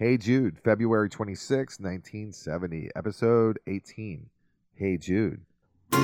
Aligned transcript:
Hey 0.00 0.16
Jude, 0.16 0.56
February 0.64 1.10
26, 1.10 1.78
1970, 1.78 2.88
episode 2.96 3.58
18. 3.66 4.30
Hey 4.74 4.96
Jude. 4.96 5.42
The 5.90 5.98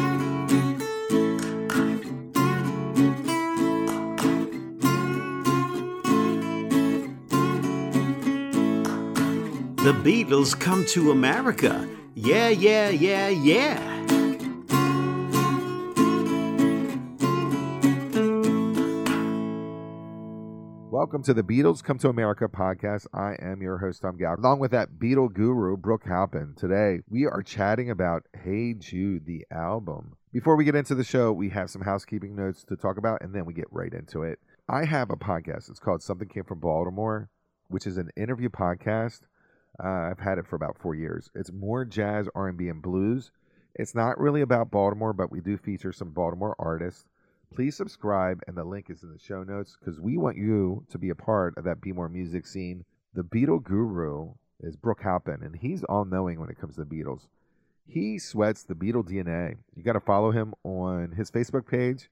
Beatles 10.04 10.60
come 10.60 10.84
to 10.88 11.10
America. 11.10 11.88
Yeah, 12.14 12.50
yeah, 12.50 12.90
yeah, 12.90 13.28
yeah. 13.28 13.95
Welcome 21.06 21.22
to 21.22 21.34
the 21.34 21.44
Beatles 21.44 21.84
Come 21.84 21.98
to 21.98 22.08
America 22.08 22.48
podcast. 22.48 23.06
I 23.14 23.36
am 23.40 23.62
your 23.62 23.78
host, 23.78 24.02
Tom 24.02 24.16
Gow, 24.16 24.34
along 24.34 24.58
with 24.58 24.72
that 24.72 24.98
Beatle 24.98 25.32
guru, 25.32 25.76
Brooke 25.76 26.04
Halpin. 26.04 26.54
Today, 26.56 26.98
we 27.08 27.26
are 27.26 27.44
chatting 27.44 27.88
about 27.90 28.24
Hey 28.42 28.74
Jude, 28.74 29.24
the 29.24 29.46
album. 29.52 30.16
Before 30.32 30.56
we 30.56 30.64
get 30.64 30.74
into 30.74 30.96
the 30.96 31.04
show, 31.04 31.32
we 31.32 31.50
have 31.50 31.70
some 31.70 31.82
housekeeping 31.82 32.34
notes 32.34 32.64
to 32.64 32.74
talk 32.74 32.98
about, 32.98 33.22
and 33.22 33.32
then 33.32 33.44
we 33.44 33.54
get 33.54 33.68
right 33.70 33.94
into 33.94 34.24
it. 34.24 34.40
I 34.68 34.84
have 34.84 35.10
a 35.10 35.16
podcast. 35.16 35.70
It's 35.70 35.78
called 35.78 36.02
Something 36.02 36.26
Came 36.26 36.42
from 36.42 36.58
Baltimore, 36.58 37.30
which 37.68 37.86
is 37.86 37.98
an 37.98 38.10
interview 38.16 38.48
podcast. 38.48 39.20
Uh, 39.78 40.10
I've 40.10 40.18
had 40.18 40.38
it 40.38 40.48
for 40.48 40.56
about 40.56 40.76
four 40.76 40.96
years. 40.96 41.30
It's 41.36 41.52
more 41.52 41.84
jazz, 41.84 42.28
R&B, 42.34 42.68
and 42.68 42.82
blues. 42.82 43.30
It's 43.76 43.94
not 43.94 44.18
really 44.18 44.40
about 44.40 44.72
Baltimore, 44.72 45.12
but 45.12 45.30
we 45.30 45.40
do 45.40 45.56
feature 45.56 45.92
some 45.92 46.10
Baltimore 46.10 46.56
artists. 46.58 47.04
Please 47.54 47.76
subscribe, 47.76 48.42
and 48.46 48.56
the 48.56 48.64
link 48.64 48.90
is 48.90 49.02
in 49.02 49.12
the 49.12 49.18
show 49.18 49.42
notes 49.42 49.76
because 49.78 50.00
we 50.00 50.16
want 50.16 50.36
you 50.36 50.84
to 50.90 50.98
be 50.98 51.10
a 51.10 51.14
part 51.14 51.56
of 51.56 51.64
that 51.64 51.80
Be 51.80 51.92
More 51.92 52.08
music 52.08 52.46
scene. 52.46 52.84
The 53.14 53.22
Beatle 53.22 53.62
guru 53.62 54.34
is 54.60 54.76
Brooke 54.76 55.02
Halpin, 55.02 55.42
and 55.42 55.56
he's 55.56 55.84
all 55.84 56.04
knowing 56.04 56.38
when 56.38 56.50
it 56.50 56.60
comes 56.60 56.74
to 56.74 56.84
the 56.84 56.94
Beatles. 56.94 57.28
He 57.86 58.18
sweats 58.18 58.64
the 58.64 58.74
Beatle 58.74 59.08
DNA. 59.08 59.56
You 59.74 59.82
got 59.82 59.94
to 59.94 60.00
follow 60.00 60.32
him 60.32 60.54
on 60.64 61.12
his 61.12 61.30
Facebook 61.30 61.66
page. 61.66 62.10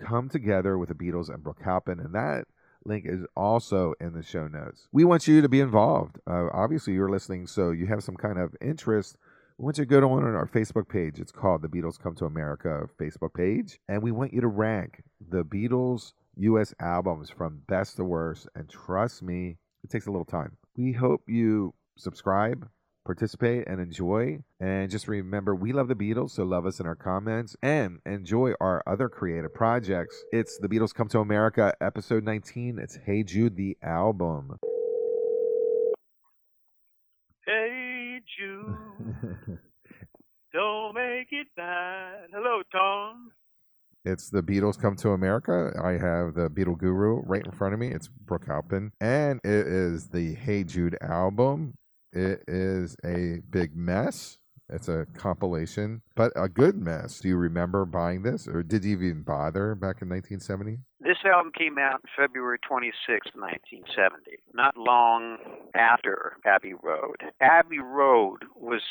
Come 0.00 0.28
together 0.28 0.78
with 0.78 0.88
the 0.88 0.94
Beatles 0.94 1.28
and 1.28 1.42
Brooke 1.42 1.62
Halpin, 1.62 2.00
and 2.00 2.14
that 2.14 2.46
link 2.84 3.04
is 3.06 3.24
also 3.36 3.94
in 4.00 4.14
the 4.14 4.22
show 4.22 4.48
notes. 4.48 4.88
We 4.92 5.04
want 5.04 5.28
you 5.28 5.42
to 5.42 5.48
be 5.48 5.60
involved. 5.60 6.18
Uh, 6.26 6.48
obviously, 6.52 6.94
you're 6.94 7.10
listening, 7.10 7.46
so 7.46 7.70
you 7.70 7.86
have 7.86 8.02
some 8.02 8.16
kind 8.16 8.38
of 8.38 8.56
interest 8.60 9.16
want 9.60 9.76
you 9.76 9.84
to 9.84 9.88
go 9.88 10.10
on 10.10 10.24
our 10.24 10.46
Facebook 10.46 10.88
page. 10.88 11.20
It's 11.20 11.32
called 11.32 11.60
the 11.60 11.68
Beatles 11.68 11.98
Come 11.98 12.14
to 12.16 12.24
America 12.24 12.88
Facebook 12.98 13.34
page. 13.34 13.78
And 13.88 14.02
we 14.02 14.10
want 14.10 14.32
you 14.32 14.40
to 14.40 14.48
rank 14.48 15.02
the 15.28 15.44
Beatles 15.44 16.12
US 16.36 16.74
albums 16.80 17.28
from 17.28 17.60
best 17.68 17.96
to 17.96 18.04
worst. 18.04 18.48
And 18.54 18.68
trust 18.70 19.22
me, 19.22 19.58
it 19.84 19.90
takes 19.90 20.06
a 20.06 20.10
little 20.10 20.24
time. 20.24 20.56
We 20.76 20.92
hope 20.92 21.24
you 21.26 21.74
subscribe, 21.96 22.70
participate, 23.04 23.68
and 23.68 23.80
enjoy. 23.80 24.38
And 24.60 24.90
just 24.90 25.08
remember, 25.08 25.54
we 25.54 25.72
love 25.72 25.88
the 25.88 25.94
Beatles, 25.94 26.30
so 26.30 26.44
love 26.44 26.64
us 26.64 26.80
in 26.80 26.86
our 26.86 26.96
comments 26.96 27.54
and 27.62 27.98
enjoy 28.06 28.54
our 28.62 28.82
other 28.86 29.10
creative 29.10 29.52
projects. 29.52 30.24
It's 30.32 30.56
the 30.56 30.68
Beatles 30.68 30.94
Come 30.94 31.08
to 31.08 31.18
America, 31.18 31.74
episode 31.82 32.24
19. 32.24 32.78
It's 32.78 32.98
Hey 33.04 33.24
Jude, 33.24 33.56
the 33.56 33.76
album. 33.82 34.58
Don't 40.52 40.94
make 40.94 41.28
it 41.30 41.46
bad. 41.56 42.28
Hello, 42.32 42.62
Tom. 42.72 43.30
It's 44.04 44.30
the 44.30 44.42
Beatles 44.42 44.80
Come 44.80 44.96
to 44.96 45.10
America. 45.10 45.72
I 45.82 45.92
have 45.92 46.34
the 46.34 46.48
Beatle 46.48 46.78
Guru 46.78 47.20
right 47.22 47.44
in 47.44 47.52
front 47.52 47.74
of 47.74 47.80
me. 47.80 47.88
It's 47.88 48.08
Brooke 48.08 48.46
Halpin. 48.46 48.92
And 49.00 49.40
it 49.44 49.66
is 49.66 50.08
the 50.08 50.34
Hey 50.34 50.64
Jude 50.64 50.96
album. 51.02 51.74
It 52.12 52.42
is 52.48 52.96
a 53.04 53.40
big 53.50 53.76
mess. 53.76 54.38
It's 54.72 54.88
a 54.88 55.06
compilation, 55.14 56.02
but 56.14 56.32
a 56.36 56.48
good 56.48 56.76
mess. 56.76 57.20
Do 57.20 57.28
you 57.28 57.36
remember 57.36 57.84
buying 57.84 58.22
this, 58.22 58.46
or 58.46 58.62
did 58.62 58.84
you 58.84 58.92
even 58.92 59.22
bother 59.22 59.74
back 59.74 60.02
in 60.02 60.08
1970? 60.08 60.78
This 61.00 61.18
album 61.24 61.52
came 61.56 61.78
out 61.78 62.02
February 62.16 62.58
26, 62.66 63.34
1970, 63.34 64.38
not 64.54 64.76
long 64.76 65.38
after 65.74 66.36
Abbey 66.44 66.74
Road. 66.74 67.22
Abbey 67.40 67.80
Road 67.80 68.44
was 68.54 68.82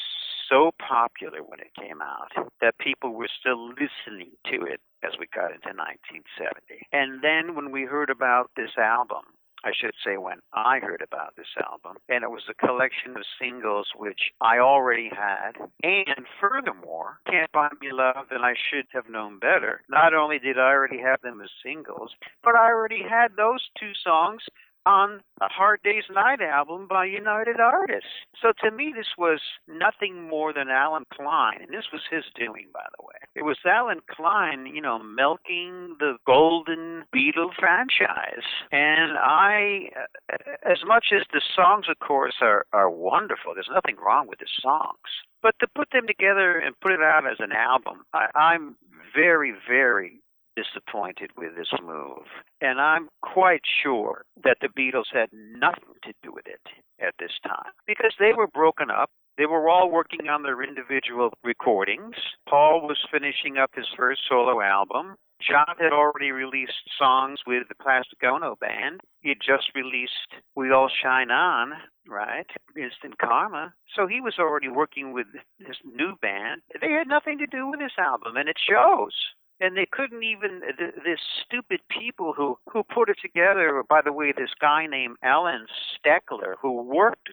so 0.50 0.72
popular 0.79 1.44
when 1.44 1.59
it 1.59 1.72
came 1.79 2.01
out 2.01 2.50
that 2.62 2.78
people 2.79 3.13
were 3.13 3.29
still 3.39 3.69
listening 3.69 4.31
to 4.45 4.66
it 4.66 4.81
as 5.03 5.13
we 5.19 5.28
got 5.34 5.53
into 5.53 5.69
1970. 5.69 6.88
And 6.91 7.22
then 7.23 7.56
when 7.56 7.72
we 7.72 7.85
heard 7.85 8.09
about 8.09 8.51
this 8.57 8.72
album, 8.78 9.23
I 9.63 9.71
should 9.73 9.93
say 10.05 10.17
when 10.17 10.39
I 10.53 10.79
heard 10.79 11.01
about 11.01 11.35
this 11.35 11.53
album, 11.63 11.97
and 12.07 12.23
it 12.23 12.29
was 12.29 12.43
a 12.49 12.53
collection 12.53 13.17
of 13.17 13.23
singles 13.39 13.87
which 13.95 14.31
I 14.41 14.59
already 14.59 15.09
had. 15.09 15.53
And 15.83 16.25
furthermore, 16.39 17.19
Can't 17.29 17.51
Buy 17.51 17.69
Me 17.81 17.89
Love 17.91 18.27
and 18.31 18.45
I 18.45 18.53
Should 18.69 18.85
Have 18.93 19.09
Known 19.09 19.39
Better. 19.39 19.81
Not 19.89 20.13
only 20.13 20.39
did 20.39 20.57
I 20.57 20.71
already 20.71 21.01
have 21.01 21.21
them 21.21 21.41
as 21.41 21.49
singles, 21.63 22.11
but 22.43 22.55
I 22.55 22.67
already 22.67 23.03
had 23.03 23.35
those 23.35 23.67
two 23.79 23.91
songs 24.03 24.43
on 24.85 25.22
a 25.41 25.47
Hard 25.47 25.81
Day's 25.84 26.03
Night 26.13 26.41
album 26.41 26.88
by 26.88 27.06
United 27.06 27.59
Artists. 27.59 28.09
So 28.41 28.53
to 28.63 28.72
me, 28.75 28.94
this 28.95 29.07
was 29.17 29.40
nothing 29.67 30.28
more 30.28 30.53
than 30.53 30.69
Allen 30.69 31.06
Klein, 31.13 31.59
and 31.62 31.69
this 31.69 31.85
was 31.91 32.01
his 32.09 32.23
doing, 32.35 32.67
by 32.73 32.85
the 32.97 33.03
way. 33.03 33.19
It 33.35 33.44
was 33.44 33.57
Allen 33.66 34.00
Klein, 34.09 34.66
you 34.66 34.81
know, 34.81 35.00
milking 35.00 35.95
the 36.00 36.18
golden 36.25 37.03
Beatle 37.16 37.53
franchise. 37.57 38.44
And 38.72 39.18
I, 39.18 39.89
uh, 40.31 40.38
as 40.69 40.79
much 40.85 41.07
as 41.16 41.23
the 41.31 41.41
songs, 41.56 41.85
of 41.89 42.00
course, 42.00 42.35
are, 42.41 42.66
are 42.73 42.89
wonderful, 42.89 43.53
there's 43.53 43.69
nothing 43.73 43.97
wrong 44.03 44.28
with 44.28 44.39
the 44.39 44.47
songs. 44.62 44.97
But 45.41 45.56
to 45.59 45.68
put 45.73 45.89
them 45.91 46.07
together 46.07 46.57
and 46.57 46.79
put 46.79 46.91
it 46.91 47.01
out 47.01 47.25
as 47.25 47.38
an 47.39 47.51
album, 47.51 48.06
I, 48.13 48.28
I'm 48.35 48.75
very, 49.16 49.53
very 49.68 50.22
disappointed 50.59 51.31
with 51.37 51.55
this 51.55 51.71
move. 51.83 52.25
And 52.61 52.79
I'm 52.79 53.09
quite 53.21 53.61
sure 53.83 54.23
that 54.43 54.57
the 54.61 54.67
Beatles 54.67 55.11
had 55.13 55.29
nothing 55.31 55.95
to 56.03 56.13
do 56.23 56.31
with 56.33 56.47
it 56.47 56.61
at 57.01 57.13
this 57.19 57.31
time 57.43 57.71
because 57.87 58.13
they 58.19 58.33
were 58.35 58.47
broken 58.47 58.89
up. 58.89 59.09
They 59.37 59.45
were 59.45 59.69
all 59.69 59.89
working 59.89 60.27
on 60.27 60.43
their 60.43 60.61
individual 60.61 61.31
recordings. 61.43 62.15
Paul 62.47 62.81
was 62.81 62.97
finishing 63.11 63.57
up 63.57 63.71
his 63.73 63.87
first 63.95 64.21
solo 64.27 64.61
album. 64.61 65.15
John 65.39 65.75
had 65.79 65.93
already 65.93 66.31
released 66.31 66.73
songs 66.97 67.39
with 67.47 67.63
the 67.69 67.75
Plastic 67.81 68.21
Ono 68.25 68.57
Band. 68.59 68.99
He 69.21 69.29
had 69.29 69.37
just 69.39 69.71
released 69.73 70.35
We 70.57 70.71
All 70.71 70.89
Shine 70.89 71.31
On, 71.31 71.71
right? 72.05 72.47
Instant 72.75 73.17
Karma. 73.19 73.73
So 73.95 74.05
he 74.05 74.19
was 74.19 74.35
already 74.37 74.67
working 74.67 75.13
with 75.13 75.27
this 75.59 75.77
new 75.85 76.17
band. 76.21 76.61
They 76.81 76.91
had 76.91 77.07
nothing 77.07 77.37
to 77.37 77.47
do 77.47 77.67
with 77.69 77.79
this 77.79 77.95
album, 77.97 78.35
and 78.35 78.49
it 78.49 78.57
shows 78.59 79.13
and 79.59 79.75
they 79.75 79.87
couldn't 79.91 80.23
even 80.23 80.61
this 81.03 81.19
stupid 81.45 81.79
people 81.89 82.33
who 82.35 82.57
who 82.71 82.83
put 82.83 83.09
it 83.09 83.17
together 83.21 83.83
by 83.87 84.01
the 84.03 84.13
way 84.13 84.31
this 84.31 84.53
guy 84.59 84.85
named 84.87 85.17
allen 85.23 85.65
steckler 85.95 86.55
who 86.61 86.81
worked 86.81 87.29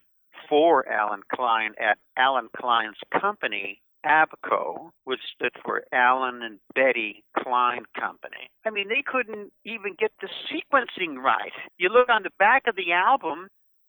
for 0.48 0.88
allen 0.88 1.20
klein 1.34 1.72
at 1.80 1.98
allen 2.16 2.48
klein's 2.56 2.98
company 3.20 3.80
ABKCO 4.06 4.90
which 5.04 5.20
stood 5.34 5.52
for 5.64 5.82
Allen 5.92 6.42
and 6.42 6.58
Betty 6.74 7.24
Klein 7.38 7.82
Company. 7.98 8.50
I 8.64 8.70
mean, 8.70 8.88
they 8.88 9.02
couldn't 9.04 9.52
even 9.64 9.94
get 9.98 10.12
the 10.20 10.28
sequencing 10.46 11.16
right. 11.16 11.52
You 11.78 11.88
look 11.88 12.08
on 12.08 12.22
the 12.22 12.30
back 12.38 12.64
of 12.68 12.76
the 12.76 12.92
album, 12.92 13.48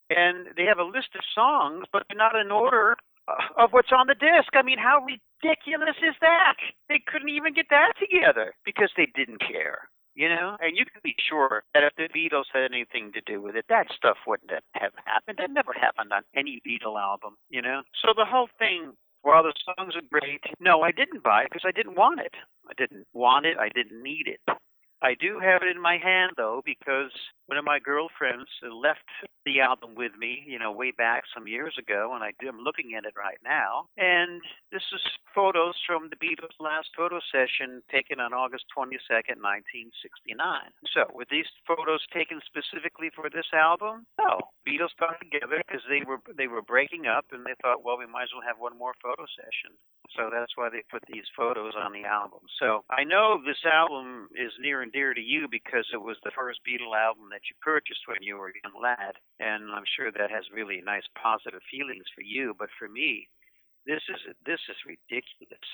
and 0.10 0.48
they 0.56 0.64
have 0.64 0.80
a 0.80 0.84
list 0.84 1.10
of 1.16 1.22
songs, 1.36 1.86
but 1.92 2.04
they're 2.10 2.18
not 2.18 2.36
in 2.36 2.52
order 2.52 2.96
of 3.58 3.72
what's 3.72 3.92
on 3.92 4.08
the 4.08 4.16
disc. 4.16 4.50
I 4.54 4.62
mean, 4.62 4.80
how 4.80 5.04
ridiculous 5.44 5.96
is 6.02 6.16
that? 6.22 6.56
They 6.90 7.02
couldn't 7.06 7.30
even 7.30 7.54
get 7.54 7.68
that 7.70 7.94
together 8.00 8.54
because 8.66 8.92
they 8.96 9.08
didn't 9.16 9.40
care. 9.40 9.90
You 10.16 10.30
know, 10.30 10.58
and 10.60 10.76
you 10.76 10.84
can 10.84 11.00
be 11.04 11.14
sure 11.30 11.62
that 11.76 11.84
if 11.84 11.94
the 11.96 12.10
Beatles 12.10 12.50
had 12.52 12.72
anything 12.72 13.12
to 13.14 13.22
do 13.22 13.40
with 13.40 13.56
it, 13.56 13.66
that 13.70 13.86
stuff 13.96 14.18
wouldn't 14.26 14.50
have 14.50 14.94
happened. 15.06 15.38
That 15.38 15.52
never 15.52 15.74
happened 15.74 16.12
on 16.12 16.24
any 16.36 16.60
Beatle 16.66 17.00
album, 17.00 17.38
you 17.52 17.62
know. 17.62 17.84
So 18.02 18.14
the 18.18 18.26
whole 18.26 18.50
thing 18.58 18.94
while 19.22 19.44
the 19.44 19.54
songs 19.64 19.94
are 19.96 20.02
great, 20.10 20.42
no, 20.60 20.82
I 20.82 20.90
didn't 20.90 21.22
buy 21.22 21.44
it 21.44 21.50
because 21.52 21.66
I 21.68 21.72
didn't 21.72 21.98
want 21.98 22.22
it. 22.22 22.34
I 22.68 22.74
didn't 22.76 23.06
want 23.14 23.46
it. 23.46 23.58
I 23.60 23.70
didn't 23.70 24.02
need 24.02 24.26
it. 24.26 24.42
I 25.02 25.14
do 25.14 25.40
have 25.40 25.62
it 25.62 25.76
in 25.76 25.82
my 25.82 25.98
hand 25.98 26.34
though 26.38 26.62
because 26.66 27.12
one 27.48 27.58
of 27.58 27.66
my 27.66 27.80
girlfriends 27.80 28.50
left 28.64 29.08
the 29.46 29.62
album 29.62 29.96
with 29.96 30.12
me, 30.20 30.44
you 30.46 30.60
know, 30.60 30.72
way 30.72 30.92
back 30.92 31.24
some 31.34 31.48
years 31.48 31.74
ago, 31.80 32.12
and 32.14 32.24
I 32.24 32.36
am 32.44 32.60
looking 32.60 32.96
at 32.98 33.08
it 33.08 33.16
right 33.16 33.40
now. 33.44 33.88
And 33.96 34.42
this 34.72 34.84
is 34.92 35.00
photos 35.34 35.76
from 35.88 36.12
the 36.12 36.20
Beatles' 36.20 36.60
last 36.60 36.92
photo 36.96 37.24
session 37.32 37.82
taken 37.88 38.20
on 38.20 38.36
August 38.36 38.66
22nd, 38.76 39.40
1969. 39.40 40.36
So, 40.92 41.08
were 41.16 41.30
these 41.32 41.48
photos 41.64 42.04
taken 42.12 42.44
specifically 42.44 43.08
for 43.16 43.32
this 43.32 43.48
album? 43.56 44.04
No. 44.20 44.52
Beatles 44.68 44.92
got 45.00 45.16
together 45.24 45.64
because 45.64 45.86
they 45.88 46.04
were 46.04 46.20
they 46.36 46.52
were 46.52 46.62
breaking 46.62 47.08
up, 47.08 47.32
and 47.32 47.48
they 47.48 47.56
thought, 47.64 47.88
well, 47.88 47.96
we 47.96 48.06
might 48.06 48.28
as 48.28 48.36
well 48.36 48.44
have 48.44 48.60
one 48.60 48.76
more 48.76 48.94
photo 49.00 49.24
session. 49.40 49.80
So 50.16 50.28
that's 50.28 50.52
why 50.60 50.68
they 50.68 50.84
put 50.92 51.04
these 51.08 51.28
photos 51.36 51.74
on 51.80 51.96
the 51.96 52.04
album. 52.04 52.44
So 52.60 52.84
I 52.92 53.04
know 53.04 53.40
this 53.40 53.64
album 53.64 54.28
is 54.36 54.52
near 54.60 54.84
and 54.88 54.94
dear 54.94 55.14
to 55.14 55.20
you 55.20 55.48
because 55.52 55.84
it 55.92 56.00
was 56.00 56.16
the 56.24 56.32
first 56.32 56.60
Beatle 56.64 56.96
album 56.96 57.28
that 57.32 57.44
you 57.52 57.56
purchased 57.62 58.08
when 58.08 58.24
you 58.24 58.38
were 58.38 58.48
a 58.56 58.62
young 58.64 58.82
lad, 58.82 59.20
and 59.40 59.68
I'm 59.76 59.84
sure 60.00 60.12
that 60.12 60.32
has 60.32 60.46
really 60.56 60.82
nice 60.86 61.04
positive 61.22 61.60
feelings 61.70 62.06
for 62.16 62.22
you. 62.24 62.56
But 62.58 62.70
for 62.80 62.88
me, 62.88 63.28
this 63.86 64.00
is 64.08 64.16
this 64.46 64.60
is 64.70 64.78
ridiculous. 64.88 65.68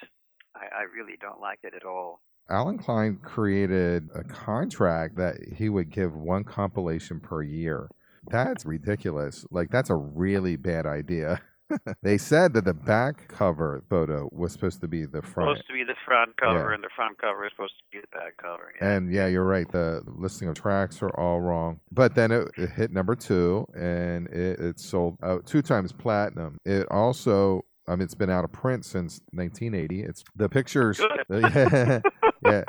I, 0.55 0.81
I 0.81 0.83
really 0.89 1.13
don't 1.21 1.39
like 1.39 1.59
it 1.61 1.75
at 1.75 1.85
all. 1.85 2.21
Allen 2.49 2.79
Klein 2.79 3.19
created 3.23 4.09
a 4.15 4.23
contract 4.23 5.15
that 5.17 5.35
he 5.57 5.69
would 5.69 5.91
give 5.91 6.15
one 6.15 6.43
compilation 6.43 7.19
per 7.19 7.43
year. 7.43 7.89
That's 8.31 8.65
ridiculous. 8.65 9.45
Like 9.51 9.69
that's 9.69 9.91
a 9.91 9.95
really 9.95 10.55
bad 10.55 10.87
idea. 10.87 11.39
they 12.01 12.17
said 12.17 12.53
that 12.53 12.65
the 12.65 12.73
back 12.73 13.27
cover 13.27 13.83
photo 13.89 14.29
was 14.31 14.51
supposed 14.53 14.81
to 14.81 14.87
be 14.87 15.05
the 15.05 15.21
front. 15.21 15.57
Supposed 15.57 15.67
to 15.67 15.73
be 15.73 15.83
the 15.83 15.95
front 16.05 16.35
cover, 16.37 16.69
Yeah. 16.69 16.75
and 16.75 16.83
the 16.83 16.89
front 16.95 17.17
cover 17.19 17.45
is 17.45 17.51
supposed 17.55 17.73
to 17.77 17.83
be 17.97 18.01
the 18.01 18.17
back 18.17 18.37
cover. 18.37 18.71
Yeah. 18.81 18.91
And 18.91 19.11
yeah, 19.13 19.27
you're 19.27 19.43
right. 19.45 19.69
The 19.71 20.01
listing 20.05 20.47
of 20.47 20.55
tracks 20.55 21.01
are 21.01 21.09
all 21.19 21.41
wrong. 21.41 21.79
But 21.91 22.15
then 22.15 22.31
it, 22.31 22.47
it 22.57 22.69
hit 22.71 22.91
number 22.91 23.15
two, 23.15 23.65
and 23.75 24.27
it, 24.27 24.59
it 24.59 24.79
sold 24.79 25.17
out 25.23 25.45
two 25.45 25.61
times 25.61 25.91
platinum. 25.91 26.57
It 26.65 26.87
also, 26.91 27.65
I 27.87 27.91
mean, 27.95 28.01
it's 28.03 28.15
been 28.15 28.29
out 28.29 28.43
of 28.43 28.51
print 28.51 28.85
since 28.85 29.19
1980. 29.31 30.03
It's 30.03 30.23
the 30.35 30.49
pictures. 30.49 30.99
Good. 31.29 32.03
yeah. 32.45 32.63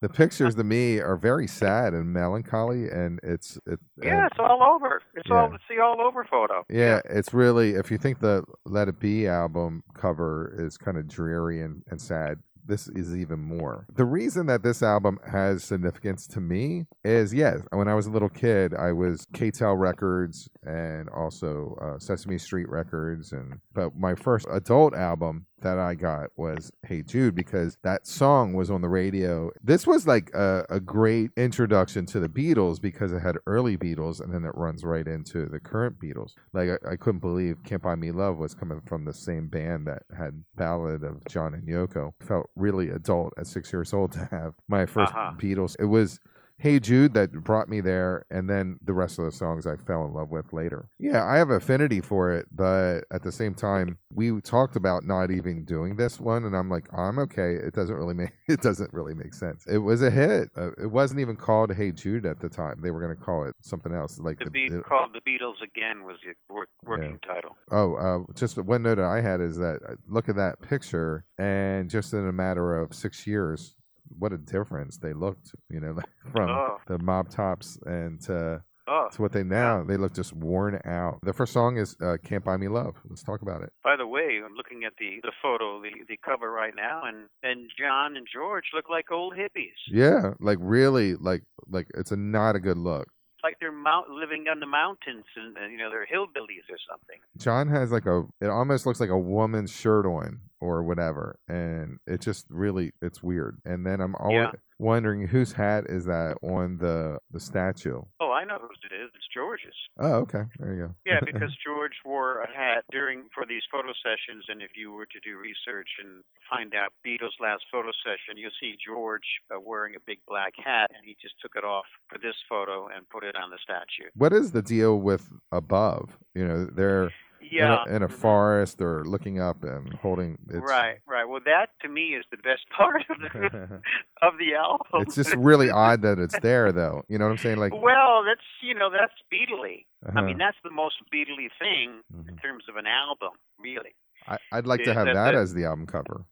The 0.00 0.08
pictures 0.08 0.54
to 0.54 0.62
me 0.64 1.00
are 1.00 1.16
very 1.16 1.48
sad 1.48 1.92
and 1.92 2.12
melancholy, 2.12 2.88
and 2.88 3.18
it's 3.22 3.58
it, 3.66 3.80
yeah, 4.00 4.26
it's 4.26 4.38
all 4.38 4.62
over. 4.62 5.02
It's 5.14 5.28
all 5.30 5.48
Yeah. 5.48 5.54
it's 5.56 5.64
the 5.68 5.80
all 5.82 6.00
over 6.00 6.24
photo. 6.30 6.64
yeah, 6.70 7.00
it's 7.04 7.34
really 7.34 7.70
if 7.72 7.90
you 7.90 7.98
think 7.98 8.20
the 8.20 8.44
Let 8.64 8.86
It 8.88 9.00
Be 9.00 9.26
album 9.26 9.82
cover 9.94 10.54
is 10.56 10.76
kind 10.76 10.98
of 10.98 11.08
dreary 11.08 11.60
and, 11.60 11.82
and 11.90 12.00
sad, 12.00 12.38
this 12.64 12.86
is 12.88 13.16
even 13.16 13.40
more. 13.40 13.86
The 13.96 14.04
reason 14.04 14.46
that 14.46 14.62
this 14.62 14.82
album 14.82 15.18
has 15.26 15.64
significance 15.64 16.26
to 16.28 16.40
me 16.40 16.84
is 17.02 17.34
yes, 17.34 17.62
when 17.72 17.88
I 17.88 17.94
was 17.94 18.06
a 18.06 18.10
little 18.10 18.28
kid, 18.28 18.74
I 18.74 18.92
was 18.92 19.26
K-tel 19.32 19.74
Records 19.74 20.48
and 20.64 21.08
also 21.08 21.76
uh, 21.82 21.98
Sesame 21.98 22.38
Street 22.38 22.68
Records, 22.68 23.32
and 23.32 23.58
but 23.74 23.96
my 23.96 24.14
first 24.14 24.46
adult 24.50 24.94
album 24.94 25.46
that 25.62 25.78
I 25.78 25.94
got 25.94 26.30
was 26.36 26.70
Hey 26.86 27.02
Jude 27.02 27.34
because 27.34 27.76
that 27.82 28.06
song 28.06 28.54
was 28.54 28.70
on 28.70 28.80
the 28.80 28.88
radio. 28.88 29.50
This 29.62 29.86
was 29.86 30.06
like 30.06 30.30
a, 30.34 30.64
a 30.70 30.80
great 30.80 31.30
introduction 31.36 32.06
to 32.06 32.20
the 32.20 32.28
Beatles 32.28 32.80
because 32.80 33.12
it 33.12 33.20
had 33.20 33.36
early 33.46 33.76
Beatles 33.76 34.20
and 34.20 34.32
then 34.32 34.44
it 34.44 34.52
runs 34.54 34.84
right 34.84 35.06
into 35.06 35.46
the 35.46 35.60
current 35.60 35.98
Beatles. 36.00 36.32
Like 36.52 36.70
I, 36.70 36.92
I 36.92 36.96
couldn't 36.96 37.20
believe 37.20 37.56
Can't 37.64 37.82
Buy 37.82 37.94
Me 37.94 38.10
Love 38.10 38.38
was 38.38 38.54
coming 38.54 38.80
from 38.86 39.04
the 39.04 39.12
same 39.14 39.48
band 39.48 39.86
that 39.86 40.02
had 40.16 40.42
Ballad 40.56 41.02
of 41.04 41.24
John 41.28 41.54
and 41.54 41.66
Yoko. 41.68 42.12
Felt 42.20 42.48
really 42.56 42.90
adult 42.90 43.32
at 43.38 43.46
six 43.46 43.72
years 43.72 43.92
old 43.92 44.12
to 44.12 44.28
have 44.30 44.54
my 44.68 44.84
1st 44.84 45.08
Uh-huh. 45.08 45.32
Beatles. 45.38 45.76
It 45.78 45.86
was 45.86 46.18
Hey 46.60 46.80
Jude 46.80 47.14
that 47.14 47.30
brought 47.32 47.68
me 47.68 47.80
there, 47.80 48.26
and 48.32 48.50
then 48.50 48.80
the 48.82 48.92
rest 48.92 49.20
of 49.20 49.24
the 49.24 49.30
songs 49.30 49.64
I 49.64 49.76
fell 49.76 50.04
in 50.04 50.12
love 50.12 50.30
with 50.30 50.52
later. 50.52 50.88
Yeah, 50.98 51.24
I 51.24 51.36
have 51.36 51.50
affinity 51.50 52.00
for 52.00 52.32
it, 52.32 52.46
but 52.50 53.04
at 53.12 53.22
the 53.22 53.30
same 53.30 53.54
time, 53.54 53.96
we 54.12 54.40
talked 54.40 54.74
about 54.74 55.04
not 55.04 55.30
even 55.30 55.64
doing 55.64 55.94
this 55.94 56.18
one, 56.18 56.44
and 56.44 56.56
I'm 56.56 56.68
like, 56.68 56.92
I'm 56.92 57.20
okay. 57.20 57.54
It 57.54 57.74
doesn't 57.74 57.94
really 57.94 58.14
make 58.14 58.30
it 58.48 58.60
doesn't 58.60 58.92
really 58.92 59.14
make 59.14 59.34
sense. 59.34 59.64
It 59.68 59.78
was 59.78 60.02
a 60.02 60.10
hit. 60.10 60.50
Uh, 60.56 60.72
it 60.72 60.90
wasn't 60.90 61.20
even 61.20 61.36
called 61.36 61.72
Hey 61.72 61.92
Jude 61.92 62.26
at 62.26 62.40
the 62.40 62.48
time. 62.48 62.80
They 62.82 62.90
were 62.90 63.00
going 63.00 63.16
to 63.16 63.22
call 63.22 63.44
it 63.44 63.54
something 63.60 63.94
else, 63.94 64.18
like 64.18 64.40
The 64.40 64.50
the, 64.50 64.82
called 64.82 65.14
the 65.14 65.20
Beatles 65.20 65.62
again 65.62 66.02
was 66.02 66.16
the 66.24 66.34
work, 66.52 66.70
working 66.84 67.20
title. 67.24 67.56
Oh, 67.70 67.94
uh, 67.94 68.32
just 68.34 68.58
one 68.58 68.82
note 68.82 68.98
I 68.98 69.20
had 69.20 69.40
is 69.40 69.58
that 69.58 69.78
uh, 69.88 69.94
look 70.08 70.28
at 70.28 70.34
that 70.34 70.60
picture, 70.60 71.24
and 71.38 71.88
just 71.88 72.12
in 72.12 72.26
a 72.26 72.32
matter 72.32 72.76
of 72.76 72.94
six 72.94 73.28
years, 73.28 73.76
what 74.16 74.32
a 74.32 74.38
difference 74.38 74.98
they 74.98 75.12
looked. 75.12 75.54
You 75.70 75.80
know, 75.80 75.96
from 76.32 76.50
Oh. 76.50 76.78
the 76.86 76.98
mop 76.98 77.28
tops 77.28 77.78
and 77.86 78.20
to, 78.22 78.62
Oh, 78.90 79.08
to 79.12 79.20
what 79.20 79.32
they 79.32 79.42
now 79.44 79.84
they 79.84 79.98
look 79.98 80.14
just 80.14 80.32
worn 80.32 80.80
out. 80.86 81.18
The 81.22 81.34
first 81.34 81.52
song 81.52 81.76
is 81.76 81.94
uh, 82.00 82.16
"Can't 82.24 82.42
Buy 82.42 82.56
Me 82.56 82.68
Love." 82.68 82.94
Let's 83.06 83.22
talk 83.22 83.42
about 83.42 83.62
it. 83.62 83.70
by 83.84 83.96
the 83.96 84.06
way, 84.06 84.40
I'm 84.42 84.54
looking 84.54 84.84
at 84.84 84.94
the 84.98 85.18
the 85.22 85.32
photo, 85.42 85.82
the 85.82 85.90
the 86.08 86.16
cover 86.24 86.50
right 86.50 86.72
now, 86.74 87.02
and 87.04 87.28
and 87.42 87.70
John 87.78 88.16
and 88.16 88.26
George 88.32 88.64
look 88.74 88.88
like 88.88 89.10
old 89.12 89.34
hippies. 89.34 89.76
Yeah, 89.88 90.32
like 90.40 90.56
really, 90.60 91.16
like 91.16 91.42
like 91.68 91.86
it's 91.98 92.12
a 92.12 92.16
not 92.16 92.56
a 92.56 92.60
good 92.60 92.78
look. 92.78 93.08
Like 93.44 93.56
they're 93.60 93.70
mount, 93.70 94.08
living 94.08 94.46
on 94.50 94.58
the 94.58 94.66
mountains, 94.66 95.24
and, 95.36 95.56
and 95.58 95.70
you 95.70 95.76
know 95.78 95.90
they're 95.90 96.06
hillbillies 96.06 96.66
or 96.70 96.78
something. 96.90 97.18
John 97.36 97.68
has 97.68 97.92
like 97.92 98.06
a 98.06 98.24
it 98.40 98.48
almost 98.48 98.86
looks 98.86 99.00
like 99.00 99.10
a 99.10 99.18
woman's 99.18 99.70
shirt 99.70 100.06
on 100.06 100.40
or 100.60 100.82
whatever, 100.82 101.38
and 101.48 101.98
it 102.06 102.20
just 102.20 102.46
really 102.50 102.92
it's 103.02 103.22
weird. 103.22 103.58
And 103.64 103.86
then 103.86 104.00
I'm 104.00 104.14
always 104.16 104.48
Yeah. 104.52 104.60
wondering 104.78 105.26
whose 105.26 105.52
hat 105.52 105.84
is 105.88 106.04
that 106.06 106.36
on 106.42 106.78
the 106.78 107.18
the 107.30 107.40
statue. 107.40 108.02
Oh, 108.20 108.32
I 108.32 108.44
know 108.44 108.58
whose 108.58 108.78
it 108.90 108.94
is. 108.94 109.10
It's 109.14 109.26
George's. 109.32 109.74
Oh, 109.98 110.14
okay. 110.24 110.44
There 110.58 110.72
you 110.74 110.86
go. 110.86 110.94
Yeah, 111.06 111.20
because 111.24 111.54
George 111.64 111.92
wore 112.04 112.40
a 112.42 112.48
hat 112.48 112.84
during 112.90 113.28
for 113.34 113.44
these 113.46 113.62
photo 113.70 113.92
sessions, 114.02 114.44
and 114.48 114.62
if 114.62 114.70
you 114.76 114.92
were 114.92 115.06
to 115.06 115.20
do 115.24 115.36
research 115.38 115.88
and 116.02 116.22
find 116.50 116.74
out 116.74 116.92
Beatles' 117.06 117.38
last 117.40 117.64
photo 117.70 117.90
session, 118.04 118.36
you'll 118.36 118.50
see 118.60 118.76
George 118.84 119.26
uh, 119.54 119.60
wearing 119.60 119.94
a 119.96 120.00
big 120.06 120.18
black 120.26 120.54
hat, 120.56 120.90
and 120.94 121.04
he 121.04 121.16
just 121.20 121.34
took 121.40 121.52
it 121.56 121.64
off 121.64 121.86
for 122.08 122.18
this 122.18 122.36
photo 122.48 122.88
and 122.88 123.08
put 123.10 123.24
it 123.24 123.36
on 123.36 123.50
the 123.50 123.58
statue. 123.62 124.08
what 124.14 124.32
is 124.32 124.52
the 124.52 124.62
deal 124.62 124.98
with 124.98 125.30
above? 125.52 126.18
You 126.34 126.46
know, 126.46 126.64
they're 126.66 127.12
Yeah, 127.50 127.82
in, 127.86 127.92
a, 127.92 127.96
in 127.96 128.02
a 128.02 128.08
forest 128.08 128.80
or 128.80 129.04
looking 129.04 129.40
up 129.40 129.62
and 129.62 129.92
holding. 129.94 130.38
It's, 130.48 130.56
Right, 130.58 130.98
right. 131.06 131.24
Well, 131.28 131.40
that 131.44 131.70
to 131.82 131.88
me 131.88 132.14
is 132.14 132.24
the 132.30 132.36
best 132.38 132.68
part 132.76 133.02
of 133.10 133.18
the 133.20 133.80
of 134.22 134.34
the 134.38 134.54
album. 134.54 135.02
it's 135.06 135.14
just 135.14 135.34
really 135.36 135.70
odd 135.70 136.02
that 136.02 136.18
it's 136.18 136.38
there, 136.40 136.72
though. 136.72 137.02
You 137.08 137.18
know 137.18 137.24
what 137.26 137.32
I'm 137.32 137.38
saying? 137.38 137.58
Like, 137.58 137.72
well, 137.74 138.24
that's 138.24 138.40
you 138.62 138.74
know 138.74 138.90
that's 138.90 139.14
Beatley. 139.32 139.84
I 140.14 140.20
mean, 140.20 140.36
uh-huh. 140.36 140.38
that's 140.38 140.58
the 140.64 140.70
most 140.70 140.96
Beatley 141.12 141.48
thing 141.58 142.00
in 142.12 142.34
Mhm. 142.34 142.42
terms 142.42 142.64
of 142.68 142.76
an 142.76 142.86
album, 142.86 143.30
really. 143.58 143.94
I, 144.26 144.38
I'd 144.52 144.66
like 144.66 144.84
to 144.84 144.94
have 144.94 145.06
that 145.06 145.34
as 145.34 145.54
the 145.54 145.64
album 145.64 145.86
cover. 145.86 146.24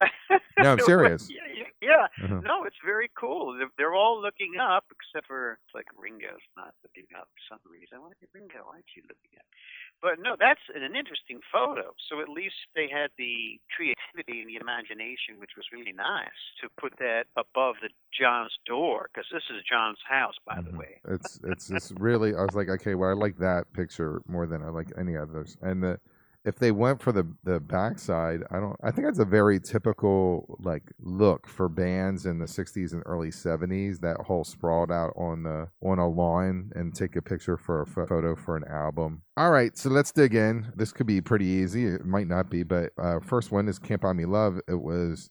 No, 0.58 0.72
I'm 0.72 0.80
serious. 0.80 1.28
yeah, 1.30 1.40
yeah. 1.84 2.08
Uh-huh. 2.24 2.40
No, 2.40 2.64
it's 2.64 2.80
very 2.84 3.10
cool. 3.12 3.52
They're, 3.56 3.70
they're 3.76 3.94
all 3.94 4.16
looking 4.20 4.56
up, 4.60 4.84
except 4.88 5.28
for 5.28 5.60
it's 5.60 5.74
like 5.74 5.86
Ringo's 5.96 6.42
not 6.56 6.72
looking 6.82 7.06
up 7.12 7.28
for 7.30 7.42
some 7.54 7.62
reason. 7.68 8.00
Why 8.00 8.16
Ringo? 8.32 8.64
Why 8.64 8.80
aren't 8.80 8.92
you 8.96 9.02
looking 9.04 9.36
up? 9.38 9.46
But 10.02 10.20
no, 10.20 10.36
that's 10.38 10.60
an 10.74 10.96
interesting 10.96 11.40
photo. 11.52 11.94
So 12.08 12.20
at 12.20 12.28
least 12.28 12.56
they 12.74 12.88
had 12.90 13.10
the 13.16 13.60
creativity 13.72 14.40
and 14.42 14.48
the 14.50 14.60
imagination, 14.60 15.38
which 15.38 15.56
was 15.56 15.64
really 15.72 15.92
nice, 15.92 16.40
to 16.60 16.68
put 16.80 16.92
that 16.98 17.24
above 17.36 17.76
the 17.80 17.88
John's 18.12 18.52
door, 18.66 19.08
because 19.12 19.28
this 19.32 19.44
is 19.48 19.62
John's 19.64 20.02
house, 20.08 20.34
by 20.44 20.60
the 20.60 20.70
Mhm. 20.70 20.78
way. 20.78 21.00
It's 21.08 21.40
it's 21.44 21.70
it's 21.70 21.92
really. 21.92 22.34
I 22.34 22.42
was 22.42 22.54
like, 22.54 22.68
okay, 22.68 22.94
well, 22.94 23.10
I 23.10 23.14
like 23.14 23.38
that 23.38 23.72
picture 23.72 24.20
more 24.26 24.46
than 24.46 24.62
I 24.62 24.68
like 24.68 24.92
any 24.98 25.16
others. 25.16 25.56
And 25.62 25.82
the 25.82 26.00
if 26.44 26.56
they 26.56 26.70
went 26.70 27.02
for 27.02 27.10
the 27.10 27.26
the 27.42 27.58
backside, 27.58 28.42
I 28.50 28.60
don't. 28.60 28.76
I 28.82 28.90
think 28.90 29.06
that's 29.06 29.18
a 29.18 29.24
very 29.24 29.58
typical 29.58 30.56
like 30.60 30.82
look 31.00 31.48
for 31.48 31.68
bands 31.68 32.26
in 32.26 32.38
the 32.38 32.46
'60s 32.46 32.92
and 32.92 33.02
early 33.06 33.30
'70s. 33.30 34.00
That 34.00 34.18
whole 34.26 34.44
sprawled 34.44 34.92
out 34.92 35.12
on 35.16 35.44
the 35.44 35.68
on 35.82 35.98
a 35.98 36.08
lawn 36.08 36.70
and 36.74 36.94
take 36.94 37.16
a 37.16 37.22
picture 37.22 37.56
for 37.56 37.80
a 37.80 37.86
photo 37.86 38.36
for 38.36 38.56
an 38.56 38.64
album. 38.68 39.22
All 39.36 39.50
right, 39.50 39.76
so 39.76 39.88
let's 39.88 40.12
dig 40.12 40.34
in. 40.34 40.72
This 40.76 40.92
could 40.92 41.06
be 41.06 41.20
pretty 41.20 41.46
easy. 41.46 41.86
It 41.86 42.04
might 42.04 42.28
not 42.28 42.50
be, 42.50 42.62
but 42.62 42.90
uh, 42.98 43.20
first 43.20 43.50
one 43.50 43.68
is 43.68 43.78
"Can't 43.78 44.02
Buy 44.02 44.12
Me 44.12 44.26
Love." 44.26 44.60
It 44.68 44.82
was 44.82 45.30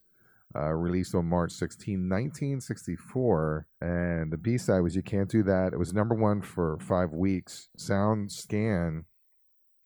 uh, 0.55 0.71
released 0.71 1.15
on 1.15 1.25
March 1.25 1.51
16, 1.51 2.09
1964. 2.09 3.67
And 3.81 4.31
the 4.31 4.37
B 4.37 4.57
side 4.57 4.81
was 4.81 4.95
You 4.95 5.03
Can't 5.03 5.29
Do 5.29 5.43
That. 5.43 5.73
It 5.73 5.79
was 5.79 5.93
number 5.93 6.15
one 6.15 6.41
for 6.41 6.77
five 6.79 7.11
weeks. 7.11 7.69
Sound 7.77 8.31
Scan 8.31 9.05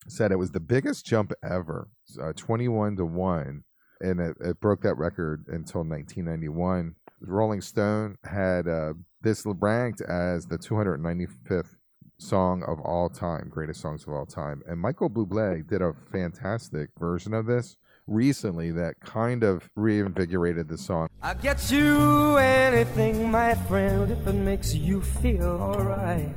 said 0.07 0.31
it 0.31 0.37
was 0.37 0.51
the 0.51 0.59
biggest 0.59 1.05
jump 1.05 1.31
ever, 1.43 1.89
uh, 2.21 2.33
21 2.33 2.97
to 2.97 3.05
1. 3.05 3.63
And 3.99 4.19
it, 4.19 4.37
it 4.39 4.59
broke 4.59 4.81
that 4.81 4.95
record 4.95 5.45
until 5.47 5.81
1991. 5.81 6.95
Rolling 7.21 7.61
Stone 7.61 8.17
had 8.23 8.67
uh, 8.67 8.93
this 9.21 9.43
ranked 9.45 10.01
as 10.01 10.45
the 10.45 10.57
295th 10.57 11.75
song 12.19 12.63
of 12.63 12.79
all 12.81 13.09
time, 13.09 13.49
greatest 13.49 13.81
songs 13.81 14.03
of 14.03 14.13
all 14.13 14.25
time. 14.25 14.61
And 14.67 14.79
Michael 14.79 15.09
Bublé 15.09 15.67
did 15.67 15.81
a 15.81 15.93
fantastic 16.11 16.89
version 16.99 17.33
of 17.33 17.45
this 17.45 17.77
recently 18.07 18.71
that 18.71 18.99
kind 19.01 19.43
of 19.43 19.69
reinvigorated 19.75 20.67
the 20.67 20.77
song. 20.77 21.09
I'll 21.21 21.35
get 21.35 21.71
you 21.71 22.37
anything, 22.37 23.29
my 23.29 23.55
friend, 23.55 24.11
if 24.11 24.25
it 24.25 24.33
makes 24.33 24.73
you 24.73 25.01
feel 25.01 25.59
alright. 25.61 26.33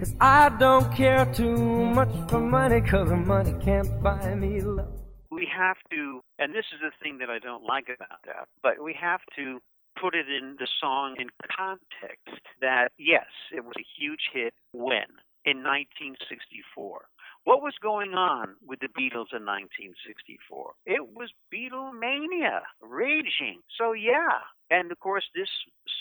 Cause 0.00 0.14
I 0.18 0.48
don't 0.58 0.90
care 0.94 1.26
too 1.26 1.58
much 1.58 2.08
for 2.30 2.40
money, 2.40 2.80
cause 2.80 3.10
money 3.10 3.52
can't 3.62 4.02
buy 4.02 4.34
me 4.34 4.62
love. 4.62 4.88
we 5.30 5.46
have 5.54 5.76
to, 5.90 6.22
and 6.38 6.54
this 6.54 6.64
is 6.72 6.80
the 6.80 6.90
thing 7.02 7.18
that 7.18 7.28
I 7.28 7.38
don't 7.38 7.64
like 7.64 7.88
about 7.94 8.22
that, 8.24 8.48
but 8.62 8.82
we 8.82 8.96
have 8.98 9.20
to 9.36 9.60
put 10.00 10.14
it 10.14 10.24
in 10.26 10.56
the 10.58 10.66
song 10.80 11.16
in 11.18 11.28
context 11.54 12.40
that 12.62 12.92
yes, 12.96 13.26
it 13.54 13.62
was 13.62 13.74
a 13.76 13.84
huge 14.00 14.30
hit 14.32 14.54
when? 14.72 15.20
In 15.44 15.60
1964. 15.60 17.04
What 17.44 17.60
was 17.60 17.74
going 17.82 18.14
on 18.14 18.56
with 18.66 18.80
the 18.80 18.88
Beatles 18.88 19.36
in 19.36 19.44
1964? 19.44 20.72
It 20.86 21.12
was 21.12 21.28
Beatlemania 21.52 22.60
raging. 22.80 23.60
So 23.76 23.92
yeah, 23.92 24.48
And 24.70 24.92
of 24.92 25.00
course, 25.00 25.24
this 25.34 25.48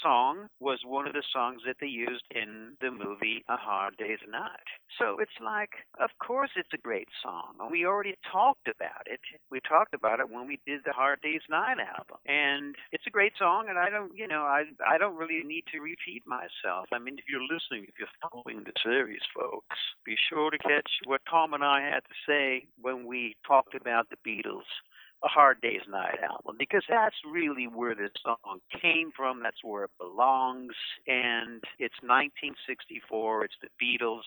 song 0.02 0.48
was 0.60 0.80
one 0.86 1.08
of 1.08 1.14
the 1.14 1.24
songs 1.34 1.62
that 1.66 1.78
they 1.82 1.88
used 1.88 2.24
in 2.32 2.78
the 2.82 2.92
movie 2.92 3.44
A 3.50 3.58
Hard 3.58 3.98
Day's 3.98 4.22
Night. 4.30 4.70
So 4.98 5.18
it's 5.20 5.40
like, 5.44 5.72
of 6.00 6.10
course, 6.26 6.52
it's 6.56 6.74
a 6.74 6.78
great 6.78 7.08
song. 7.24 7.56
And 7.60 7.72
we 7.72 7.86
already 7.86 8.16
talked 8.32 8.68
about 8.68 9.08
it. 9.08 9.20
We 9.50 9.60
talked 9.68 9.94
about 9.94 10.20
it 10.20 10.30
when 10.30 10.48
we 10.48 10.60
did 10.66 10.82
the 10.86 10.94
Hard 10.94 11.20
Day's 11.22 11.42
Night 11.50 11.78
album. 11.80 12.18
And 12.28 12.76
it's 12.92 13.08
a 13.08 13.12
great 13.12 13.34
song, 13.38 13.68
and 13.70 13.80
I 13.80 13.90
don't, 13.90 14.16
you 14.16 14.28
know, 14.28 14.44
I, 14.44 14.66
I 14.88 14.98
don't 14.98 15.18
really 15.18 15.42
need 15.44 15.64
to 15.74 15.80
repeat 15.80 16.24
myself. 16.28 16.88
I 16.94 17.00
mean, 17.00 17.18
if 17.18 17.26
you're 17.28 17.42
listening, 17.42 17.86
if 17.88 17.96
you're 17.98 18.08
following 18.22 18.64
the 18.64 18.74
series, 18.84 19.22
folks, 19.36 19.78
be 20.06 20.16
sure 20.30 20.52
to 20.52 20.58
catch 20.60 20.90
what 21.06 21.22
Tom 21.30 21.54
and 21.54 21.64
I 21.64 21.82
had 21.82 22.02
to 22.06 22.16
say 22.28 22.68
when 22.80 23.06
we 23.06 23.36
talked 23.48 23.76
about 23.76 24.08
the 24.10 24.18
Beatles 24.28 24.70
a 25.24 25.28
Hard 25.28 25.60
Day's 25.62 25.86
Night 25.90 26.20
album 26.24 26.56
because 26.58 26.84
that's 26.88 27.16
really 27.30 27.68
where 27.68 27.96
this 27.96 28.12
song 28.24 28.60
came 28.82 29.12
from. 29.16 29.42
That's 29.44 29.64
where 29.64 29.86
it 29.86 29.92
belongs. 30.00 30.74
And 31.08 31.64
it's 31.78 32.00
1964. 32.02 33.46
It's 33.46 33.54
the 33.62 33.70
Beatles 33.82 34.24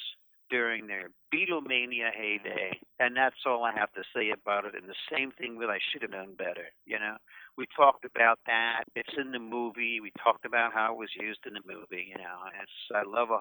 during 0.50 0.86
their 0.86 1.08
Beatlemania 1.34 2.12
heyday. 2.14 2.78
And 3.00 3.16
that's 3.16 3.40
all 3.46 3.64
I 3.64 3.72
have 3.74 3.90
to 3.92 4.02
say 4.14 4.30
about 4.30 4.66
it. 4.66 4.74
And 4.76 4.86
the 4.86 5.08
same 5.10 5.32
thing 5.32 5.58
that 5.60 5.70
I 5.70 5.78
should 5.90 6.02
have 6.02 6.12
done 6.12 6.34
better. 6.36 6.68
You 6.84 6.98
know, 6.98 7.16
we 7.56 7.66
talked 7.74 8.04
about 8.04 8.38
that. 8.46 8.84
It's 8.94 9.16
in 9.16 9.32
the 9.32 9.38
movie. 9.40 10.00
We 10.00 10.12
talked 10.22 10.44
about 10.44 10.74
how 10.74 10.92
it 10.92 10.98
was 10.98 11.08
used 11.18 11.40
in 11.46 11.54
the 11.54 11.64
movie. 11.66 12.12
You 12.12 12.18
know, 12.18 12.52
it's 12.62 12.78
I 12.94 13.02
love 13.08 13.30
a. 13.30 13.40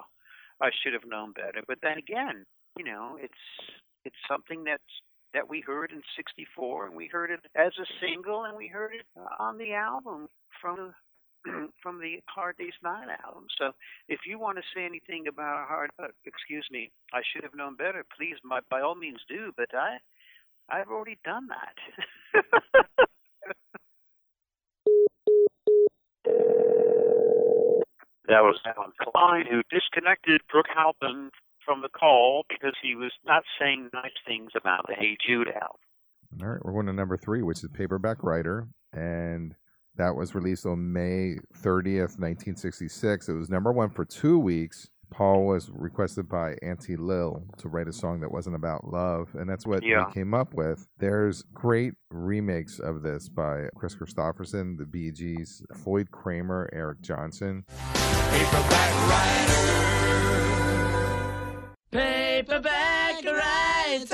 I 0.64 0.70
should 0.82 0.94
have 0.94 1.06
known 1.06 1.32
better. 1.32 1.60
But 1.66 1.78
then 1.82 1.98
again, 1.98 2.46
you 2.78 2.84
know, 2.84 3.18
it's 3.20 3.44
it's 4.04 4.16
something 4.28 4.64
that's 4.64 4.82
that 5.34 5.48
we 5.48 5.60
heard 5.60 5.92
in 5.92 6.02
64 6.16 6.86
and 6.86 6.96
we 6.96 7.06
heard 7.06 7.30
it 7.30 7.40
as 7.54 7.72
a 7.78 7.86
single 8.00 8.44
and 8.44 8.56
we 8.56 8.68
heard 8.68 8.92
it 8.94 9.06
uh, 9.16 9.42
on 9.42 9.58
the 9.58 9.72
album 9.72 10.28
from 10.60 10.94
from 11.82 12.00
the 12.00 12.20
Hard 12.26 12.56
Day's 12.56 12.72
Night 12.84 13.08
album. 13.24 13.46
So 13.58 13.72
if 14.08 14.20
you 14.26 14.38
want 14.38 14.58
to 14.58 14.64
say 14.74 14.84
anything 14.84 15.26
about 15.26 15.64
a 15.64 15.66
Hard 15.66 15.90
uh, 16.02 16.08
excuse 16.24 16.66
me, 16.70 16.90
I 17.12 17.22
should 17.32 17.42
have 17.42 17.54
known 17.54 17.76
better, 17.76 18.04
please 18.16 18.36
by, 18.48 18.60
by 18.70 18.80
all 18.80 18.94
means 18.94 19.20
do, 19.28 19.52
but 19.56 19.68
I 19.74 19.98
I've 20.68 20.88
already 20.88 21.18
done 21.24 21.48
that. 21.48 21.74
that 28.28 28.42
was 28.42 28.60
Allen 28.64 28.92
Klein 29.00 29.44
who 29.50 29.62
disconnected 29.70 30.40
Brooke 30.50 30.66
Halpin 30.74 31.30
from 31.64 31.82
the 31.82 31.88
call 31.88 32.44
because 32.48 32.74
he 32.82 32.94
was 32.94 33.12
not 33.26 33.42
saying 33.60 33.90
nice 33.94 34.12
things 34.26 34.50
about 34.56 34.86
the 34.88 34.94
Hey 34.94 35.16
Jude 35.26 35.48
album. 35.48 35.76
All 36.42 36.48
right, 36.48 36.64
we're 36.64 36.72
going 36.72 36.86
to 36.86 36.92
number 36.92 37.16
three, 37.16 37.42
which 37.42 37.62
is 37.62 37.68
Paperback 37.74 38.22
Writer, 38.22 38.66
and 38.92 39.54
that 39.96 40.16
was 40.16 40.34
released 40.34 40.64
on 40.64 40.92
May 40.92 41.34
30th, 41.62 42.18
1966. 42.18 43.28
It 43.28 43.32
was 43.34 43.50
number 43.50 43.70
one 43.72 43.90
for 43.90 44.04
two 44.06 44.38
weeks. 44.38 44.88
Paul 45.10 45.44
was 45.44 45.68
requested 45.74 46.26
by 46.30 46.54
Auntie 46.62 46.96
Lil 46.96 47.44
to 47.58 47.68
write 47.68 47.86
a 47.86 47.92
song 47.92 48.20
that 48.20 48.32
wasn't 48.32 48.56
about 48.56 48.86
love, 48.88 49.28
and 49.34 49.46
that's 49.46 49.66
what 49.66 49.82
Yeah. 49.82 50.06
he 50.06 50.12
came 50.14 50.32
up 50.32 50.54
with. 50.54 50.86
There's 50.96 51.42
great 51.52 51.92
remakes 52.10 52.78
of 52.78 53.02
this 53.02 53.28
by 53.28 53.68
Kris 53.76 53.94
Kristofferson, 53.94 54.78
the 54.78 54.86
Bee 54.86 55.10
Gees, 55.10 55.62
Floyd 55.84 56.10
Cramer, 56.12 56.70
Eric 56.72 57.02
Johnson. 57.02 57.64
Paperback 58.30 59.08
writer. 59.10 61.01
There's 63.92 64.10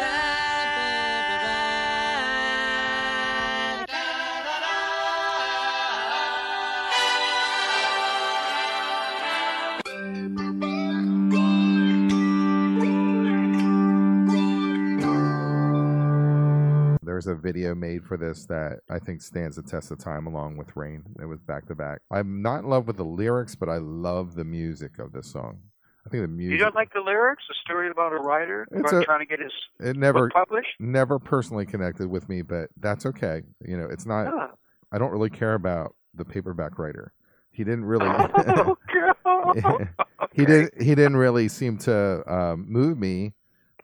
a 17.29 17.37
video 17.37 17.77
made 17.77 18.03
for 18.05 18.17
this 18.17 18.47
that 18.47 18.81
I 18.91 18.99
think 18.99 19.23
stands 19.23 19.55
the 19.55 19.63
test 19.63 19.93
of 19.93 19.99
time 19.99 20.27
along 20.27 20.57
with 20.57 20.75
Rain. 20.75 21.05
It 21.23 21.27
was 21.27 21.39
back 21.39 21.67
to 21.67 21.77
back. 21.77 22.01
I'm 22.11 22.43
not 22.43 22.65
in 22.65 22.69
love 22.69 22.89
with 22.89 22.97
the 22.97 23.05
lyrics, 23.05 23.55
but 23.55 23.69
I 23.69 23.77
love 23.77 24.35
the 24.35 24.45
music 24.45 24.99
of 24.99 25.13
this 25.13 25.31
song. 25.31 25.61
I 26.09 26.11
think 26.11 26.23
the 26.25 26.29
music 26.29 26.53
You 26.53 26.59
don't 26.65 26.75
like 26.75 26.93
the 26.95 27.01
lyrics? 27.01 27.45
A 27.51 27.55
story 27.65 27.91
about 27.91 28.13
a 28.13 28.17
writer 28.17 28.67
a- 28.73 29.05
trying 29.05 29.21
to 29.21 29.27
get 29.27 29.41
his 29.41 29.53
it 29.79 29.97
never 29.97 30.29
book 30.29 30.33
published? 30.33 30.69
never 30.81 31.19
personally 31.19 31.67
connected 31.67 32.09
with 32.09 32.29
me, 32.29 32.41
but 32.43 32.71
that's 32.81 33.05
okay. 33.05 33.43
You 33.65 33.77
know, 33.77 33.87
it's 33.87 34.07
not 34.07 34.29
Huh. 34.35 34.49
I 34.91 34.97
don't 34.99 35.11
really 35.11 35.29
care 35.31 35.53
about 35.55 35.95
the 36.15 36.25
paperback 36.25 36.79
writer. 36.79 37.13
He 37.51 37.63
didn't 37.63 37.85
really 37.93 38.07
oh, 38.09 38.77
God. 39.55 39.89
he 40.33 40.47
didn't 40.47 40.81
he 40.83 40.95
didn't 40.95 41.17
really 41.17 41.49
seem 41.49 41.77
to 41.79 42.23
um, 42.33 42.65
move 42.69 42.99
me 42.99 43.35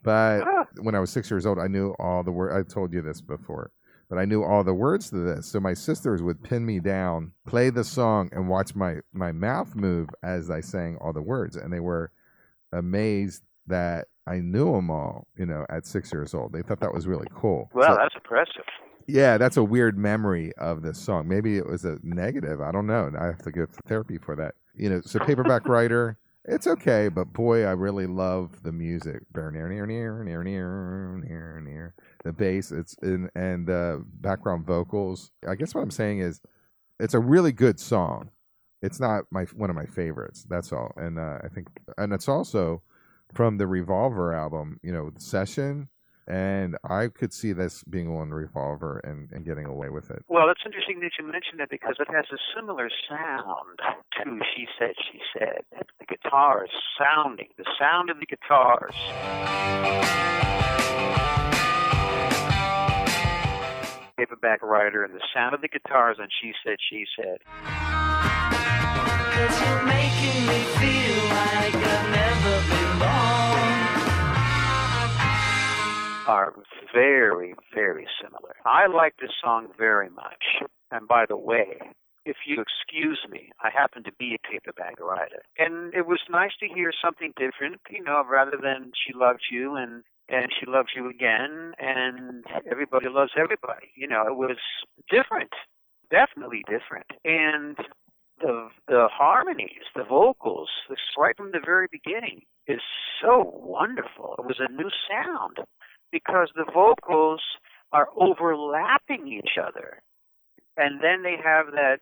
but 0.03 0.43
Ah. 0.47 0.67
when 0.81 0.95
i 0.95 1.01
was 1.01 1.11
six 1.11 1.31
years 1.31 1.47
old 1.47 1.59
i 1.59 1.67
knew 1.67 1.95
all 1.99 2.23
the 2.23 2.31
words 2.31 2.55
i 2.55 2.63
told 2.73 2.93
you 2.93 3.01
this 3.03 3.21
before 3.21 3.71
but 4.15 4.21
i 4.21 4.25
knew 4.25 4.45
all 4.45 4.63
the 4.63 4.73
words 4.75 5.11
to 5.11 5.17
this 5.17 5.47
so 5.51 5.59
my 5.59 5.75
sisters 5.75 6.23
would 6.23 6.41
pin 6.43 6.65
me 6.65 6.79
down 6.79 7.33
play 7.49 7.69
the 7.69 7.83
song 7.83 8.29
and 8.33 8.49
watch 8.49 8.75
my 8.77 8.97
my 9.13 9.33
mouth 9.33 9.75
move 9.75 10.09
as 10.23 10.51
i 10.51 10.61
sang 10.61 10.97
all 11.01 11.13
the 11.13 11.21
words 11.23 11.57
and 11.57 11.73
they 11.73 11.81
were 11.81 12.13
amazed 12.73 13.43
that 13.67 14.07
i 14.27 14.37
knew 14.39 14.73
them 14.73 14.91
all 14.91 15.27
you 15.37 15.47
know 15.47 15.67
at 15.69 15.85
six 15.87 16.13
years 16.13 16.33
old 16.35 16.53
they 16.53 16.63
thought 16.63 16.81
that 16.81 16.95
was 16.95 17.07
really 17.07 17.27
cool 17.35 17.69
Well, 17.75 17.89
So- 17.95 17.97
that's 17.97 18.15
impressive. 18.15 18.65
yeah, 19.07 19.37
that's 19.37 19.57
a 19.57 19.65
weird 19.65 19.99
memory 19.99 20.53
of 20.57 20.83
this 20.83 20.99
song. 20.99 21.29
Maybe 21.29 21.59
it 21.59 21.67
was 21.67 21.85
a 21.85 21.99
negative. 22.03 22.61
I 22.63 22.73
don't 22.73 22.87
know. 22.87 23.11
I 23.21 23.27
have 23.27 23.43
to 23.43 23.51
go 23.51 23.67
to 23.67 23.81
therapy 23.87 24.17
for 24.17 24.35
that. 24.37 24.55
You 24.75 24.89
know, 24.91 25.01
so 25.05 25.19
paperback 25.19 25.69
writer, 25.69 26.17
it's 26.45 26.67
okay, 26.67 27.09
but 27.09 27.33
boy, 27.33 27.65
I 27.65 27.71
really 27.71 28.07
love 28.07 28.63
the 28.63 28.73
music. 28.73 29.23
Near, 29.35 29.51
near, 29.51 29.69
near, 29.69 29.87
near, 29.87 30.43
near, 30.43 30.43
near, 30.45 31.61
near. 31.61 31.95
The 32.25 32.33
bass, 32.33 32.71
it's 32.71 32.95
in, 33.03 33.31
and 33.35 33.71
uh, 33.71 33.99
background 34.21 34.67
vocals. 34.67 35.31
I 35.49 35.55
guess 35.55 35.75
what 35.75 35.83
I'm 35.83 35.91
saying 35.91 36.21
is, 36.21 36.41
it's 37.01 37.15
a 37.15 37.19
really 37.19 37.53
good 37.53 37.81
song. 37.81 38.31
It's 38.83 39.01
not 39.01 39.25
my 39.31 39.45
one 39.55 39.71
of 39.71 39.77
my 39.77 39.87
favorites. 39.87 40.47
That's 40.49 40.73
all. 40.73 40.93
And 40.97 41.19
uh, 41.19 41.39
I 41.43 41.49
think, 41.49 41.69
and 41.97 42.13
it's 42.13 42.29
also 42.29 42.83
from 43.35 43.57
the 43.57 43.67
Revolver 43.67 44.35
album. 44.35 44.79
You 44.83 44.93
know, 44.93 45.11
Session. 45.17 45.89
And 46.27 46.77
I 46.85 47.09
could 47.09 47.33
see 47.35 47.53
this 47.53 47.83
being 47.85 48.09
on 48.09 48.31
Revolver 48.31 48.99
and, 49.05 49.31
and 49.33 49.45
getting 49.45 49.67
away 49.67 49.91
with 49.91 50.11
it. 50.11 50.25
Well, 50.29 50.49
it's 50.49 50.63
interesting 50.65 51.01
that 51.01 51.13
you 51.19 51.25
mentioned 51.25 51.61
that 51.61 51.69
because 51.69 51.97
it 52.01 52.09
has 52.11 52.25
a 52.33 52.39
similar 52.57 52.89
sound 53.09 53.79
to 54.17 54.39
She 54.57 54.67
Said, 54.79 54.95
She 55.13 55.21
Said. 55.39 55.65
The 55.99 56.07
guitars 56.07 56.71
sounding, 56.99 57.49
the 57.59 57.67
sound 57.79 58.09
of 58.09 58.19
the 58.21 58.27
guitars. 58.27 58.95
Paperback 64.17 64.63
writer 64.63 65.05
and 65.05 65.15
the 65.15 65.21
sound 65.35 65.55
of 65.55 65.61
the 65.61 65.69
guitars 65.69 66.17
on 66.21 66.29
She 66.41 66.53
Said, 66.65 66.77
She 66.89 67.05
Said. 67.17 67.39
Cause 69.35 69.61
you're 69.61 69.83
making 69.83 70.47
me 70.47 70.63
feel 70.79 71.25
like 71.29 71.75
I've 71.75 72.11
never 72.11 72.69
been 72.69 72.84
are 76.27 76.55
very, 76.93 77.55
very 77.75 78.07
similar. 78.23 78.55
I 78.65 78.87
like 78.87 79.15
this 79.21 79.31
song 79.43 79.69
very 79.79 80.11
much. 80.11 80.63
And 80.91 81.07
by 81.09 81.27
the 81.29 81.37
way, 81.37 81.79
if 82.25 82.37
you 82.47 82.63
excuse 82.63 83.21
me, 83.31 83.51
I 83.63 83.71
happen 83.71 84.03
to 84.05 84.13
be 84.19 84.35
a 84.35 84.49
paperback 84.49 84.99
writer. 85.01 85.43
And 85.59 85.93
it 85.95 86.07
was 86.07 86.21
nice 86.31 86.53
to 86.61 86.69
hear 86.75 86.93
something 87.03 87.33
different, 87.37 87.81
you 87.91 88.03
know, 88.03 88.23
rather 88.29 88.59
than 88.61 88.93
She 88.95 89.13
Loved 89.15 89.43
You 89.51 89.77
and 89.77 90.05
and 90.29 90.49
She 90.59 90.65
Loves 90.65 90.89
You 90.97 91.11
Again 91.11 91.73
and 91.79 92.45
Everybody 92.71 93.09
Loves 93.11 93.33
Everybody. 93.37 93.93
You 93.95 94.09
know, 94.09 94.27
it 94.27 94.37
was 94.37 94.57
different. 95.11 95.53
Definitely 96.11 96.65
different. 96.67 97.07
And 97.25 97.77
the 98.41 98.69
the 98.89 99.09
harmonies, 99.13 99.85
the 99.95 100.05
vocals, 100.05 100.71
right 101.19 101.37
from 101.37 101.53
the 101.53 101.61
very 101.65 101.89
beginning 101.91 102.43
is 102.67 102.81
so 103.21 103.53
wonderful. 103.55 104.35
It 104.39 104.47
was 104.47 104.61
a 104.61 104.73
new 104.73 104.91
sound 105.09 105.59
because 106.15 106.49
the 106.55 106.65
vocals 106.73 107.43
are 107.93 108.07
overlapping 108.17 109.27
each 109.27 109.59
other. 109.61 110.01
And 110.77 111.01
then 111.03 111.25
they 111.25 111.35
have 111.43 111.73
that 111.73 111.99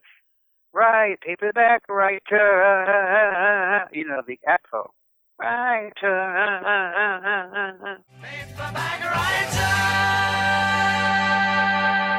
right, 0.74 1.18
paperback 1.20 1.88
writer, 1.88 2.28
you 3.90 4.06
know, 4.06 4.20
the 4.26 4.38
echo. 4.46 4.92
Writer. 5.40 5.94
Paperback 8.20 9.00
writer. 9.02 9.72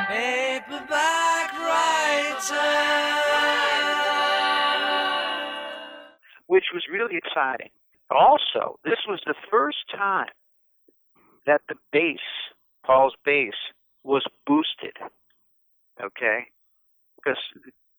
Paperback 0.09 1.53
writer. 1.59 3.03
which 6.47 6.65
was 6.73 6.83
really 6.91 7.15
exciting. 7.15 7.69
Also, 8.11 8.77
this 8.83 8.99
was 9.07 9.19
the 9.25 9.33
first 9.49 9.77
time 9.95 10.27
that 11.45 11.61
the 11.69 11.75
bass, 11.91 12.19
Paul's 12.85 13.15
bass, 13.25 13.53
was 14.03 14.23
boosted. 14.45 14.97
Okay? 16.01 16.45
Because 17.17 17.39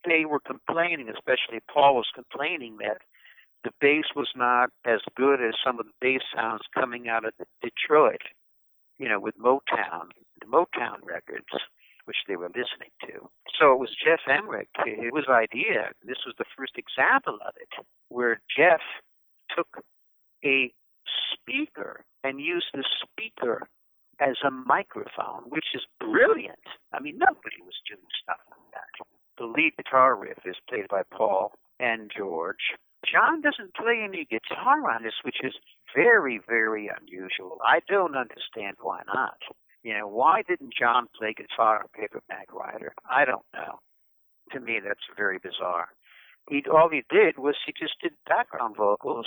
they 0.07 0.25
were 0.25 0.41
complaining, 0.41 1.09
especially 1.09 1.61
Paul 1.73 1.97
was 1.97 2.09
complaining 2.15 2.77
that 2.79 2.99
the 3.65 3.71
bass 3.81 4.05
was 4.15 4.29
not 4.37 4.71
as 4.85 5.01
good 5.17 5.41
as 5.41 5.55
some 5.65 5.81
of 5.81 5.87
the 5.87 5.93
bass 6.01 6.21
sounds 6.35 6.63
coming 6.75 7.09
out 7.09 7.25
of 7.25 7.33
Detroit, 7.63 8.21
you 8.99 9.09
know, 9.09 9.19
with 9.19 9.39
Motown, 9.39 10.13
the 10.41 10.47
Motown 10.47 11.03
records, 11.03 11.47
which 12.05 12.19
they 12.29 12.37
were 12.37 12.49
listening 12.49 12.93
to. 13.01 13.31
So 13.59 13.73
it 13.73 13.79
was 13.79 13.97
Geoff 14.05 14.21
Emerick, 14.29 14.69
it 14.85 15.15
was 15.15 15.25
idea. 15.31 15.93
This 16.05 16.19
was 16.27 16.35
the 16.39 16.45
first 16.57 16.75
example 16.77 17.39
of 17.47 17.55
it, 17.57 17.85
where 18.09 18.41
Geoff 18.55 18.83
took 19.57 19.83
a 20.45 20.71
speaker 21.33 22.05
and 22.23 22.41
use 22.41 22.65
the 22.73 22.85
speaker 23.03 23.69
as 24.21 24.37
a 24.47 24.51
microphone, 24.51 25.45
which 25.49 25.75
is 25.75 25.83
brilliant. 26.01 26.65
I 26.93 27.01
mean, 27.01 27.19
nobody 27.19 27.59
was 27.63 27.75
doing 27.89 28.07
stuff 28.23 28.41
like 28.51 28.71
that. 28.73 29.07
The 29.39 29.47
lead 29.47 29.73
guitar 29.77 30.15
riff 30.17 30.39
is 30.45 30.57
played 30.69 30.89
by 30.89 31.03
Paul 31.11 31.53
and 31.81 32.11
George. 32.17 32.75
John 33.05 33.41
doesn't 33.41 33.75
play 33.75 34.01
any 34.03 34.25
guitar 34.25 34.91
on 34.91 35.03
this, 35.03 35.15
which 35.25 35.39
is 35.43 35.55
very, 35.95 36.41
very 36.49 36.89
unusual. 36.89 37.59
I 37.67 37.81
don't 37.89 38.17
understand 38.17 38.77
why 38.81 39.03
not. 39.13 39.39
You 39.83 39.93
know, 39.99 40.09
why 40.09 40.43
didn't 40.49 40.73
John 40.79 41.09
play 41.19 41.35
guitar 41.37 41.81
on 41.81 41.89
Paperback 41.95 42.53
Writer? 42.53 42.95
I 43.11 43.25
don't 43.25 43.45
know. 43.53 43.81
To 44.53 44.61
me, 44.61 44.81
that's 44.83 45.05
very 45.17 45.39
bizarre. 45.39 45.89
He 46.49 46.63
all 46.73 46.89
he 46.91 47.03
did 47.11 47.39
was 47.39 47.57
he 47.67 47.73
just 47.79 47.95
did 48.03 48.13
background 48.27 48.77
vocals 48.77 49.27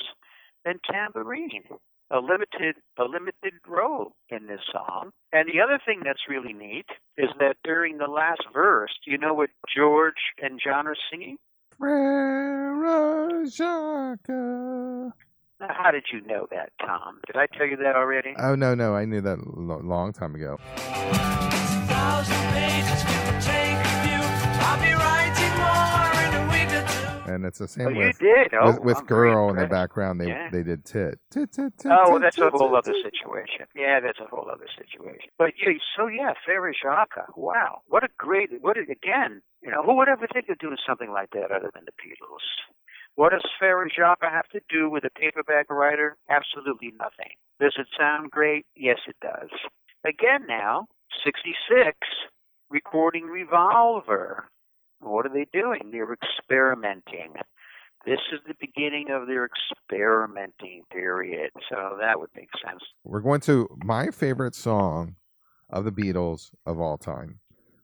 and 0.67 0.79
tambourine 0.91 1.63
a 2.11 2.19
limited 2.19 2.75
a 2.97 3.03
limited 3.03 3.53
role 3.67 4.13
in 4.29 4.47
this 4.47 4.61
song. 4.71 5.11
And 5.33 5.47
the 5.47 5.61
other 5.61 5.79
thing 5.85 6.01
that's 6.05 6.21
really 6.29 6.53
neat 6.53 6.85
is 7.17 7.29
that 7.39 7.55
during 7.63 7.97
the 7.97 8.07
last 8.07 8.41
verse, 8.53 8.91
do 9.03 9.11
you 9.11 9.17
know 9.17 9.33
what 9.33 9.49
George 9.75 10.15
and 10.41 10.59
John 10.63 10.87
are 10.87 10.95
singing? 11.11 11.37
Frere 11.77 13.45
Jacques. 13.45 14.29
Now, 14.29 15.73
how 15.75 15.91
did 15.91 16.05
you 16.13 16.21
know 16.21 16.47
that, 16.51 16.69
Tom? 16.79 17.19
Did 17.25 17.35
I 17.35 17.47
tell 17.57 17.65
you 17.67 17.77
that 17.77 17.95
already? 17.95 18.33
Oh 18.39 18.55
no, 18.55 18.75
no, 18.75 18.95
I 18.95 19.05
knew 19.05 19.21
that 19.21 19.39
a 19.39 19.59
lo- 19.59 19.81
long 19.83 20.13
time 20.13 20.35
ago. 20.35 20.57
And 27.37 27.45
it's 27.45 27.59
the 27.59 27.67
same 27.67 27.87
Oh, 27.87 27.89
you 27.91 27.97
with 28.07 28.17
did. 28.17 28.53
Oh, 28.59 28.71
with, 28.71 28.79
with 28.97 29.05
girl 29.05 29.49
in 29.49 29.57
the 29.57 29.67
background. 29.67 30.19
They 30.19 30.29
Yeah. 30.29 30.49
they 30.51 30.63
did 30.63 30.83
tit. 30.85 31.19
tit, 31.29 31.51
tit, 31.51 31.77
tit 31.77 31.91
Oh, 31.91 32.09
well, 32.09 32.13
tit, 32.13 32.21
that's 32.23 32.37
a 32.39 32.49
whole 32.49 32.69
tit, 32.69 32.77
other 32.77 32.93
tit. 32.93 33.13
situation. 33.13 33.67
Yeah, 33.75 33.99
that's 33.99 34.17
a 34.19 34.25
whole 34.25 34.49
other 34.49 34.65
situation. 34.75 35.29
But 35.37 35.53
yeah, 35.61 35.73
so 35.95 36.07
yeah, 36.07 36.33
Jacques. 36.81 37.37
Wow, 37.37 37.81
what 37.87 38.03
a 38.03 38.09
great. 38.17 38.49
What 38.61 38.75
a, 38.77 38.81
again? 38.89 39.43
You 39.61 39.69
know, 39.69 39.83
who 39.83 39.93
would 39.97 40.09
ever 40.09 40.25
think 40.33 40.49
of 40.49 40.57
doing 40.57 40.77
something 40.87 41.11
like 41.11 41.29
that 41.31 41.51
other 41.51 41.69
than 41.73 41.85
the 41.85 41.91
Beatles? 42.01 42.41
What 43.13 43.31
does 43.33 43.45
Jacques 43.95 44.23
have 44.23 44.49
to 44.49 44.61
do 44.69 44.89
with 44.89 45.03
a 45.03 45.09
paperback 45.11 45.69
writer? 45.69 46.17
Absolutely 46.29 46.91
nothing. 46.97 47.37
Does 47.59 47.75
it 47.77 47.87
sound 47.97 48.31
great? 48.31 48.65
Yes, 48.75 48.97
it 49.07 49.15
does. 49.21 49.49
Again, 50.05 50.45
now 50.47 50.87
'66, 51.23 51.97
recording 52.71 53.25
Revolver. 53.25 54.49
What 54.99 55.25
are 55.25 55.33
they 55.33 55.47
doing? 55.53 55.91
They're 55.91 56.13
experimenting. 56.13 57.33
This 58.05 58.19
is 58.31 58.39
the 58.47 58.53
beginning 58.59 59.07
of 59.11 59.27
their 59.27 59.45
experimenting 59.47 60.83
period, 60.91 61.51
so 61.69 61.97
that 61.99 62.19
would 62.19 62.29
make 62.35 62.49
sense. 62.65 62.81
We're 63.03 63.21
going 63.21 63.41
to 63.41 63.67
my 63.83 64.11
favorite 64.11 64.55
song 64.55 65.15
of 65.69 65.83
the 65.83 65.91
Beatles 65.91 66.51
of 66.65 66.79
all 66.79 66.97
time. 66.97 67.39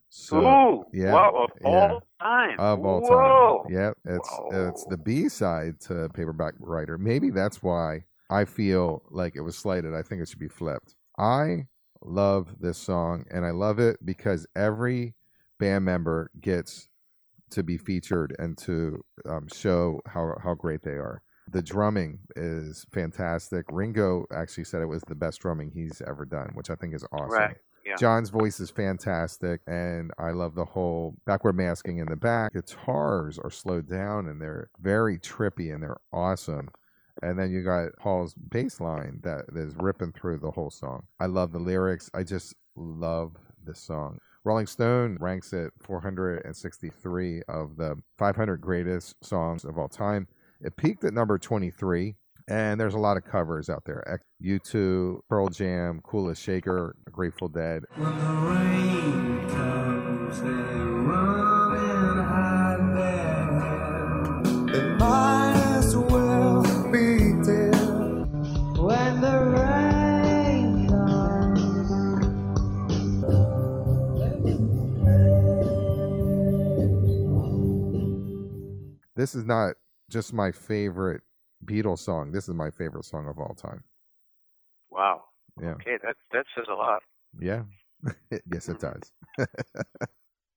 So 0.10 0.38
Ooh, 0.38 0.84
yeah, 0.94 1.14
of 1.16 1.50
yeah. 1.60 1.68
all 1.68 2.04
time. 2.22 2.60
of 2.60 2.86
all 2.86 3.02
Whoa. 3.02 3.64
time. 3.64 3.74
Yeah, 3.74 3.92
it's 4.06 4.30
it's 4.52 4.86
the 4.86 4.98
B 4.98 5.28
side 5.28 5.80
to 5.88 6.08
Paperback 6.14 6.54
Writer. 6.60 6.98
Maybe 6.98 7.32
that's 7.32 7.64
why 7.64 8.04
I 8.30 8.46
feel 8.46 9.02
like 9.10 9.36
it 9.36 9.42
was 9.42 9.58
slighted. 9.58 9.96
I 9.96 10.04
think 10.04 10.22
it 10.22 10.30
should 10.30 10.40
be 10.40 10.48
flipped. 10.48 10.96
I 11.18 11.66
love 12.04 12.56
this 12.60 12.78
song, 12.78 13.26
and 13.32 13.46
I 13.46 13.52
love 13.52 13.80
it 13.80 13.98
because 14.06 14.46
every 14.56 15.16
band 15.60 15.86
member 15.86 16.30
gets 16.40 16.90
to 17.54 17.64
be 17.64 17.78
featured 17.78 18.36
and 18.40 18.58
to 18.60 19.04
um, 19.28 19.48
show 19.54 20.02
how 20.08 20.36
how 20.44 20.54
great 20.54 20.84
they 20.84 20.92
are. 20.92 21.22
The 21.52 21.62
drumming 21.62 22.20
is 22.36 22.86
fantastic. 22.94 23.66
Ringo 23.72 24.26
actually 24.34 24.64
said 24.64 24.82
it 24.82 24.88
was 24.88 25.04
the 25.08 25.16
best 25.16 25.42
drumming 25.42 25.72
he's 25.74 26.02
ever 26.08 26.26
done, 26.26 26.52
which 26.54 26.70
I 26.70 26.76
think 26.76 26.94
is 26.94 27.06
awesome. 27.12 27.30
Right. 27.30 27.58
Yeah. 27.86 27.96
John's 27.98 28.30
voice 28.30 28.62
is 28.62 28.72
fantastic, 28.72 29.60
and 29.68 30.12
I 30.18 30.32
love 30.32 30.56
the 30.56 30.64
whole 30.64 31.16
backward 31.26 31.58
masking 31.58 31.98
in 31.98 32.06
the 32.06 32.16
back. 32.16 32.54
Guitars 32.54 33.38
are 33.38 33.52
slowed 33.52 33.90
down, 33.90 34.28
and 34.28 34.42
they're 34.42 34.70
very 34.80 35.20
trippy, 35.20 35.74
and 35.74 35.84
they're 35.84 36.00
awesome. 36.14 36.70
And 37.22 37.38
then 37.38 37.52
you 37.52 37.62
got 37.62 37.96
Paul's 38.00 38.34
bass 38.34 38.80
line 38.80 39.20
that 39.24 39.46
is 39.54 39.76
ripping 39.76 40.14
through 40.14 40.40
the 40.40 40.52
whole 40.52 40.72
song. 40.72 41.04
I 41.20 41.26
love 41.26 41.52
the 41.52 41.60
lyrics. 41.60 42.10
I 42.14 42.24
just 42.24 42.56
love 42.76 43.36
this 43.64 43.80
song. 43.80 44.20
Rolling 44.46 44.68
Stone 44.68 45.18
ranks 45.22 45.54
it 45.54 45.72
463 45.80 47.44
of 47.48 47.78
the 47.78 47.96
500 48.18 48.58
greatest 48.58 49.16
songs 49.24 49.64
of 49.64 49.78
all 49.78 49.88
time. 49.88 50.28
It 50.60 50.76
peaked 50.76 51.06
at 51.06 51.14
number 51.14 51.38
23, 51.38 52.16
and 52.50 52.80
there's 52.80 52.94
a 52.94 53.00
lot 53.00 53.16
of 53.16 53.24
covers 53.24 53.70
out 53.70 53.86
there. 53.86 54.20
U2, 54.44 55.20
Pearl 55.30 55.48
Jam, 55.48 56.02
Kula 56.04 56.36
Shaker, 56.36 56.96
Grateful 57.10 57.48
Dead. 57.48 57.84
When 57.96 58.14
This 79.24 79.36
is 79.36 79.46
not 79.46 79.76
just 80.10 80.34
my 80.34 80.52
favorite 80.52 81.22
Beatles 81.64 82.00
song. 82.00 82.34
This 82.34 82.50
is 82.50 82.56
my 82.56 82.70
favorite 82.70 83.06
song 83.06 83.30
of 83.30 83.40
all 83.40 83.56
time. 83.56 83.86
Wow. 84.92 85.24
Yeah. 85.62 85.76
Okay, 85.76 85.98
that 86.04 86.18
that 86.34 86.44
says 86.54 86.66
a 86.70 86.74
lot. 86.74 87.04
Yeah. 87.40 87.62
yes, 88.52 88.68
it 88.68 88.82
does. 88.82 89.14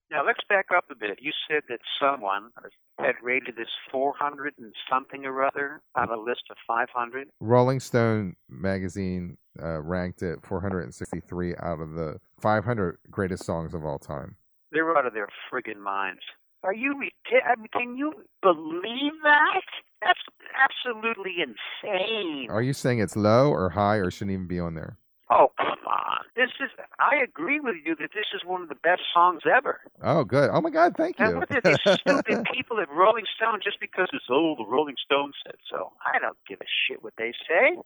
Now 0.09 0.24
let's 0.24 0.38
back 0.48 0.66
up 0.74 0.85
a 0.88 0.94
bit. 0.94 1.18
You 1.20 1.33
said 1.48 1.62
that 1.68 1.81
someone 2.00 2.50
had 2.96 3.16
rated 3.22 3.57
this 3.57 3.68
400 3.90 4.55
and 4.57 4.72
something 4.88 5.24
or 5.24 5.44
other 5.44 5.83
on 5.96 6.11
a 6.11 6.16
list 6.16 6.42
of 6.48 6.57
500. 6.64 7.29
Rolling 7.40 7.81
Stone 7.81 8.37
magazine 8.48 9.37
uh, 9.61 9.81
ranked 9.83 10.22
it 10.22 10.38
463 10.44 11.57
out 11.57 11.81
of 11.81 11.94
the 11.94 12.20
500 12.40 12.98
greatest 13.11 13.44
songs 13.44 13.74
of 13.74 13.85
all 13.85 13.98
time. 13.98 14.37
They're 14.70 14.96
out 14.96 15.07
of 15.07 15.12
their 15.12 15.29
friggin' 15.52 15.79
minds. 15.79 16.22
Are 16.66 16.74
you? 16.74 16.94
I 16.98 17.55
mean, 17.57 17.68
can 17.72 17.96
you 17.96 18.12
believe 18.42 19.12
that? 19.22 19.62
That's 20.02 20.18
absolutely 20.59 21.37
insane. 21.38 22.48
Are 22.50 22.61
you 22.61 22.72
saying 22.72 22.98
it's 22.98 23.14
low 23.14 23.50
or 23.50 23.70
high 23.70 23.96
or 23.96 24.11
shouldn't 24.11 24.33
even 24.33 24.48
be 24.48 24.59
on 24.59 24.74
there? 24.74 24.98
Oh 25.31 25.52
come 25.57 25.79
on! 25.87 26.22
This 26.35 26.50
is. 26.61 26.70
I 26.98 27.22
agree 27.22 27.61
with 27.61 27.76
you 27.85 27.94
that 28.00 28.11
this 28.14 28.26
is 28.35 28.42
one 28.44 28.62
of 28.62 28.68
the 28.68 28.74
best 28.83 29.02
songs 29.14 29.42
ever. 29.46 29.81
Oh, 30.02 30.24
good. 30.24 30.50
Oh 30.52 30.61
my 30.61 30.70
God, 30.70 30.94
thank 30.96 31.18
you. 31.20 31.26
And 31.26 31.38
what 31.38 31.50
are 31.50 31.61
these 31.62 31.79
stupid 32.00 32.46
people 32.52 32.81
at 32.81 32.90
Rolling 32.90 33.26
Stone 33.37 33.61
just 33.62 33.79
because 33.81 34.09
it's 34.12 34.26
oh 34.29 34.57
the 34.59 34.66
Rolling 34.66 34.96
Stone 35.05 35.33
said 35.46 35.57
so? 35.70 35.92
I 36.05 36.18
don't 36.18 36.38
give 36.48 36.59
a 36.61 36.66
shit 36.66 37.02
what 37.02 37.14
they 37.16 37.33
say. 37.48 37.79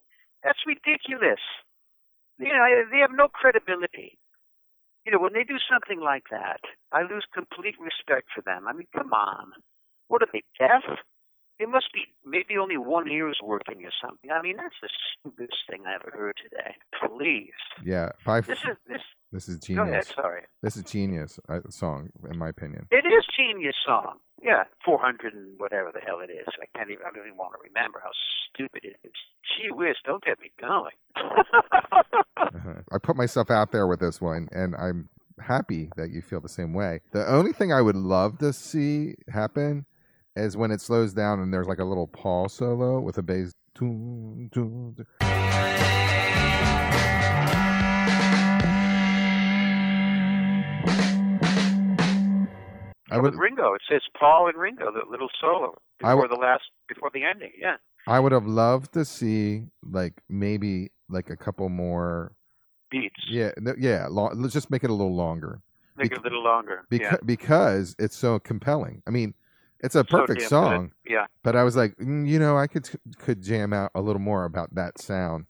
That's 0.42 0.60
ridiculous. 0.66 1.40
You 2.38 2.48
know, 2.48 2.64
they 2.90 2.98
have 2.98 3.12
no 3.12 3.28
credibility. 3.28 4.16
You 5.06 5.12
know, 5.12 5.18
when 5.18 5.32
they 5.32 5.44
do 5.44 5.56
something 5.70 6.00
like 6.00 6.24
that, 6.30 6.60
I 6.92 7.02
lose 7.02 7.26
complete 7.32 7.76
respect 7.80 8.28
for 8.34 8.42
them. 8.42 8.66
I 8.68 8.72
mean, 8.72 8.86
come 8.94 9.12
on. 9.12 9.52
What 10.08 10.22
are 10.22 10.28
they, 10.32 10.42
deaf? 10.58 10.82
They 11.60 11.66
must 11.66 11.92
be 11.92 12.06
maybe 12.24 12.56
only 12.56 12.78
one 12.78 13.06
ear 13.10 13.28
is 13.28 13.36
working 13.44 13.84
or 13.84 13.90
something. 14.02 14.30
I 14.30 14.40
mean, 14.40 14.56
that's 14.56 14.74
the 14.80 14.88
stupidest 15.20 15.58
thing 15.68 15.82
I 15.86 15.94
ever 15.96 16.10
heard 16.10 16.34
today. 16.42 16.74
Please. 16.98 17.52
yeah, 17.84 18.08
by 18.24 18.40
This 18.40 18.58
is 18.60 18.76
this 18.88 19.02
this 19.30 19.46
is 19.46 19.58
go 19.58 19.82
ahead, 19.82 19.92
genius. 19.92 20.12
sorry. 20.16 20.42
This 20.62 20.78
is 20.78 20.84
genius 20.84 21.38
uh, 21.50 21.60
song, 21.68 22.08
in 22.30 22.38
my 22.38 22.48
opinion. 22.48 22.86
It 22.90 23.04
is 23.04 23.26
genius 23.36 23.76
song. 23.86 24.20
Yeah, 24.42 24.64
four 24.82 24.98
hundred 24.98 25.34
and 25.34 25.60
whatever 25.60 25.90
the 25.92 26.00
hell 26.00 26.20
it 26.20 26.32
is. 26.32 26.48
I 26.62 26.78
can't 26.78 26.90
even. 26.90 27.04
I 27.04 27.10
don't 27.14 27.26
even 27.26 27.36
want 27.36 27.52
to 27.52 27.58
remember 27.62 28.00
how 28.02 28.10
stupid 28.54 28.80
it 28.82 28.96
is. 29.04 29.12
Gee 29.44 29.70
whiz, 29.70 29.96
don't 30.06 30.24
get 30.24 30.40
me 30.40 30.50
going. 30.58 30.96
Uh-huh. 31.14 32.80
I 32.90 32.98
put 32.98 33.16
myself 33.16 33.50
out 33.50 33.70
there 33.70 33.86
with 33.86 34.00
this 34.00 34.18
one, 34.18 34.48
and 34.50 34.74
I'm 34.76 35.10
happy 35.40 35.90
that 35.96 36.10
you 36.10 36.22
feel 36.22 36.40
the 36.40 36.48
same 36.48 36.72
way. 36.72 37.00
The 37.12 37.30
only 37.30 37.52
thing 37.52 37.70
I 37.70 37.82
would 37.82 37.96
love 37.96 38.38
to 38.38 38.52
see 38.54 39.14
happen 39.28 39.84
is 40.40 40.57
when 40.57 40.70
it 40.70 40.81
slows 40.81 41.12
down 41.12 41.40
and 41.40 41.53
there's 41.53 41.68
like 41.68 41.79
a 41.79 41.85
little 41.85 42.07
Paul 42.07 42.48
solo 42.48 43.00
with 43.00 43.18
a 43.18 43.22
bass. 43.22 43.53
I 53.12 53.18
would- 53.18 53.33
with 53.33 53.40
Ringo. 53.40 53.74
It 53.74 53.83
says 53.88 54.03
Paul 54.18 54.48
and 54.48 54.57
Ringo, 54.57 54.92
the 54.92 55.03
little 55.11 55.29
solo 55.40 55.76
before 55.98 56.16
would- 56.16 56.31
the 56.31 56.37
last, 56.37 56.64
before 56.88 57.11
the 57.12 57.24
ending. 57.24 57.53
Yeah. 57.59 57.76
I 58.07 58.20
would 58.20 58.33
have 58.33 58.46
loved 58.46 58.92
to 58.94 59.05
see 59.05 59.64
like 59.83 60.22
maybe 60.29 60.90
like 61.09 61.29
a 61.29 61.37
couple 61.37 61.68
more. 61.68 62.33
Beats. 62.90 63.14
Yeah, 63.29 63.53
yeah. 63.79 64.07
Long, 64.09 64.40
let's 64.40 64.53
just 64.55 64.70
make 64.70 64.83
it 64.85 64.90
a 64.90 64.94
little 64.94 65.14
longer 65.14 65.61
Make 65.96 66.11
bec- 66.11 66.18
it 66.18 66.20
a 66.20 66.24
little 66.24 66.42
longer. 66.42 66.85
because 66.88 67.12
yeah. 67.12 67.16
because 67.24 67.94
it's 67.98 68.16
so 68.16 68.38
compelling. 68.40 69.03
I 69.07 69.11
mean, 69.11 69.35
it's 69.82 69.94
a 69.94 70.04
So 70.10 70.18
perfect 70.18 70.40
good. 70.40 70.48
song, 70.48 70.92
Yeah. 71.08 71.26
but 71.42 71.56
I 71.56 71.64
was 71.64 71.76
like, 71.76 71.96
mm, 71.96 72.26
you 72.28 72.38
know, 72.38 72.56
I 72.56 72.66
could 72.66 72.88
could 73.18 73.42
jam 73.42 73.72
out 73.72 73.90
a 73.94 74.00
little 74.00 74.20
more 74.20 74.44
about 74.44 74.74
that 74.74 75.00
sound. 75.00 75.46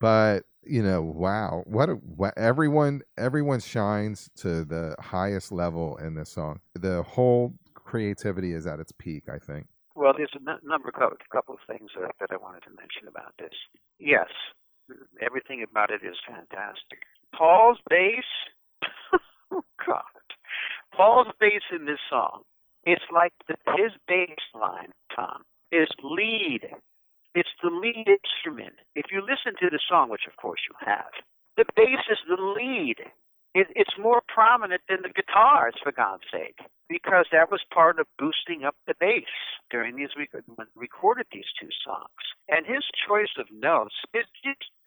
But 0.00 0.44
you 0.66 0.82
know, 0.82 1.02
wow, 1.02 1.62
what, 1.66 1.90
a, 1.90 1.94
what 1.94 2.32
everyone 2.38 3.02
everyone 3.18 3.60
shines 3.60 4.30
to 4.36 4.64
the 4.64 4.96
highest 4.98 5.52
level 5.52 5.96
in 5.98 6.14
this 6.14 6.30
song. 6.30 6.60
The 6.74 7.02
whole 7.02 7.54
creativity 7.74 8.52
is 8.52 8.66
at 8.66 8.80
its 8.80 8.92
peak. 8.92 9.24
I 9.28 9.38
think. 9.38 9.66
Well, 9.94 10.12
there's 10.16 10.32
a 10.34 10.50
n- 10.50 10.58
number 10.64 10.88
of 10.88 10.94
a 11.12 11.34
couple 11.34 11.54
of 11.54 11.60
things 11.68 11.90
that, 12.00 12.10
that 12.18 12.30
I 12.32 12.36
wanted 12.36 12.62
to 12.64 12.70
mention 12.70 13.06
about 13.08 13.34
this. 13.38 13.54
Yes, 14.00 14.28
everything 15.20 15.64
about 15.68 15.90
it 15.90 16.00
is 16.04 16.16
fantastic. 16.26 16.98
Paul's 17.36 17.78
bass, 17.88 18.24
oh 19.52 19.62
God, 19.86 20.02
Paul's 20.96 21.28
bass 21.38 21.62
in 21.72 21.86
this 21.86 22.00
song, 22.10 22.42
it's 22.86 23.04
like 23.12 23.32
the, 23.48 23.56
his 23.76 23.92
bass 24.08 24.38
line, 24.54 24.92
Tom, 25.14 25.42
is 25.72 25.88
lead. 26.02 26.68
It's 27.34 27.50
the 27.62 27.70
lead 27.70 28.06
instrument. 28.08 28.74
If 28.94 29.06
you 29.10 29.20
listen 29.20 29.54
to 29.60 29.70
the 29.70 29.80
song, 29.88 30.10
which 30.10 30.26
of 30.28 30.36
course 30.36 30.60
you 30.68 30.74
have, 30.86 31.10
the 31.56 31.64
bass 31.76 32.00
is 32.10 32.18
the 32.28 32.40
lead. 32.40 32.96
It, 33.54 33.68
it's 33.76 33.94
more 33.98 34.20
prominent 34.26 34.82
than 34.88 35.02
the 35.02 35.14
guitars, 35.14 35.74
for 35.82 35.92
God's 35.92 36.24
sake, 36.32 36.58
because 36.88 37.26
that 37.30 37.50
was 37.50 37.60
part 37.72 38.00
of 38.00 38.06
boosting 38.18 38.64
up 38.64 38.74
the 38.86 38.94
bass 38.98 39.30
during 39.70 39.94
these 39.94 40.10
when 40.16 40.66
recorded 40.74 41.26
these 41.32 41.48
two 41.60 41.70
songs. 41.86 42.24
And 42.48 42.66
his 42.66 42.82
choice 43.06 43.30
of 43.38 43.46
notes 43.52 43.94
just, 44.14 44.28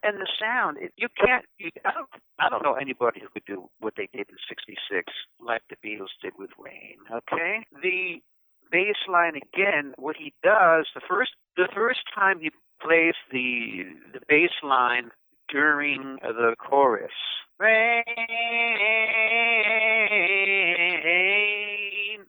and 0.02 0.20
the 0.20 0.28
sound. 0.38 0.78
It, 0.80 0.92
you 0.96 1.08
can't. 1.18 1.44
You, 1.58 1.70
I 1.84 1.92
don't. 1.92 2.08
I 2.38 2.48
don't 2.48 2.62
know 2.62 2.74
anybody 2.74 3.20
who 3.20 3.28
could 3.28 3.46
do 3.46 3.68
what 3.80 3.94
they 3.96 4.08
did 4.12 4.28
in 4.28 4.36
'66, 4.48 5.12
like 5.40 5.62
the 5.68 5.76
Beatles 5.84 6.14
did 6.22 6.34
with 6.38 6.50
Rain. 6.58 6.98
Okay, 7.10 7.64
the 7.82 8.20
bass 8.70 8.96
line 9.10 9.34
again. 9.36 9.94
What 9.96 10.16
he 10.16 10.32
does 10.42 10.86
the 10.94 11.00
first 11.08 11.32
the 11.56 11.68
first 11.74 12.00
time 12.14 12.40
he 12.40 12.50
plays 12.80 13.14
the 13.32 13.84
the 14.12 14.20
bass 14.28 14.54
line 14.62 15.10
during 15.48 16.18
the 16.22 16.54
chorus. 16.58 17.10
Rain, 17.58 18.04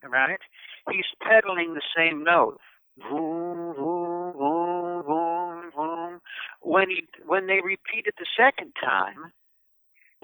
right? 0.10 0.40
He's 0.92 1.06
pedaling 1.22 1.76
the 1.76 1.82
same 1.96 2.24
note. 2.24 2.60
When 6.62 6.90
he 6.90 7.08
when 7.26 7.48
they 7.48 7.62
repeat 7.64 8.08
it 8.08 8.16
the 8.18 8.26
second 8.38 8.74
time, 8.84 9.32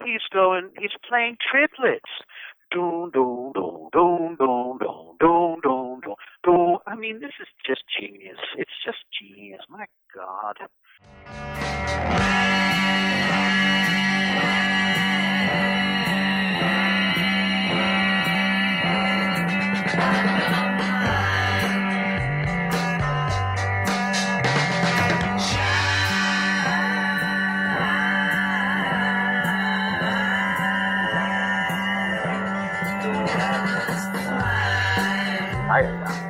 he's 0.04 0.22
going 0.34 0.72
he's 0.80 0.92
playing 1.08 1.38
triplets. 1.50 2.10
Doom, 2.72 3.12
doom, 3.12 3.52
doom, 3.54 3.90
doom, 3.94 4.36
doom, 4.38 4.78
doom, 4.80 5.18
doom, 5.20 5.60
doom, 5.62 6.00
doom, 6.02 6.16
doom. 6.44 6.78
I 6.88 6.96
mean, 6.96 7.20
this 7.20 7.32
is 7.40 7.48
just 7.66 7.84
genius. 8.00 8.40
It's 8.58 8.72
just 8.84 8.98
genius. 9.22 9.62
My 9.70 9.86
God. 10.14 10.58
I, 35.76 35.82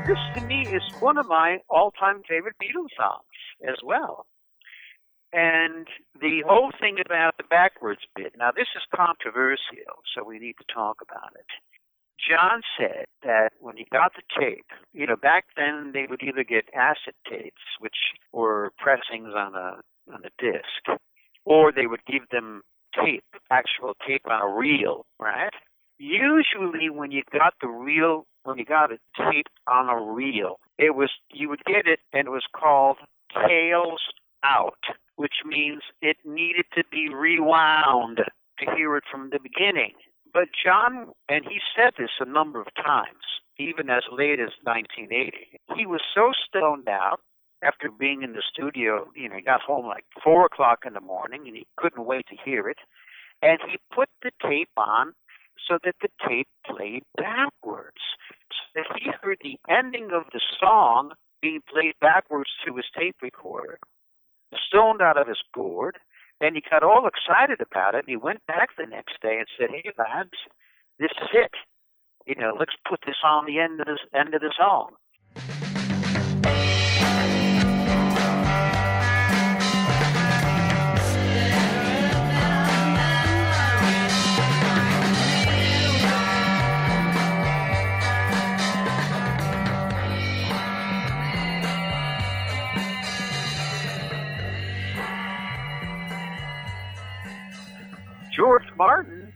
this 0.07 0.17
to 0.33 0.47
me 0.47 0.61
is 0.61 0.81
one 0.99 1.19
of 1.19 1.27
my 1.27 1.59
all-time 1.69 2.23
favorite 2.27 2.55
Beatles 2.59 2.89
songs 2.97 3.69
as 3.69 3.75
well. 3.83 4.25
And 5.33 5.87
the 6.19 6.43
whole 6.47 6.71
thing 6.79 6.97
about 7.03 7.37
the 7.37 7.43
backwards 7.49 8.01
bit. 8.15 8.33
Now 8.37 8.51
this 8.51 8.67
is 8.75 8.83
controversial, 8.95 9.99
so 10.15 10.23
we 10.23 10.39
need 10.39 10.55
to 10.59 10.73
talk 10.73 10.97
about 11.01 11.33
it. 11.35 11.45
John 12.17 12.61
said 12.77 13.05
that 13.23 13.49
when 13.59 13.77
he 13.77 13.85
got 13.91 14.13
the 14.15 14.23
tape, 14.39 14.65
you 14.93 15.05
know, 15.05 15.17
back 15.17 15.45
then 15.57 15.91
they 15.93 16.05
would 16.09 16.21
either 16.23 16.43
get 16.43 16.65
acid 16.73 17.13
tapes, 17.29 17.61
which 17.79 17.97
were 18.31 18.71
pressings 18.77 19.33
on 19.35 19.55
a 19.55 19.81
on 20.11 20.21
a 20.23 20.29
disc, 20.41 21.01
or 21.45 21.71
they 21.71 21.87
would 21.87 22.05
give 22.05 22.29
them 22.31 22.61
tape, 22.95 23.25
actual 23.51 23.95
tape 24.07 24.23
on 24.29 24.41
a 24.41 24.47
reel, 24.47 25.05
right? 25.19 25.53
Usually, 25.97 26.89
when 26.89 27.11
you 27.11 27.23
got 27.31 27.53
the 27.61 27.67
reel, 27.67 28.25
when 28.43 28.57
you 28.57 28.65
got 28.65 28.91
a 28.91 28.97
tape 29.17 29.47
on 29.67 29.89
a 29.89 30.11
reel, 30.13 30.59
it 30.77 30.95
was 30.95 31.09
you 31.31 31.49
would 31.49 31.63
get 31.65 31.87
it, 31.87 31.99
and 32.13 32.27
it 32.27 32.31
was 32.31 32.45
called 32.55 32.97
tails 33.47 34.01
out, 34.45 34.79
which 35.15 35.43
means 35.45 35.81
it 36.01 36.17
needed 36.23 36.65
to 36.75 36.83
be 36.91 37.09
rewound 37.09 38.17
to 38.59 38.75
hear 38.75 38.95
it 38.97 39.03
from 39.11 39.29
the 39.31 39.39
beginning. 39.41 39.93
But 40.33 40.49
John, 40.63 41.11
and 41.29 41.45
he 41.45 41.59
said 41.75 41.93
this 41.97 42.09
a 42.19 42.25
number 42.25 42.59
of 42.59 42.67
times, 42.75 43.23
even 43.57 43.89
as 43.89 44.03
late 44.11 44.39
as 44.39 44.51
1980, 44.63 45.59
he 45.77 45.85
was 45.85 46.01
so 46.13 46.31
stoned 46.47 46.89
out 46.89 47.21
after 47.63 47.89
being 47.89 48.21
in 48.21 48.33
the 48.33 48.43
studio. 48.51 49.07
You 49.15 49.29
know, 49.29 49.35
he 49.35 49.41
got 49.41 49.61
home 49.61 49.87
like 49.87 50.05
four 50.23 50.45
o'clock 50.45 50.79
in 50.85 50.93
the 50.93 51.01
morning, 51.01 51.43
and 51.47 51.55
he 51.55 51.65
couldn't 51.77 52.05
wait 52.05 52.25
to 52.27 52.35
hear 52.43 52.67
it. 52.69 52.77
And 53.41 53.59
he 53.69 53.77
put 53.93 54.09
the 54.23 54.31
tape 54.41 54.69
on 54.77 55.13
so 55.67 55.77
that 55.83 55.95
the 56.01 56.09
tape 56.27 56.47
played 56.65 57.03
backwards. 57.17 58.01
So 58.51 58.81
that 58.81 58.99
he 58.99 59.09
heard 59.21 59.37
the 59.41 59.57
ending 59.69 60.09
of 60.13 60.23
the 60.33 60.41
song 60.59 61.13
being 61.41 61.61
played 61.71 61.93
backwards 62.01 62.49
through 62.63 62.77
his 62.77 62.85
tape 62.97 63.15
recorder, 63.21 63.79
stoned 64.67 65.01
out 65.01 65.17
of 65.17 65.27
his 65.27 65.41
gourd. 65.53 65.97
and 66.41 66.55
he 66.55 66.61
got 66.69 66.83
all 66.83 67.07
excited 67.07 67.61
about 67.61 67.95
it, 67.95 67.99
and 67.99 68.09
he 68.09 68.17
went 68.17 68.45
back 68.45 68.75
the 68.75 68.85
next 68.85 69.21
day 69.21 69.37
and 69.39 69.47
said, 69.57 69.69
"Hey 69.69 69.89
lads, 69.97 70.33
this 70.99 71.11
is 71.21 71.29
it. 71.33 71.53
You 72.25 72.35
know, 72.35 72.55
let's 72.59 72.75
put 72.87 72.99
this 73.05 73.15
on 73.23 73.45
the 73.45 73.59
end 73.59 73.79
of 73.79 73.87
this 73.87 73.99
end 74.13 74.33
of 74.35 74.41
the 74.41 74.53
song." 74.57 74.97
George 98.35 98.67
Martin 98.77 99.31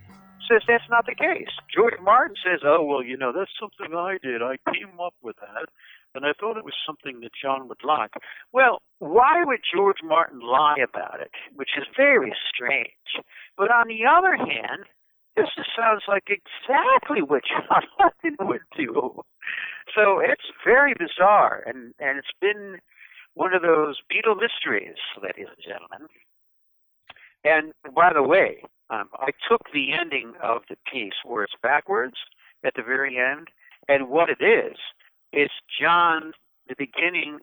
says 0.49 0.61
that's 0.67 0.89
not 0.89 1.05
the 1.05 1.15
case. 1.15 1.53
George 1.73 1.99
Martin 2.01 2.35
says, 2.43 2.61
"Oh 2.63 2.83
well, 2.83 3.03
you 3.03 3.15
know, 3.15 3.31
that's 3.31 3.51
something 3.59 3.95
I 3.95 4.17
did. 4.21 4.41
I 4.41 4.57
came 4.73 4.99
up 4.99 5.13
with 5.21 5.37
that, 5.37 5.69
and 6.15 6.25
I 6.25 6.33
thought 6.33 6.57
it 6.57 6.65
was 6.65 6.73
something 6.85 7.21
that 7.21 7.31
John 7.39 7.67
would 7.67 7.83
like." 7.83 8.11
Well, 8.51 8.81
why 8.99 9.43
would 9.45 9.61
George 9.73 10.01
Martin 10.03 10.39
lie 10.39 10.77
about 10.83 11.21
it? 11.21 11.31
Which 11.55 11.71
is 11.77 11.85
very 11.95 12.33
strange. 12.53 13.23
But 13.57 13.71
on 13.71 13.87
the 13.87 14.05
other 14.05 14.35
hand, 14.35 14.85
this 15.35 15.47
just 15.55 15.69
sounds 15.77 16.03
like 16.07 16.27
exactly 16.27 17.21
what 17.21 17.43
John 17.45 17.83
would 18.47 18.65
do. 18.75 19.21
So 19.95 20.19
it's 20.19 20.49
very 20.65 20.93
bizarre, 20.93 21.63
and 21.65 21.93
and 21.99 22.17
it's 22.17 22.35
been 22.41 22.79
one 23.35 23.53
of 23.53 23.61
those 23.61 24.01
Beatle 24.11 24.35
mysteries, 24.35 24.97
ladies 25.21 25.47
and 25.47 25.63
gentlemen. 25.63 26.09
And 27.45 27.71
by 27.95 28.11
the 28.11 28.23
way, 28.23 28.63
um, 28.89 29.09
I 29.13 29.31
took 29.49 29.61
the 29.73 29.93
ending 29.93 30.33
of 30.41 30.61
the 30.69 30.77
piece 30.91 31.13
where 31.23 31.43
it's 31.43 31.53
backwards 31.61 32.15
at 32.65 32.73
the 32.75 32.83
very 32.83 33.17
end, 33.17 33.47
and 33.87 34.09
what 34.09 34.29
it 34.29 34.43
is, 34.43 34.77
it's 35.31 35.53
John, 35.79 36.33
the 36.67 36.75
beginning 36.77 37.39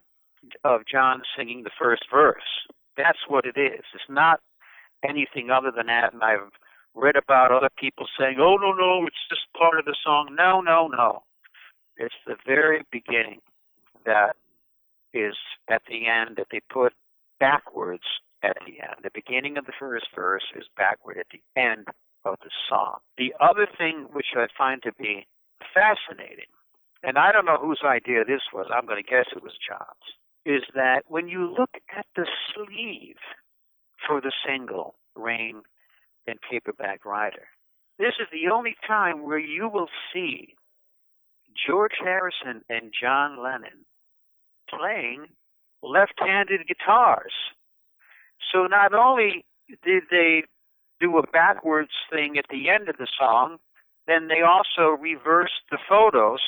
of 0.65 0.83
John 0.91 1.23
singing 1.37 1.63
the 1.63 1.71
first 1.79 2.05
verse. 2.11 2.67
That's 2.97 3.19
what 3.29 3.45
it 3.45 3.57
is. 3.57 3.85
It's 3.95 4.05
not 4.09 4.41
anything 5.09 5.51
other 5.51 5.71
than 5.75 5.87
that. 5.87 6.13
And 6.13 6.23
I've 6.23 6.51
read 6.95 7.17
about 7.17 7.53
other 7.53 7.71
people 7.79 8.07
saying, 8.19 8.37
oh, 8.41 8.57
no, 8.57 8.73
no, 8.73 9.07
it's 9.07 9.29
just 9.29 9.43
part 9.57 9.79
of 9.79 9.85
the 9.85 9.97
song. 10.05 10.35
No, 10.37 10.61
no, 10.61 10.89
no. 10.89 11.23
It's 11.97 12.15
the 12.27 12.37
very 12.47 12.83
beginning 12.91 13.41
that 14.05 14.37
is 15.13 15.35
at 15.69 15.83
the 15.89 16.07
end 16.07 16.37
that 16.37 16.49
they 16.51 16.61
put 16.71 16.93
backwards 17.41 18.05
at 18.47 18.57
the 18.67 18.81
end. 18.81 19.03
The 19.03 19.11
beginning 19.15 19.59
of 19.59 19.67
the 19.67 19.77
first 19.79 20.07
verse 20.15 20.45
is 20.55 20.65
backward 20.77 21.19
at 21.19 21.27
the 21.33 21.43
end 21.61 21.87
of 22.25 22.37
the 22.43 22.51
song. 22.69 22.99
The 23.19 23.35
other 23.41 23.67
thing 23.79 24.07
which 24.13 24.35
I 24.37 24.47
find 24.57 24.83
to 24.83 24.93
be 24.99 25.27
fascinating 25.75 26.51
and 27.03 27.19
I 27.19 27.33
don't 27.33 27.45
know 27.45 27.59
whose 27.59 27.83
idea 27.85 28.25
this 28.25 28.43
was, 28.53 28.67
I'm 28.75 28.87
going 28.87 29.03
to 29.03 29.09
guess 29.09 29.27
it 29.35 29.43
was 29.43 29.53
John's, 29.67 29.87
is 30.45 30.63
that 30.75 31.03
when 31.07 31.29
you 31.29 31.55
look 31.57 31.71
at 31.97 32.07
the 32.17 32.27
sleeve 32.53 33.17
for 34.07 34.21
the 34.21 34.33
single, 34.47 34.97
Rain 35.15 35.63
and 36.27 36.39
Paperback 36.51 37.05
Writer, 37.05 37.47
this 37.99 38.15
is 38.21 38.27
the 38.33 38.53
only 38.53 38.75
time 38.87 39.25
where 39.25 39.39
you 39.39 39.69
will 39.69 39.89
see 40.13 40.55
George 41.67 41.95
Harrison 42.03 42.63
and 42.69 42.93
John 42.99 43.43
Lennon 43.43 43.87
playing 44.69 45.27
left 45.83 46.15
handed 46.19 46.67
guitars. 46.67 47.33
So 48.53 48.67
not 48.67 48.95
only 48.95 49.45
did 49.85 50.05
they 50.11 50.45
do 51.01 51.19
a 51.19 51.27
backwards 51.27 51.91
thing 52.11 52.39
at 52.39 52.47
the 52.51 52.69
end 52.69 52.89
of 52.89 52.97
the 52.97 53.09
song, 53.19 53.59
then 54.07 54.29
they 54.29 54.43
also 54.43 54.97
reversed 55.01 55.67
the 55.71 55.79
photos 55.89 56.41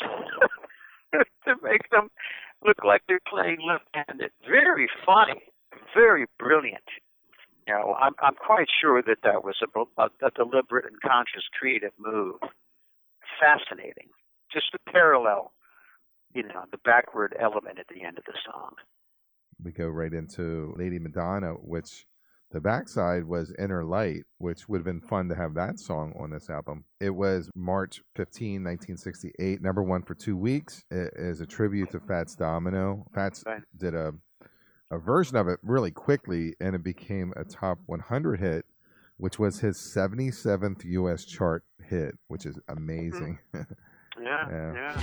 to 1.12 1.55
make 1.62 1.90
them 1.90 2.09
look 2.64 2.85
like 2.85 3.03
they're 3.09 3.20
playing 3.29 3.59
left-handed. 3.66 4.31
Very 4.48 4.88
funny, 5.05 5.42
very 5.94 6.27
brilliant. 6.38 6.85
You 7.66 7.74
know, 7.74 7.94
I'm 8.01 8.14
I'm 8.22 8.35
quite 8.35 8.68
sure 8.81 9.03
that 9.03 9.18
that 9.24 9.44
was 9.44 9.57
a, 9.62 9.81
a, 10.01 10.09
a 10.27 10.31
deliberate 10.31 10.87
and 10.87 11.01
conscious 11.03 11.44
creative 11.59 11.92
move. 11.98 12.37
Fascinating, 13.38 14.09
just 14.51 14.72
to 14.72 14.79
parallel, 14.90 15.53
you 16.33 16.42
know, 16.42 16.64
the 16.70 16.79
backward 16.79 17.37
element 17.38 17.79
at 17.79 17.87
the 17.88 18.03
end 18.03 18.18
of 18.18 18.24
the 18.24 18.35
song. 18.51 18.74
We 19.62 19.72
go 19.72 19.86
right 19.86 20.12
into 20.12 20.74
Lady 20.76 20.98
Madonna, 20.98 21.52
which 21.54 22.06
the 22.50 22.60
backside 22.60 23.24
was 23.24 23.52
Inner 23.58 23.84
Light, 23.84 24.22
which 24.38 24.68
would 24.68 24.78
have 24.78 24.84
been 24.84 25.02
fun 25.02 25.28
to 25.28 25.34
have 25.34 25.54
that 25.54 25.78
song 25.78 26.14
on 26.18 26.30
this 26.30 26.48
album. 26.48 26.84
It 27.00 27.10
was 27.10 27.50
March 27.54 28.00
15, 28.16 28.64
1968, 28.64 29.60
number 29.60 29.82
one 29.82 30.02
for 30.02 30.14
two 30.14 30.36
weeks. 30.36 30.82
It 30.90 31.12
is 31.16 31.40
a 31.40 31.46
tribute 31.46 31.90
to 31.90 32.00
Fats 32.00 32.34
Domino. 32.34 33.06
Fats 33.14 33.44
did 33.76 33.94
a, 33.94 34.12
a 34.90 34.98
version 34.98 35.36
of 35.36 35.48
it 35.48 35.58
really 35.62 35.90
quickly, 35.90 36.54
and 36.58 36.74
it 36.74 36.82
became 36.82 37.34
a 37.36 37.44
top 37.44 37.80
100 37.84 38.40
hit, 38.40 38.64
which 39.18 39.38
was 39.38 39.60
his 39.60 39.76
77th 39.76 40.84
U.S. 40.84 41.26
chart 41.26 41.64
hit, 41.84 42.14
which 42.28 42.46
is 42.46 42.56
mm-hmm. 42.56 42.78
amazing. 42.78 43.38
Yeah, 44.20 44.48
Yeah. 44.50 44.72
yeah. 44.74 44.94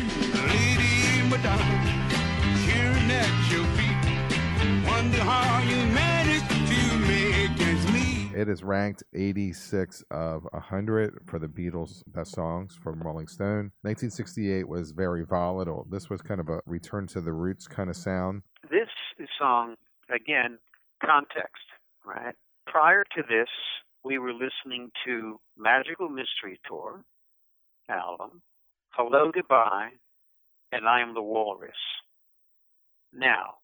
Lady 0.45 1.29
Madonna, 1.29 2.09
cheering 2.65 3.11
at 3.11 3.49
your 3.49 3.63
feet. 3.77 3.94
It 8.35 8.49
is 8.49 8.63
ranked 8.63 9.01
86 9.13 10.03
of 10.11 10.43
100 10.51 11.19
for 11.25 11.39
the 11.39 11.47
Beatles' 11.47 12.03
best 12.05 12.35
songs 12.35 12.77
from 12.83 12.99
Rolling 12.99 13.27
Stone. 13.27 13.71
1968 13.81 14.67
was 14.67 14.91
very 14.91 15.25
volatile. 15.25 15.87
This 15.89 16.09
was 16.09 16.21
kind 16.21 16.41
of 16.41 16.49
a 16.49 16.59
return 16.65 17.07
to 17.07 17.21
the 17.21 17.31
roots 17.31 17.65
kind 17.65 17.89
of 17.89 17.95
sound. 17.95 18.43
This 18.69 18.89
song, 19.39 19.75
again, 20.13 20.59
context, 21.03 21.63
right? 22.05 22.35
Prior 22.67 23.03
to 23.15 23.23
this, 23.27 23.47
we 24.03 24.17
were 24.19 24.33
listening 24.33 24.91
to 25.05 25.39
Magical 25.57 26.09
Mystery 26.09 26.59
Tour 26.67 27.03
album, 27.89 28.41
Hello 28.89 29.31
Goodbye, 29.33 29.89
and 30.71 30.87
I 30.87 31.01
Am 31.01 31.13
the 31.13 31.21
Walrus. 31.21 31.71
Now, 33.13 33.55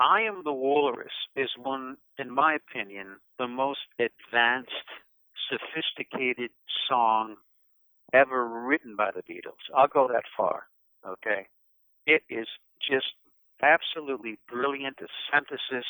I 0.00 0.22
Am 0.22 0.42
the 0.44 0.52
Walrus 0.52 1.12
is 1.36 1.50
one, 1.58 1.98
in 2.18 2.34
my 2.34 2.54
opinion, 2.56 3.18
the 3.38 3.46
most 3.46 3.80
advanced, 3.98 4.72
sophisticated 5.50 6.50
song 6.88 7.36
ever 8.14 8.48
written 8.48 8.96
by 8.96 9.10
the 9.14 9.20
Beatles. 9.22 9.60
I'll 9.76 9.88
go 9.88 10.08
that 10.08 10.24
far, 10.34 10.68
okay? 11.06 11.48
It 12.06 12.22
is 12.30 12.46
just 12.80 13.12
absolutely 13.62 14.38
brilliant, 14.48 14.96
a 15.02 15.06
synthesis 15.30 15.86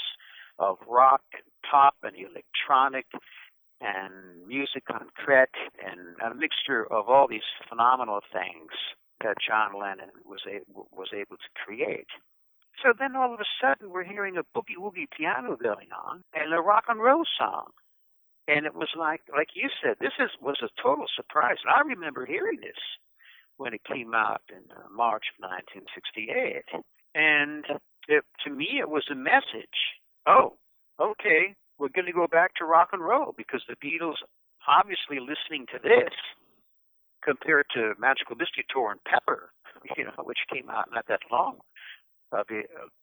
of 0.58 0.78
rock, 0.88 1.22
and 1.32 1.44
pop, 1.70 1.94
and 2.02 2.16
electronic, 2.16 3.06
and 3.80 4.44
musique 4.44 4.88
concrète, 4.90 5.54
and 5.86 6.16
a 6.20 6.34
mixture 6.34 6.84
of 6.92 7.08
all 7.08 7.28
these 7.28 7.46
phenomenal 7.68 8.20
things 8.32 8.72
that 9.22 9.36
John 9.46 9.78
Lennon 9.80 10.10
was 10.24 10.40
able, 10.50 10.88
was 10.90 11.10
able 11.14 11.36
to 11.36 11.64
create. 11.64 12.08
So 12.82 12.92
then 12.98 13.16
all 13.16 13.34
of 13.34 13.40
a 13.40 13.50
sudden 13.60 13.90
we're 13.90 14.04
hearing 14.04 14.36
a 14.36 14.42
boogie 14.56 14.78
woogie 14.78 15.08
piano 15.16 15.56
going 15.56 15.88
on 15.92 16.22
and 16.34 16.52
a 16.52 16.60
rock 16.60 16.84
and 16.88 17.00
roll 17.00 17.24
song. 17.38 17.68
And 18.48 18.66
it 18.66 18.74
was 18.74 18.88
like 18.96 19.20
like 19.30 19.48
you 19.54 19.68
said, 19.82 19.96
this 20.00 20.16
is 20.18 20.30
was 20.40 20.60
a 20.62 20.82
total 20.82 21.06
surprise. 21.14 21.58
And 21.64 21.72
I 21.74 21.86
remember 21.86 22.26
hearing 22.26 22.58
this 22.60 22.80
when 23.58 23.74
it 23.74 23.84
came 23.84 24.14
out 24.14 24.40
in 24.48 24.64
uh, 24.72 24.88
March 24.90 25.24
of 25.36 25.44
1968. 25.44 26.64
And 27.14 27.64
it, 28.08 28.24
to 28.44 28.50
me, 28.50 28.80
it 28.80 28.88
was 28.88 29.04
a 29.10 29.14
message. 29.14 30.00
Oh, 30.26 30.56
okay, 31.00 31.54
we're 31.78 31.92
going 31.92 32.06
to 32.06 32.12
go 32.12 32.26
back 32.26 32.54
to 32.56 32.64
rock 32.64 32.90
and 32.92 33.02
roll 33.02 33.34
because 33.36 33.62
the 33.68 33.76
Beatles, 33.76 34.20
obviously 34.66 35.20
listening 35.20 35.66
to 35.72 35.78
this, 35.82 36.12
compared 37.22 37.66
to 37.74 37.92
Magical 37.98 38.36
Mystery 38.36 38.64
Tour 38.72 38.92
and 38.92 39.04
Pepper, 39.04 39.52
you 39.96 40.04
know, 40.04 40.24
which 40.24 40.38
came 40.52 40.70
out 40.70 40.88
not 40.92 41.06
that 41.08 41.20
long, 41.30 41.58
uh, 42.32 42.44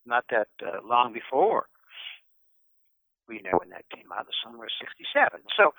not 0.06 0.26
that 0.32 0.48
uh, 0.64 0.80
long 0.86 1.14
before. 1.14 1.66
We 3.28 3.42
know 3.44 3.60
when 3.60 3.70
that 3.70 3.90
came 3.94 4.08
out, 4.12 4.26
the 4.26 4.34
summer 4.44 4.64
of 4.64 4.72
'67. 4.80 5.42
So 5.58 5.74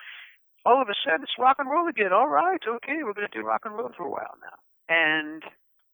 all 0.64 0.82
of 0.82 0.88
a 0.88 0.94
sudden, 1.04 1.22
it's 1.22 1.38
rock 1.38 1.56
and 1.58 1.70
roll 1.70 1.88
again. 1.88 2.12
All 2.12 2.28
right, 2.28 2.60
okay, 2.60 3.00
we're 3.02 3.14
going 3.14 3.28
to 3.30 3.38
do 3.38 3.46
rock 3.46 3.62
and 3.64 3.74
roll 3.76 3.90
for 3.96 4.04
a 4.04 4.10
while 4.10 4.36
now. 4.42 4.58
And 4.88 5.42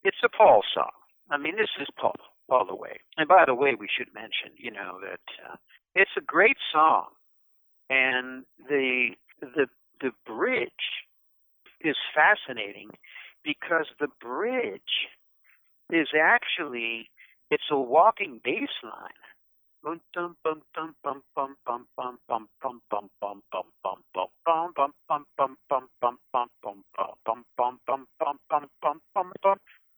it's 0.03 0.23
a 0.25 0.29
Paul 0.29 0.63
song. 0.75 0.91
I 1.31 1.39
mean, 1.39 1.57
this 1.57 1.71
is 1.81 1.89
Paul 1.99 2.17
all 2.49 2.67
the 2.67 2.75
way. 2.75 3.01
And 3.17 3.29
by 3.29 3.45
the 3.47 3.55
way, 3.55 3.75
we 3.79 3.89
should 3.89 4.13
mention, 4.15 4.53
you 4.57 4.71
know, 4.71 4.99
that 5.01 5.25
uh, 5.49 5.57
it's 5.95 6.11
a 6.19 6.21
great 6.21 6.57
song, 6.73 7.07
and 7.89 8.45
the 8.69 9.11
the 9.41 9.67
the 10.01 10.11
bridge 10.27 11.07
is 11.81 11.97
fascinating 12.15 12.91
because 13.45 13.87
the 14.01 14.09
bridge 14.21 15.09
is 15.91 16.09
actually 16.19 17.11
it's 17.55 17.71
a 17.71 17.79
walking 17.79 18.41
bass 18.43 18.75
line. 18.83 19.23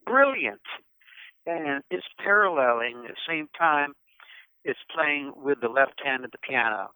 Brilliant. 0.04 0.60
And 1.46 1.82
it's 1.90 2.04
paralleling 2.18 3.06
at 3.08 3.14
the 3.14 3.24
same 3.26 3.48
time 3.56 3.94
it's 4.62 4.78
playing 4.94 5.32
with 5.36 5.62
the 5.62 5.68
left 5.68 6.02
hand 6.04 6.26
of 6.26 6.32
the 6.32 6.38
piano. 6.46 6.90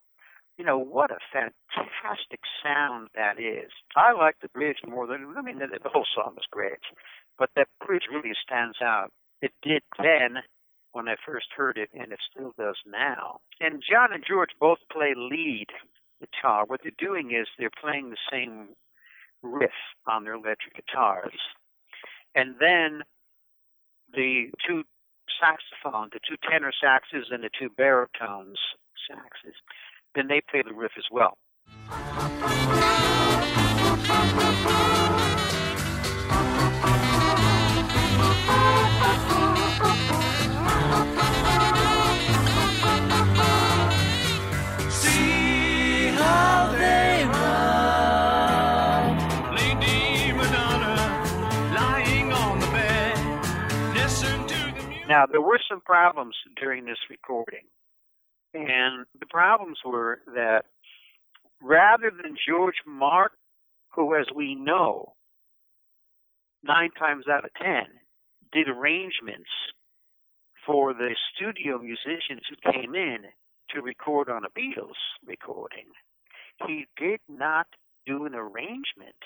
You 0.59 0.67
know, 0.67 0.77
what 0.77 1.11
a 1.11 1.21
fantastic 1.33 2.41
sound 2.63 3.09
that 3.15 3.41
is. 3.41 3.71
I 3.97 4.13
like 4.13 4.35
the 4.43 4.49
bridge 4.49 4.77
more 4.87 5.07
than, 5.07 5.33
I 5.39 5.41
mean, 5.41 5.59
the 5.59 5.89
whole 5.89 6.05
song 6.15 6.35
is 6.37 6.45
great, 6.51 6.85
but 7.39 7.49
that 7.57 7.69
bridge 7.87 8.09
really 8.13 8.35
stands 8.45 8.77
out. 8.83 9.11
It 9.43 9.53
did 9.63 9.83
then 9.99 10.43
when 10.93 11.09
I 11.09 11.15
first 11.25 11.47
heard 11.57 11.79
it, 11.79 11.89
and 11.95 12.13
it 12.13 12.19
still 12.31 12.53
does 12.59 12.77
now. 12.87 13.41
And 13.61 13.83
John 13.89 14.13
and 14.13 14.25
George 14.27 14.51
both 14.59 14.79
play 14.93 15.15
lead 15.17 15.69
guitar. 16.21 16.65
What 16.67 16.81
they're 16.83 16.93
doing 16.99 17.31
is 17.31 17.47
they're 17.59 17.71
playing 17.81 18.11
the 18.11 18.17
same 18.31 18.71
riff 19.43 19.71
on 20.07 20.25
their 20.25 20.35
electric 20.35 20.75
guitars. 20.75 21.39
And 22.35 22.57
then 22.61 23.03
the 24.13 24.51
two 24.67 24.83
saxophones, 25.41 26.11
the 26.13 26.21
two 26.29 26.37
tenor 26.51 26.73
saxes 26.83 27.31
and 27.31 27.43
the 27.45 27.51
two 27.59 27.71
baritones 27.77 28.59
saxes, 29.11 29.55
then 30.15 30.29
they 30.29 30.41
play 30.51 30.63
the 30.63 30.75
riff 30.75 30.93
as 30.99 31.05
well. 31.11 31.39
Now, 55.21 55.27
there 55.27 55.43
were 55.43 55.61
some 55.69 55.83
problems 55.83 56.35
during 56.57 56.87
this 56.87 56.97
recording. 57.11 57.65
And 58.55 59.05
the 59.19 59.27
problems 59.27 59.77
were 59.85 60.21
that 60.35 60.63
rather 61.61 62.11
than 62.11 62.37
George 62.49 62.81
Martin, 62.87 63.37
who, 63.95 64.17
as 64.17 64.25
we 64.35 64.55
know, 64.55 65.13
nine 66.65 66.89
times 66.99 67.27
out 67.31 67.45
of 67.45 67.51
ten, 67.61 67.85
did 68.51 68.69
arrangements 68.71 69.51
for 70.65 70.95
the 70.95 71.15
studio 71.35 71.79
musicians 71.79 72.41
who 72.49 72.73
came 72.73 72.95
in 72.95 73.19
to 73.75 73.83
record 73.83 74.31
on 74.31 74.47
a 74.47 74.59
Beatles 74.59 75.01
recording, 75.27 75.89
he 76.67 76.87
did 76.97 77.21
not 77.29 77.67
do 78.07 78.25
an 78.25 78.35
arrangement 78.35 79.21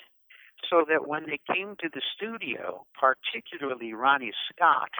So 0.69 0.83
that 0.89 1.07
when 1.07 1.25
they 1.27 1.39
came 1.53 1.75
to 1.79 1.89
the 1.93 2.01
studio, 2.17 2.85
particularly 2.99 3.93
Ronnie 3.93 4.33
Scott, 4.51 4.91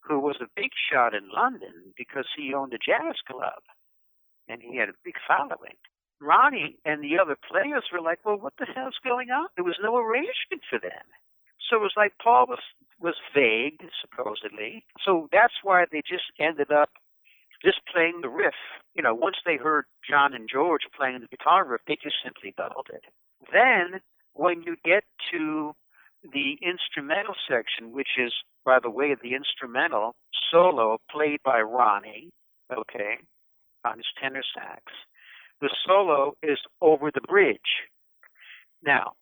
who 0.00 0.18
was 0.20 0.36
a 0.40 0.50
big 0.54 0.70
shot 0.90 1.14
in 1.14 1.28
London 1.34 1.92
because 1.96 2.26
he 2.36 2.54
owned 2.54 2.72
a 2.72 2.78
jazz 2.78 3.16
club 3.26 3.62
and 4.48 4.62
he 4.62 4.76
had 4.76 4.88
a 4.88 5.02
big 5.04 5.14
following. 5.26 5.76
Ronnie 6.20 6.78
and 6.84 7.02
the 7.02 7.18
other 7.18 7.36
players 7.36 7.84
were 7.92 8.00
like, 8.00 8.24
"Well, 8.24 8.38
what 8.38 8.54
the 8.58 8.66
hell's 8.66 8.98
going 9.04 9.30
on?" 9.30 9.48
There 9.54 9.64
was 9.64 9.78
no 9.80 9.96
arrangement 9.96 10.62
for 10.68 10.78
them. 10.78 11.06
So 11.68 11.76
it 11.76 11.82
was 11.82 11.96
like 11.96 12.18
Paul 12.22 12.46
was 12.48 12.62
was 12.98 13.14
vague, 13.32 13.78
supposedly. 14.00 14.84
So 15.04 15.28
that's 15.30 15.54
why 15.62 15.84
they 15.90 16.02
just 16.02 16.32
ended 16.40 16.72
up 16.72 16.90
just 17.64 17.80
playing 17.92 18.20
the 18.22 18.28
riff. 18.28 18.54
You 18.94 19.02
know, 19.02 19.14
once 19.14 19.36
they 19.44 19.56
heard 19.56 19.84
John 20.08 20.34
and 20.34 20.48
George 20.48 20.82
playing 20.96 21.20
the 21.20 21.28
guitar 21.28 21.64
riff, 21.64 21.82
they 21.86 21.96
just 22.02 22.16
simply 22.22 22.54
doubled 22.56 22.88
it. 22.92 23.04
Then 23.52 24.00
when 24.34 24.62
you 24.62 24.76
get 24.84 25.04
to 25.32 25.74
the 26.22 26.58
instrumental 26.62 27.34
section, 27.48 27.92
which 27.92 28.18
is, 28.18 28.32
by 28.64 28.78
the 28.82 28.90
way, 28.90 29.14
the 29.14 29.34
instrumental 29.34 30.14
solo 30.50 30.98
played 31.10 31.40
by 31.44 31.60
Ronnie, 31.60 32.30
okay, 32.72 33.18
on 33.84 33.98
his 33.98 34.06
tenor 34.20 34.42
sax. 34.54 34.82
The 35.60 35.70
solo 35.86 36.34
is 36.42 36.58
over 36.80 37.10
the 37.12 37.20
bridge. 37.20 37.88
Now, 38.84 39.12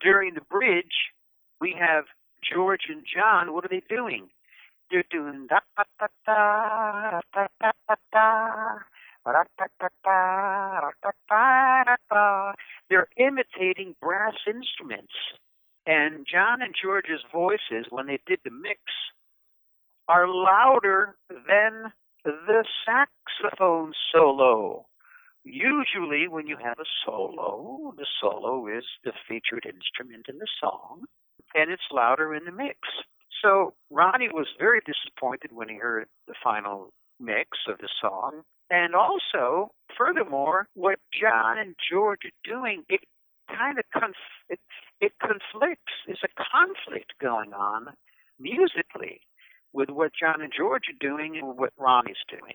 during 0.00 0.34
the 0.34 0.42
bridge, 0.50 1.12
we 1.60 1.74
have 1.78 2.04
George 2.42 2.82
and 2.88 3.04
John. 3.04 3.52
What 3.52 3.64
are 3.64 3.68
they 3.68 3.82
doing? 3.88 4.28
They're 4.90 5.04
doing 5.10 5.46
da 5.48 5.60
da 5.76 5.84
da 5.96 7.20
da 7.32 7.46
da 7.62 7.72
da 7.88 7.94
da. 8.12 8.78
They're 12.90 13.08
imitating 13.16 13.94
brass 14.00 14.34
instruments. 14.46 15.12
And 15.86 16.26
John 16.30 16.62
and 16.62 16.74
George's 16.80 17.22
voices, 17.32 17.86
when 17.90 18.06
they 18.06 18.20
did 18.26 18.40
the 18.44 18.50
mix, 18.50 18.80
are 20.08 20.28
louder 20.28 21.16
than 21.28 21.92
the 22.24 22.64
saxophone 22.86 23.92
solo. 24.12 24.86
Usually, 25.44 26.28
when 26.28 26.46
you 26.46 26.56
have 26.62 26.78
a 26.78 26.84
solo, 27.04 27.94
the 27.96 28.06
solo 28.20 28.68
is 28.68 28.84
the 29.04 29.12
featured 29.28 29.66
instrument 29.66 30.26
in 30.28 30.38
the 30.38 30.46
song, 30.60 31.02
and 31.54 31.70
it's 31.70 31.82
louder 31.90 32.34
in 32.34 32.44
the 32.44 32.52
mix. 32.52 32.78
So 33.42 33.74
Ronnie 33.90 34.28
was 34.32 34.46
very 34.58 34.80
disappointed 34.86 35.50
when 35.52 35.68
he 35.68 35.76
heard 35.76 36.06
the 36.28 36.34
final 36.44 36.92
mix 37.18 37.58
of 37.68 37.78
the 37.78 37.88
song. 38.00 38.42
And 38.70 38.94
also, 38.94 39.72
furthermore, 39.98 40.68
what 40.74 40.98
John 41.12 41.58
and 41.58 41.74
George 41.90 42.20
are 42.24 42.48
doing, 42.48 42.84
it 42.88 43.00
kind 43.56 43.78
of 43.78 43.84
conf- 43.92 44.44
it, 44.48 44.60
it 45.00 45.12
conflicts. 45.20 45.92
There's 46.06 46.24
a 46.24 46.42
conflict 46.42 47.12
going 47.20 47.52
on 47.52 47.94
musically 48.38 49.20
with 49.72 49.88
what 49.90 50.12
John 50.18 50.42
and 50.42 50.52
George 50.56 50.84
are 50.88 51.00
doing 51.00 51.36
and 51.36 51.56
what 51.56 51.72
Ronnie's 51.78 52.22
doing. 52.28 52.54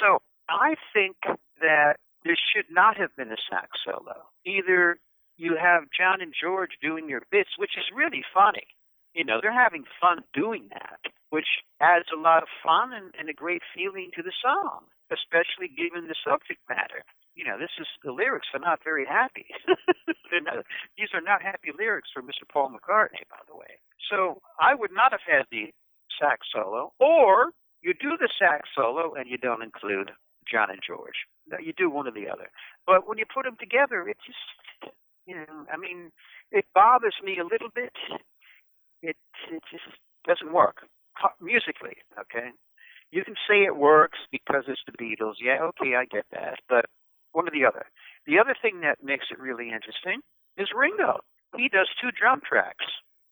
So 0.00 0.20
I 0.48 0.74
think 0.92 1.16
that 1.60 1.96
there 2.24 2.36
should 2.36 2.66
not 2.70 2.96
have 2.96 3.14
been 3.16 3.32
a 3.32 3.40
sax 3.50 3.78
solo. 3.84 4.28
Either 4.44 4.98
you 5.36 5.56
have 5.56 5.84
John 5.96 6.20
and 6.20 6.34
George 6.34 6.72
doing 6.82 7.08
your 7.08 7.22
bits, 7.30 7.50
which 7.56 7.78
is 7.78 7.84
really 7.94 8.24
funny. 8.34 8.66
You 9.14 9.24
know, 9.24 9.38
they're 9.40 9.52
having 9.52 9.84
fun 10.00 10.22
doing 10.34 10.68
that, 10.70 11.00
which 11.30 11.48
adds 11.80 12.06
a 12.12 12.20
lot 12.20 12.42
of 12.42 12.48
fun 12.62 12.92
and, 12.92 13.14
and 13.18 13.28
a 13.28 13.32
great 13.32 13.62
feeling 13.74 14.10
to 14.16 14.22
the 14.22 14.32
song, 14.42 14.84
especially 15.10 15.70
given 15.70 16.08
the 16.08 16.14
subject 16.26 16.60
matter. 16.68 17.02
You 17.38 17.46
know, 17.46 17.54
this 17.54 17.70
is 17.78 17.86
the 18.02 18.10
lyrics 18.10 18.48
are 18.52 18.58
not 18.58 18.82
very 18.82 19.06
happy. 19.06 19.46
not, 20.42 20.66
these 20.98 21.14
are 21.14 21.22
not 21.22 21.40
happy 21.40 21.70
lyrics 21.70 22.10
for 22.12 22.20
Mr. 22.20 22.42
Paul 22.50 22.74
McCartney, 22.74 23.22
by 23.30 23.38
the 23.46 23.54
way. 23.54 23.78
So 24.10 24.42
I 24.58 24.74
would 24.74 24.90
not 24.90 25.12
have 25.12 25.22
had 25.22 25.46
the 25.52 25.70
sax 26.18 26.48
solo, 26.52 26.92
or 26.98 27.54
you 27.80 27.94
do 27.94 28.18
the 28.18 28.28
sax 28.38 28.68
solo 28.74 29.14
and 29.14 29.30
you 29.30 29.38
don't 29.38 29.62
include 29.62 30.10
John 30.50 30.68
and 30.68 30.80
George. 30.84 31.14
You 31.62 31.72
do 31.72 31.88
one 31.88 32.08
or 32.08 32.10
the 32.10 32.28
other. 32.28 32.50
But 32.86 33.06
when 33.06 33.18
you 33.18 33.24
put 33.32 33.44
them 33.44 33.56
together, 33.60 34.08
it 34.08 34.16
just, 34.26 34.92
you 35.24 35.36
know, 35.36 35.66
I 35.72 35.76
mean, 35.76 36.10
it 36.50 36.64
bothers 36.74 37.14
me 37.22 37.38
a 37.38 37.44
little 37.46 37.70
bit. 37.72 37.92
It 39.00 39.16
it 39.52 39.62
just 39.70 39.84
doesn't 40.26 40.52
work 40.52 40.82
musically. 41.40 41.98
Okay, 42.18 42.50
you 43.12 43.22
can 43.22 43.34
say 43.48 43.62
it 43.62 43.76
works 43.76 44.18
because 44.32 44.64
it's 44.66 44.82
the 44.86 44.98
Beatles. 44.98 45.34
Yeah, 45.40 45.62
okay, 45.70 45.94
I 45.94 46.04
get 46.04 46.24
that. 46.32 46.58
But 46.68 46.86
one 47.32 47.48
or 47.48 47.50
the 47.50 47.66
other. 47.66 47.86
The 48.26 48.38
other 48.38 48.54
thing 48.60 48.80
that 48.80 49.02
makes 49.02 49.26
it 49.30 49.38
really 49.38 49.70
interesting 49.70 50.20
is 50.56 50.68
Ringo. 50.74 51.20
He 51.56 51.68
does 51.68 51.88
two 52.00 52.10
drum 52.10 52.40
tracks. 52.46 52.84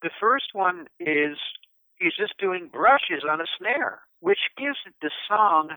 The 0.03 0.11
first 0.21 0.51
one 0.53 0.87
is 1.01 1.37
he's 1.99 2.17
just 2.19 2.39
doing 2.39 2.71
brushes 2.73 3.25
on 3.29 3.41
a 3.41 3.47
snare, 3.59 4.01
which 4.21 4.39
gives 4.57 4.79
the 5.03 5.11
song 5.29 5.71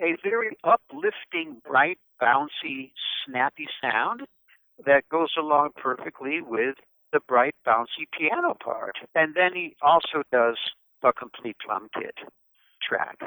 a 0.00 0.16
very 0.22 0.56
uplifting, 0.64 1.60
bright, 1.64 1.98
bouncy, 2.20 2.92
snappy 3.24 3.66
sound 3.80 4.22
that 4.84 5.08
goes 5.10 5.32
along 5.38 5.70
perfectly 5.76 6.40
with 6.42 6.74
the 7.12 7.20
bright, 7.26 7.54
bouncy 7.66 8.04
piano 8.16 8.54
part. 8.62 8.96
And 9.14 9.34
then 9.34 9.52
he 9.54 9.74
also 9.80 10.22
does 10.32 10.58
a 11.02 11.12
complete 11.12 11.56
drum 11.64 11.88
kit 11.94 12.14
track. 12.82 13.18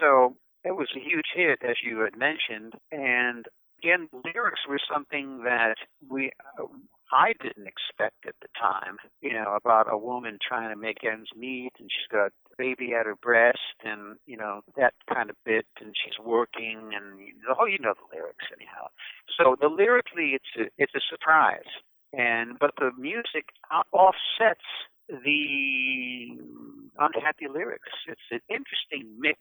So 0.00 0.36
it 0.64 0.76
was 0.76 0.88
a 0.94 1.00
huge 1.00 1.26
hit, 1.34 1.60
as 1.62 1.76
you 1.82 2.00
had 2.00 2.16
mentioned. 2.16 2.74
And 2.90 3.46
again, 3.82 4.08
lyrics 4.24 4.60
were 4.68 4.80
something 4.92 5.42
that 5.44 5.76
we 6.08 6.30
uh, 6.58 6.64
I 7.12 7.34
didn't 7.42 7.68
expect 7.68 8.24
at 8.26 8.34
the 8.40 8.48
time, 8.58 8.96
you 9.20 9.34
know, 9.34 9.54
about 9.54 9.92
a 9.92 9.98
woman 9.98 10.38
trying 10.40 10.70
to 10.70 10.80
make 10.80 11.04
ends 11.04 11.28
meet 11.36 11.72
and 11.78 11.90
she's 11.92 12.08
got 12.10 12.28
a 12.28 12.56
baby 12.56 12.94
at 12.98 13.04
her 13.04 13.16
breast 13.16 13.76
and, 13.84 14.16
you 14.24 14.38
know, 14.38 14.62
that 14.78 14.94
kind 15.12 15.28
of 15.28 15.36
bit 15.44 15.66
and 15.78 15.92
she's 15.92 16.18
working 16.24 16.90
and 16.96 17.20
oh 17.60 17.66
you 17.66 17.78
know 17.78 17.92
the 17.92 18.16
lyrics 18.16 18.46
anyhow. 18.56 18.88
So 19.36 19.56
the 19.60 19.68
lyrically 19.68 20.32
it's 20.40 20.52
a 20.58 20.70
it's 20.78 20.94
a 20.94 21.04
surprise. 21.10 21.68
And 22.14 22.58
but 22.58 22.72
the 22.78 22.92
music 22.98 23.44
offsets 23.92 24.64
the 25.08 26.38
unhappy 26.98 27.48
lyrics. 27.52 27.92
It's 28.08 28.28
an 28.30 28.40
interesting 28.48 29.16
mix 29.18 29.38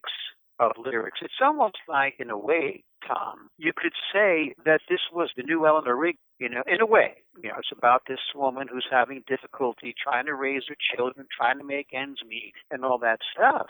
of 0.62 0.72
lyrics. 0.78 1.20
It's 1.22 1.34
almost 1.42 1.78
like, 1.90 2.16
in 2.20 2.30
a 2.30 2.38
way, 2.38 2.84
Tom, 3.06 3.50
you 3.58 3.74
could 3.76 3.94
say 4.14 4.54
that 4.64 4.82
this 4.88 5.00
was 5.12 5.32
the 5.36 5.44
new 5.44 5.66
Eleanor 5.66 5.96
Rigby, 5.96 6.20
you 6.40 6.48
know, 6.48 6.62
in 6.68 6.80
a 6.80 6.86
way. 6.86 7.16
You 7.42 7.50
know, 7.50 7.56
it's 7.58 7.72
about 7.76 8.04
this 8.08 8.20
woman 8.36 8.68
who's 8.72 8.86
having 8.90 9.24
difficulty 9.28 9.94
trying 10.02 10.28
to 10.28 10.36
raise 10.36 10.64
her 10.70 10.76
children, 10.96 11.26
trying 11.36 11.58
to 11.58 11.66
make 11.66 11.88
ends 11.94 12.20
meet, 12.28 12.54
and 12.70 12.86
all 12.86 13.00
that 13.00 13.20
stuff. 13.34 13.68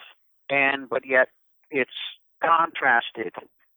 And, 0.50 0.90
but 0.90 1.04
yet, 1.08 1.30
it's 1.70 1.92
contrasted 2.44 3.34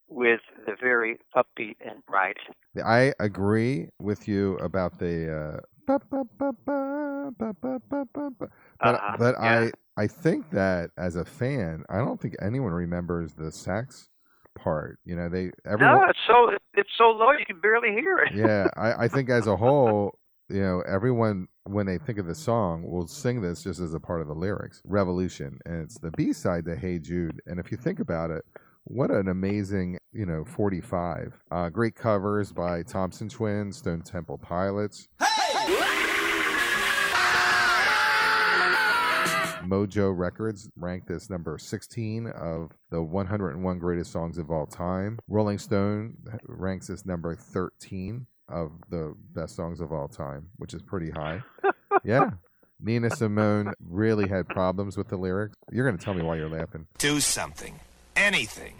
with 0.08 0.40
the 0.66 0.74
very 0.80 1.18
upbeat 1.36 1.76
and 1.80 2.04
bright. 2.06 2.36
I 2.84 3.14
agree 3.20 3.88
with 4.00 4.26
you 4.26 4.56
about 4.58 4.98
the. 4.98 5.32
Uh, 5.32 5.60
but 5.86 6.02
Uh-huh, 8.80 9.16
but 9.18 9.34
yeah. 9.40 9.60
I 9.60 9.72
I 9.96 10.06
think 10.06 10.50
that 10.50 10.90
as 10.98 11.16
a 11.16 11.24
fan, 11.24 11.84
I 11.88 11.98
don't 11.98 12.20
think 12.20 12.34
anyone 12.42 12.72
remembers 12.72 13.34
the 13.34 13.52
sax 13.52 14.08
part. 14.54 14.98
You 15.04 15.16
know, 15.16 15.28
they 15.28 15.50
everyone. 15.66 15.96
No, 15.96 16.04
it's 16.08 16.18
so 16.26 16.50
it's 16.74 16.90
so 16.98 17.04
low 17.04 17.32
you 17.32 17.46
can 17.46 17.60
barely 17.60 17.90
hear 17.90 18.18
it. 18.18 18.34
yeah, 18.34 18.68
I, 18.76 19.04
I 19.04 19.08
think 19.08 19.30
as 19.30 19.46
a 19.46 19.56
whole, 19.56 20.18
you 20.48 20.60
know, 20.60 20.82
everyone 20.88 21.48
when 21.64 21.86
they 21.86 21.98
think 21.98 22.18
of 22.18 22.26
the 22.26 22.34
song 22.34 22.82
will 22.82 23.06
sing 23.06 23.40
this 23.40 23.62
just 23.62 23.80
as 23.80 23.94
a 23.94 24.00
part 24.00 24.20
of 24.20 24.28
the 24.28 24.34
lyrics. 24.34 24.82
Revolution, 24.84 25.58
and 25.64 25.82
it's 25.82 25.98
the 25.98 26.10
B 26.12 26.32
side 26.32 26.64
to 26.66 26.76
Hey 26.76 26.98
Jude. 26.98 27.40
And 27.46 27.60
if 27.60 27.70
you 27.70 27.76
think 27.76 28.00
about 28.00 28.30
it, 28.30 28.44
what 28.84 29.10
an 29.10 29.28
amazing, 29.28 29.98
you 30.12 30.26
know, 30.26 30.44
45. 30.44 31.42
Uh, 31.50 31.68
great 31.70 31.94
covers 31.94 32.52
by 32.52 32.82
Thompson 32.82 33.28
Twins, 33.28 33.78
Stone 33.78 34.02
Temple 34.02 34.38
Pilots. 34.38 35.08
Mojo 39.64 40.16
Records 40.16 40.68
ranked 40.76 41.08
this 41.08 41.30
number 41.30 41.58
16 41.58 42.28
of 42.28 42.70
the 42.90 43.02
101 43.02 43.78
greatest 43.78 44.12
songs 44.12 44.38
of 44.38 44.50
all 44.50 44.66
time. 44.66 45.18
Rolling 45.28 45.58
Stone 45.58 46.16
uh, 46.32 46.36
ranks 46.46 46.88
this 46.88 47.04
number 47.06 47.34
13 47.34 48.26
of 48.48 48.72
the 48.90 49.14
best 49.34 49.56
songs 49.56 49.80
of 49.80 49.92
all 49.92 50.08
time, 50.08 50.48
which 50.56 50.74
is 50.74 50.82
pretty 50.82 51.10
high. 51.10 51.42
yeah. 52.04 52.30
Nina 52.80 53.10
Simone 53.10 53.72
really 53.88 54.28
had 54.28 54.46
problems 54.48 54.96
with 54.96 55.08
the 55.08 55.16
lyrics. 55.16 55.56
You're 55.70 55.86
going 55.86 55.96
to 55.96 56.04
tell 56.04 56.14
me 56.14 56.22
why 56.22 56.36
you're 56.36 56.48
laughing. 56.48 56.86
Do 56.98 57.20
something. 57.20 57.78
Anything. 58.16 58.74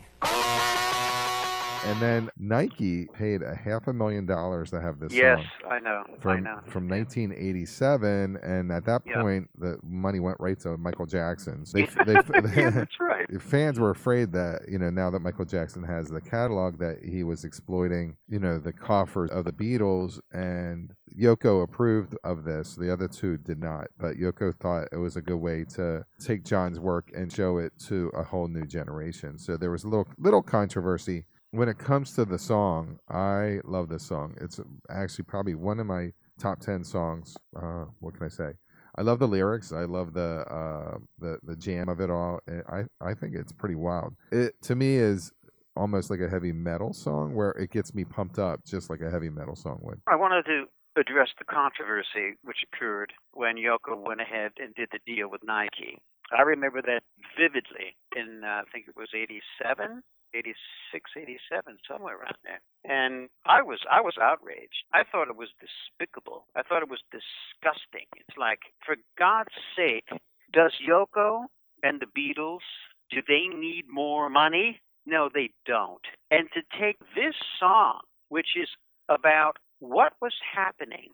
And 1.87 2.01
then 2.01 2.31
Nike 2.39 3.07
paid 3.13 3.43
a 3.43 3.55
half 3.55 3.87
a 3.89 3.93
million 3.93 4.25
dollars 4.25 4.71
to 4.71 4.81
have 4.81 5.01
this 5.01 5.13
yes, 5.13 5.39
song 5.61 5.71
I 5.71 5.79
know. 5.81 6.03
I 6.09 6.19
from 6.21 6.43
know. 6.43 6.59
from 6.67 6.89
1987, 6.89 8.39
and 8.43 8.73
at 8.73 8.87
that 8.87 9.03
Yeah. 9.05 9.21
point, 9.21 9.51
the 9.59 9.79
money 9.83 10.19
went 10.19 10.39
right 10.41 10.59
to 10.61 10.79
Michael 10.79 11.05
Jackson's. 11.05 11.73
They, 11.73 11.81
yeah, 11.83 11.85
that's 12.71 12.99
right. 12.99 13.41
fans 13.43 13.79
were 13.79 13.91
afraid 13.91 14.33
that 14.33 14.63
you 14.67 14.79
know 14.79 14.89
now 14.89 15.11
that 15.11 15.21
Michael 15.21 15.45
Jackson 15.45 15.83
has 15.83 16.09
the 16.09 16.23
catalog 16.23 16.79
that 16.79 17.05
he 17.05 17.23
was 17.23 17.45
exploiting 17.45 18.17
you 18.29 18.39
know 18.39 18.59
the 18.59 18.73
coffers 18.73 19.31
of 19.31 19.45
the 19.45 19.53
Beatles 19.53 20.21
and 20.33 20.95
Yoko 21.19 21.63
approved 21.63 22.17
of 22.25 22.45
this. 22.45 22.75
The 22.77 22.91
other 22.93 23.09
two 23.09 23.37
did 23.37 23.61
not, 23.61 23.89
but 23.99 24.17
Yoko 24.17 24.55
thought 24.55 24.89
it 24.91 24.97
was 24.97 25.17
a 25.17 25.23
good 25.23 25.37
way 25.37 25.65
to 25.75 26.05
take 26.19 26.45
John's 26.45 26.81
work 26.81 27.11
and 27.15 27.31
show 27.31 27.59
it 27.59 27.73
to 27.89 28.11
a 28.15 28.23
whole 28.23 28.49
new 28.49 28.65
generation. 28.65 29.37
So 29.39 29.57
there 29.59 29.71
was 29.71 29.85
a 29.85 29.89
little 29.89 30.09
little 30.19 30.43
controversy 30.43 31.27
when 31.55 31.69
it 31.69 31.79
comes 31.79 32.15
to 32.15 32.25
the 32.25 32.39
song. 32.39 32.99
I 33.09 33.61
love 33.65 33.89
this 33.89 34.03
song. 34.03 34.35
It's 34.41 34.61
actually 34.91 35.25
probably 35.25 35.55
one 35.55 35.79
of 35.81 35.87
my 35.87 36.13
top 36.39 36.61
ten 36.61 36.85
songs. 36.85 37.37
Uh, 37.57 37.87
what 38.01 38.15
can 38.15 38.27
I 38.27 38.29
say? 38.29 38.53
I 38.97 39.03
love 39.03 39.19
the 39.19 39.29
lyrics. 39.29 39.73
I 39.73 39.85
love 39.85 40.13
the 40.13 40.45
uh, 40.51 40.99
the 41.19 41.39
the 41.45 41.57
jam 41.57 41.89
of 41.89 42.01
it 42.01 42.11
all. 42.11 42.41
I 42.69 42.85
I 43.01 43.15
think 43.15 43.35
it's 43.35 43.53
pretty 43.53 43.77
wild. 43.77 44.15
It 44.33 44.61
to 44.63 44.75
me 44.75 44.97
is 44.97 45.33
almost 45.77 46.11
like 46.11 46.21
a 46.21 46.29
heavy 46.29 46.53
metal 46.53 46.93
song 46.93 47.35
where 47.35 47.51
it 47.51 47.71
gets 47.71 47.95
me 47.95 48.05
pumped 48.05 48.39
up 48.39 48.65
just 48.65 48.91
like 48.91 49.01
a 49.01 49.11
heavy 49.11 49.31
metal 49.31 49.57
song 49.57 49.79
would. 49.83 50.01
I 50.07 50.17
wanted 50.17 50.45
to 50.47 50.65
address 50.97 51.29
the 51.39 51.45
controversy 51.45 52.39
which 52.43 52.59
occurred 52.73 53.13
when 53.33 53.57
Yoko 53.57 54.01
went 54.01 54.21
ahead 54.21 54.53
and 54.59 54.75
did 54.75 54.89
the 54.93 55.01
deal 55.05 55.29
with 55.29 55.43
Nike. 55.45 55.99
I 56.37 56.43
remember 56.43 56.81
that 56.83 57.03
vividly 57.37 57.97
in, 58.17 58.43
uh, 58.45 58.63
I 58.63 58.63
think 58.73 58.87
it 58.89 58.97
was 58.97 59.09
87, 59.15 60.03
86, 60.35 61.11
87, 61.17 61.79
somewhere 61.89 62.17
around 62.17 62.37
there. 62.43 62.61
And 62.85 63.29
I 63.47 63.63
was, 63.63 63.79
I 63.91 64.01
was 64.01 64.15
outraged. 64.21 64.85
I 64.93 65.05
thought 65.05 65.29
it 65.29 65.37
was 65.37 65.49
despicable. 65.61 66.47
I 66.57 66.63
thought 66.63 66.83
it 66.83 66.91
was 66.91 67.03
disgusting. 67.11 68.07
It's 68.17 68.37
like, 68.39 68.61
for 68.85 68.97
God's 69.19 69.55
sake, 69.77 70.09
does 70.53 70.73
Yoko 70.87 71.45
and 71.83 72.01
the 72.01 72.11
Beatles, 72.19 72.67
do 73.11 73.21
they 73.29 73.47
need 73.55 73.85
more 73.89 74.29
money? 74.29 74.81
No, 75.07 75.29
they 75.33 75.51
don't. 75.67 76.05
And 76.31 76.49
to 76.55 76.63
take 76.81 76.99
this 77.15 77.35
song, 77.61 78.01
which 78.29 78.57
is 78.57 78.69
about 79.09 79.59
what 79.81 80.15
was 80.21 80.35
happening 80.55 81.11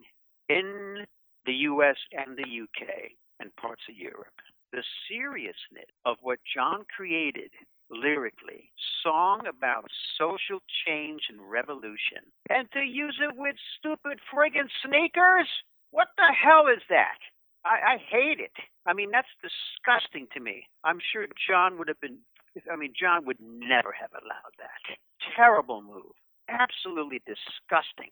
in 0.49 1.07
the 1.47 1.53
US 1.53 1.97
and 2.12 2.37
the 2.37 2.62
UK 2.62 3.12
and 3.41 3.55
parts 3.57 3.83
of 3.89 3.97
Europe, 3.97 4.39
the 4.73 4.85
seriousness 5.09 5.91
of 6.05 6.16
what 6.23 6.39
John 6.55 6.85
created 6.95 7.51
lyrically, 7.91 8.70
song 9.03 9.47
about 9.47 9.91
social 10.18 10.61
change 10.86 11.22
and 11.28 11.41
revolution, 11.51 12.22
and 12.49 12.70
to 12.72 12.80
use 12.80 13.18
it 13.20 13.36
with 13.36 13.57
stupid 13.78 14.18
friggin' 14.32 14.70
sneakers? 14.84 15.49
What 15.91 16.09
the 16.16 16.32
hell 16.32 16.66
is 16.68 16.82
that? 16.88 17.18
I, 17.64 17.95
I 17.95 17.97
hate 17.99 18.41
it. 18.41 18.55
I 18.86 18.95
mean, 18.95 19.11
that's 19.11 19.28
disgusting 19.43 20.28
to 20.32 20.41
me. 20.41 20.68
I'm 20.84 20.99
sure 21.12 21.26
John 21.49 21.78
would 21.78 21.88
have 21.88 22.01
been 22.01 22.18
I 22.70 22.76
mean, 22.76 22.93
John 22.99 23.26
would 23.26 23.38
never 23.41 23.93
have 23.93 24.11
allowed 24.11 24.55
that. 24.59 24.99
Terrible 25.36 25.82
move. 25.82 26.18
Absolutely 26.49 27.22
disgusting. 27.26 28.11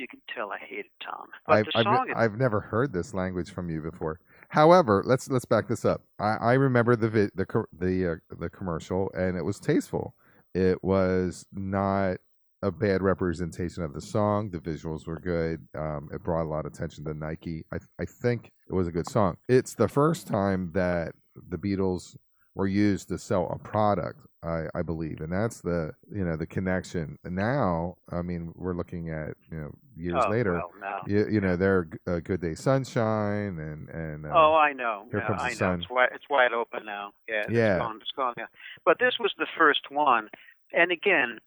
You 0.00 0.08
can 0.08 0.20
tell 0.34 0.50
I 0.50 0.56
hate 0.58 0.86
it, 0.86 0.86
Tom. 1.04 1.26
But 1.46 1.56
I've, 1.58 1.86
I've, 1.86 2.08
is 2.08 2.14
I've 2.16 2.38
never 2.38 2.60
heard 2.60 2.90
this 2.94 3.12
language 3.12 3.50
from 3.50 3.68
you 3.68 3.82
before. 3.82 4.18
However, 4.48 5.02
let's 5.04 5.28
let's 5.28 5.44
back 5.44 5.68
this 5.68 5.84
up. 5.84 6.00
I, 6.18 6.36
I 6.40 6.52
remember 6.54 6.96
the 6.96 7.10
vi- 7.10 7.30
the 7.34 7.64
the 7.78 8.12
uh, 8.12 8.36
the 8.38 8.48
commercial, 8.48 9.10
and 9.12 9.36
it 9.36 9.42
was 9.42 9.60
tasteful. 9.60 10.14
It 10.54 10.82
was 10.82 11.44
not 11.52 12.16
a 12.62 12.70
bad 12.70 13.02
representation 13.02 13.82
of 13.82 13.92
the 13.92 14.00
song. 14.00 14.50
The 14.50 14.58
visuals 14.58 15.06
were 15.06 15.20
good. 15.20 15.68
Um, 15.76 16.08
it 16.14 16.22
brought 16.22 16.44
a 16.44 16.48
lot 16.48 16.64
of 16.64 16.72
attention 16.72 17.04
to 17.04 17.12
Nike. 17.12 17.66
I 17.70 17.76
I 18.00 18.06
think 18.06 18.52
it 18.70 18.72
was 18.72 18.88
a 18.88 18.92
good 18.92 19.08
song. 19.08 19.36
It's 19.50 19.74
the 19.74 19.88
first 19.88 20.26
time 20.26 20.70
that 20.72 21.12
the 21.36 21.58
Beatles 21.58 22.16
were 22.60 22.66
used 22.66 23.08
to 23.08 23.18
sell 23.18 23.48
a 23.50 23.58
product. 23.58 24.20
I, 24.42 24.66
I 24.74 24.80
believe, 24.80 25.20
and 25.20 25.30
that's 25.30 25.60
the 25.60 25.92
you 26.10 26.24
know 26.24 26.34
the 26.34 26.46
connection. 26.46 27.18
Now, 27.24 27.96
I 28.10 28.22
mean, 28.22 28.52
we're 28.54 28.72
looking 28.72 29.10
at 29.10 29.34
you 29.50 29.58
know 29.58 29.70
years 29.94 30.22
oh, 30.26 30.30
later. 30.30 30.54
Well, 30.54 30.70
no. 30.80 31.00
You, 31.06 31.28
you 31.28 31.40
know, 31.42 31.56
they're 31.56 31.88
uh, 32.06 32.20
Good 32.20 32.40
Day 32.40 32.54
Sunshine 32.54 33.58
and 33.58 33.88
and 33.90 34.24
uh, 34.24 34.30
Oh, 34.34 34.54
I 34.54 34.72
know. 34.72 35.04
Here 35.10 35.20
Yeah, 35.20 35.26
Comes 35.26 35.40
the 35.40 35.44
I 35.44 35.48
know. 35.50 35.54
Sun. 35.56 35.80
It's 35.80 35.90
wide, 35.90 36.08
it's 36.14 36.24
wide 36.30 36.52
open 36.54 36.86
now. 36.86 37.10
Yeah, 37.28 37.44
Yeah. 37.50 37.74
it's 37.74 37.82
gone. 37.82 37.96
It's 38.00 38.10
gone. 38.16 38.34
Yeah. 38.38 38.46
But 38.86 38.98
this 38.98 39.14
was 39.20 39.30
the 39.36 39.46
first 39.58 39.90
one, 39.90 40.30
and 40.72 40.90
again, 40.90 41.38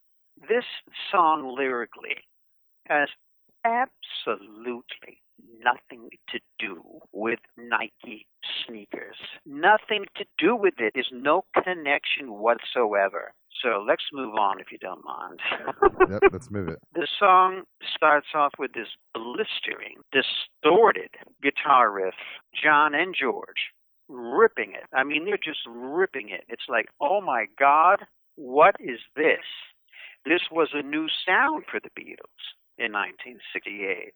this 0.48 0.66
song 1.12 1.56
lyrically 1.58 2.18
has 2.86 3.10
absolutely 3.66 5.23
nothing 5.64 6.10
to 6.30 6.40
do 6.60 6.82
with 7.12 7.40
Nike 7.58 8.28
sneakers. 8.66 9.16
Nothing 9.46 10.06
to 10.18 10.26
do 10.38 10.56
with 10.56 10.76
it. 10.80 10.94
There's 10.94 11.12
no 11.12 11.46
connection 11.64 12.34
whatsoever. 12.34 13.34
So 13.62 13.84
let's 13.88 14.04
move 14.12 14.36
on, 14.36 14.60
if 14.60 14.72
you 14.72 14.78
don't 14.78 15.04
mind. 15.06 15.40
yep, 16.10 16.22
let's 16.32 16.52
move 16.52 16.68
it. 16.68 16.80
The 16.94 17.08
song 17.20 17.64
starts 17.96 18.28
off 18.36 18.54
with 18.60 18.74
this 18.74 18.90
blistering, 19.14 20.02
distorted 20.12 21.10
guitar 21.42 21.92
riff, 21.92 22.16
John 22.62 22.94
and 22.94 23.16
George 23.20 23.72
ripping 24.10 24.74
it. 24.74 24.84
I 24.94 25.04
mean, 25.04 25.26
they're 25.26 25.38
just 25.38 25.62
ripping 25.68 26.30
it. 26.30 26.44
It's 26.50 26.66
like, 26.68 26.88
oh 27.02 27.22
my 27.22 27.46
God, 27.58 28.00
what 28.36 28.76
is 28.80 29.00
this? 29.16 29.46
This 30.26 30.42
was 30.52 30.70
a 30.74 30.82
new 30.82 31.08
sound 31.26 31.64
for 31.70 31.80
the 31.80 31.90
Beatles 32.00 32.56
in 32.78 32.92
1968. 32.92 34.14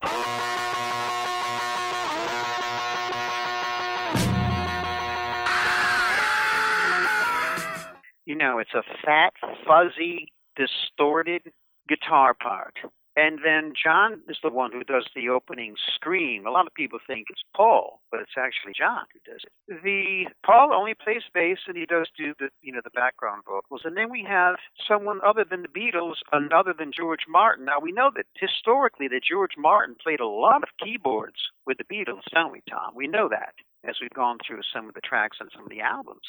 You 8.26 8.36
know, 8.36 8.60
it's 8.60 8.74
a 8.74 8.84
fat, 9.06 9.34
fuzzy, 9.66 10.34
distorted 10.58 11.44
guitar 11.88 12.34
part. 12.34 12.74
And 13.18 13.40
then 13.44 13.74
John 13.74 14.22
is 14.30 14.38
the 14.44 14.52
one 14.52 14.72
who 14.72 14.84
does 14.84 15.08
the 15.16 15.28
opening 15.30 15.74
scream. 15.96 16.46
A 16.46 16.52
lot 16.52 16.68
of 16.68 16.74
people 16.76 17.00
think 17.08 17.26
it's 17.32 17.42
Paul, 17.56 18.00
but 18.12 18.20
it's 18.20 18.38
actually 18.38 18.74
John 18.78 19.06
who 19.12 19.32
does 19.34 19.42
it. 19.42 19.82
The 19.84 20.28
Paul 20.46 20.72
only 20.72 20.94
plays 20.94 21.24
bass 21.34 21.58
and 21.68 21.76
he 21.76 21.88
does 21.88 22.08
do 22.16 22.36
the 22.38 22.50
you 22.62 22.72
know 22.72 22.82
the 22.84 22.92
background 22.92 23.42
vocals. 23.50 23.82
And 23.86 23.98
then 23.98 24.12
we 24.12 24.24
have 24.30 24.58
someone 24.88 25.20
other 25.26 25.44
than 25.44 25.64
the 25.64 25.68
Beatles 25.68 26.22
and 26.32 26.54
other 26.54 26.76
than 26.78 26.92
George 26.96 27.26
Martin. 27.28 27.66
Now 27.66 27.80
we 27.82 27.92
know 27.92 28.12
that 28.16 28.28
historically 28.36 29.08
that 29.08 29.26
George 29.28 29.58
Martin 29.58 29.96
played 30.00 30.20
a 30.20 30.28
lot 30.28 30.62
of 30.62 30.70
keyboards 30.78 31.50
with 31.66 31.80
the 31.80 31.90
Beatles, 31.90 32.22
don't 32.32 32.52
we, 32.52 32.62
Tom? 32.70 32.94
We 32.96 33.08
know 33.08 33.30
that 33.30 33.56
as 33.84 33.96
we've 34.00 34.14
gone 34.14 34.38
through 34.46 34.62
some 34.72 34.88
of 34.88 34.94
the 34.94 35.02
tracks 35.02 35.38
on 35.42 35.50
some 35.56 35.64
of 35.64 35.70
the 35.70 35.82
albums. 35.82 36.28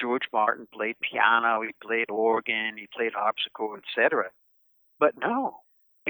George 0.00 0.26
Martin 0.32 0.66
played 0.74 0.96
piano, 1.00 1.62
he 1.62 1.70
played 1.80 2.10
organ, 2.10 2.74
he 2.76 2.88
played 2.92 3.12
harpsichord, 3.14 3.82
etc. 3.86 4.30
But 4.98 5.14
no, 5.16 5.60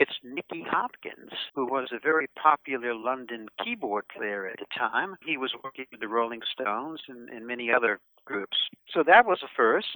it's 0.01 0.13
Nicky 0.23 0.65
Hopkins, 0.65 1.33
who 1.57 1.67
was 1.67 1.89
a 1.93 1.99
very 1.99 2.29
popular 2.41 2.95
London 2.95 3.49
keyboard 3.65 4.05
player 4.17 4.47
at 4.47 4.61
the 4.61 4.67
time. 4.79 5.17
He 5.27 5.37
was 5.37 5.53
working 5.65 5.87
with 5.91 6.01
the 6.01 6.07
Rolling 6.07 6.41
Stones 6.53 7.01
and, 7.09 7.29
and 7.29 7.45
many 7.45 7.73
other 7.73 7.99
groups. 8.25 8.57
So 8.95 9.03
that 9.05 9.27
was 9.27 9.41
a 9.43 9.49
first. 9.57 9.89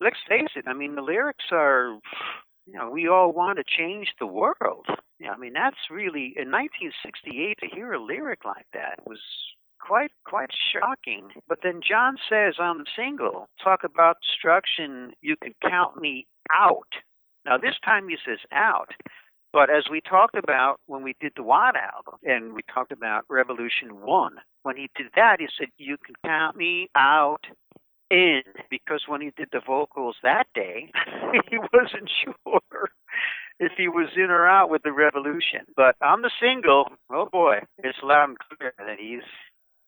Let's 0.00 0.16
face 0.28 0.50
it, 0.54 0.64
I 0.68 0.74
mean, 0.74 0.94
the 0.94 1.02
lyrics 1.02 1.46
are 1.50 1.98
you 2.66 2.74
know, 2.74 2.90
we 2.90 3.08
all 3.08 3.32
want 3.32 3.58
to 3.58 3.64
change 3.66 4.08
the 4.18 4.26
world. 4.26 4.86
Yeah, 5.18 5.32
I 5.32 5.36
mean, 5.36 5.52
that's 5.52 5.90
really 5.90 6.34
in 6.36 6.50
1968 6.50 7.58
to 7.60 7.74
hear 7.74 7.92
a 7.92 8.02
lyric 8.02 8.44
like 8.44 8.66
that 8.72 8.98
was 9.06 9.20
quite 9.80 10.10
quite 10.24 10.50
shocking. 10.72 11.28
But 11.48 11.58
then 11.62 11.80
John 11.86 12.16
says 12.28 12.54
the 12.58 12.84
single, 12.96 13.48
talk 13.62 13.80
about 13.84 14.16
destruction, 14.22 15.12
you 15.20 15.36
can 15.36 15.54
count 15.62 16.00
me 16.00 16.26
out. 16.52 16.88
Now 17.44 17.58
this 17.58 17.74
time 17.84 18.08
he 18.08 18.16
says 18.24 18.38
out. 18.52 18.90
But 19.52 19.68
as 19.68 19.84
we 19.90 20.00
talked 20.00 20.36
about 20.36 20.80
when 20.86 21.02
we 21.02 21.14
did 21.20 21.32
the 21.36 21.42
White 21.42 21.76
album 21.76 22.18
and 22.24 22.54
we 22.54 22.62
talked 22.72 22.90
about 22.90 23.24
Revolution 23.28 24.00
1, 24.00 24.36
when 24.62 24.76
he 24.76 24.88
did 24.96 25.08
that, 25.14 25.40
he 25.40 25.48
said, 25.58 25.68
You 25.76 25.98
can 25.98 26.14
count 26.24 26.56
me 26.56 26.88
out 26.96 27.44
in 28.12 28.42
because 28.70 29.02
when 29.08 29.20
he 29.20 29.32
did 29.36 29.48
the 29.52 29.62
vocals 29.66 30.16
that 30.22 30.46
day, 30.54 30.92
he 31.50 31.58
wasn't 31.72 32.10
sure 32.22 32.90
if 33.58 33.72
he 33.76 33.88
was 33.88 34.08
in 34.16 34.30
or 34.30 34.46
out 34.46 34.70
with 34.70 34.82
the 34.82 34.92
revolution. 34.92 35.60
But 35.74 35.96
on 36.02 36.22
the 36.22 36.30
single, 36.40 36.86
oh 37.10 37.28
boy, 37.30 37.60
it's 37.78 37.98
loud 38.02 38.30
and 38.30 38.38
clear 38.38 38.74
that 38.78 38.98
he's 39.00 39.22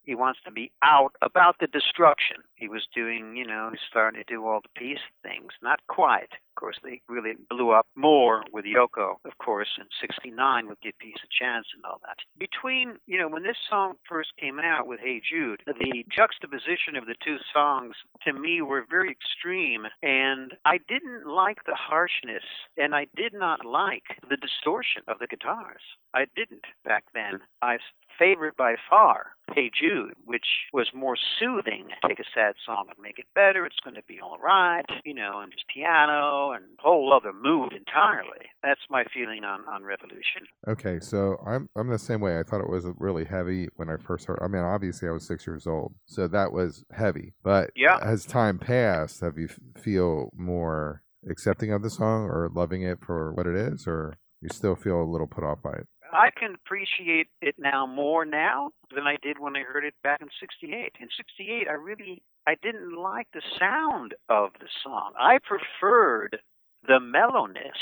he 0.05 0.15
wants 0.15 0.39
to 0.45 0.53
be 0.53 0.71
out 0.83 1.13
about 1.23 1.57
the 1.61 1.67
destruction. 1.67 2.37
He 2.57 2.69
was 2.69 2.87
doing, 2.95 3.37
you 3.37 3.47
know, 3.47 3.71
he's 3.71 3.81
starting 3.89 4.23
to 4.23 4.33
do 4.33 4.47
all 4.47 4.61
the 4.61 4.81
peace 4.81 4.99
things. 5.23 5.53
Not 5.63 5.81
quite, 5.89 6.29
Of 6.55 6.61
course, 6.61 6.79
they 6.85 7.01
really 7.09 7.33
blew 7.51 7.73
up 7.73 7.89
more 7.97 8.45
with 8.53 8.65
Yoko, 8.65 9.17
of 9.25 9.39
course, 9.39 9.71
in 9.77 9.87
69 10.01 10.69
with 10.69 10.81
Give 10.83 10.97
Peace 11.01 11.19
a 11.25 11.45
Chance 11.45 11.67
and 11.75 11.85
all 11.85 12.01
that. 12.07 12.19
Between, 12.39 12.95
you 13.07 13.19
know, 13.19 13.27
when 13.27 13.43
this 13.43 13.57
song 13.69 13.95
first 14.09 14.31
came 14.39 14.61
out 14.61 14.87
with 14.87 15.01
Hey 15.01 15.21
Jude, 15.21 15.65
the 15.67 16.05
juxtaposition 16.15 16.95
of 16.95 17.07
the 17.07 17.17
two 17.25 17.39
songs 17.53 17.97
to 18.23 18.33
me 18.33 18.63
were 18.63 18.87
very 18.89 19.11
extreme, 19.11 19.87
and 20.05 20.55
I 20.65 20.79
didn't 20.87 21.27
like 21.27 21.59
the 21.67 21.75
harshness, 21.75 22.45
and 22.77 22.95
I 22.95 23.09
did 23.17 23.35
not 23.35 23.65
like 23.65 24.05
the 24.31 24.37
distortion 24.37 25.03
of 25.09 25.19
the 25.19 25.27
guitars. 25.27 25.83
I 26.15 26.27
didn't 26.37 26.67
back 26.85 27.03
then. 27.15 27.41
I 27.63 27.79
favored 28.17 28.57
by 28.57 28.77
far 28.89 29.35
Hey 29.53 29.71
Jude, 29.79 30.15
which 30.25 30.47
was 30.73 30.89
more 30.95 31.17
soothing. 31.39 31.89
Take 32.07 32.19
a 32.19 32.25
sad 32.35 32.55
song 32.65 32.87
and 32.89 32.99
make 33.03 33.19
it 33.19 33.27
better. 33.35 33.67
It's 33.67 33.81
going 33.85 33.95
to 33.97 34.03
be 34.09 34.19
all 34.21 34.39
right, 34.39 34.87
you 35.05 35.15
know, 35.15 35.41
and 35.41 35.53
just 35.53 35.67
piano 35.69 36.44
and 36.53 36.65
whole 36.79 37.13
other 37.13 37.33
mood 37.33 37.73
entirely. 37.73 38.47
That's 38.63 38.81
my 38.91 39.05
feeling 39.13 39.45
on, 39.45 39.61
on 39.69 39.85
Revolution. 39.85 40.43
Okay, 40.69 40.99
so 41.01 41.37
I'm 41.47 41.69
I'm 41.77 41.89
the 41.89 41.99
same 41.99 42.21
way. 42.21 42.39
I 42.39 42.43
thought 42.43 42.61
it 42.61 42.69
was 42.71 42.87
really 42.99 43.25
heavy 43.25 43.69
when 43.77 43.89
I 43.91 43.97
first 43.97 44.27
heard. 44.27 44.39
I 44.43 44.49
mean, 44.49 44.63
obviously 44.63 45.09
I 45.09 45.13
was 45.13 45.27
six 45.27 45.47
years 45.47 45.67
old, 45.67 45.95
so 46.07 46.29
that 46.29 46.53
was 46.53 46.85
heavy. 46.93 47.35
But 47.43 47.71
Yeah. 47.77 47.99
as 48.03 48.25
time 48.25 48.59
passed, 48.59 49.21
have 49.21 49.39
you 49.39 49.49
f- 49.51 49.83
feel 49.83 50.31
more 50.37 51.03
accepting 51.29 51.73
of 51.73 51.83
the 51.83 51.91
song 51.91 52.25
or 52.29 52.51
loving 52.53 52.83
it 52.83 52.99
for 53.05 53.33
what 53.33 53.47
it 53.47 53.57
is, 53.57 53.87
or 53.87 54.19
you 54.41 54.49
still 54.53 54.75
feel 54.77 55.01
a 55.03 55.05
little 55.11 55.27
put 55.27 55.45
off 55.45 55.63
by 55.63 55.73
it? 55.73 55.87
I 56.13 56.31
can 56.39 56.55
appreciate 56.55 57.27
it 57.43 57.57
now 57.59 57.87
more 57.87 58.25
now 58.25 58.71
than 58.95 59.05
I 59.07 59.17
did 59.23 59.39
when 59.41 59.57
I 59.57 59.63
heard 59.63 59.85
it 59.85 59.95
back 60.05 60.21
in 60.21 60.29
68. 60.39 60.93
In 61.01 61.09
68, 61.17 61.67
I 61.69 61.73
really 61.73 62.23
I 62.47 62.57
didn't 62.63 62.97
like 62.97 63.29
the 63.33 63.43
sound 63.59 64.15
of 64.29 64.51
the 64.61 64.69
song. 64.83 65.13
I 65.19 65.39
preferred 65.39 66.39
the 66.87 67.01
mellowness 67.01 67.79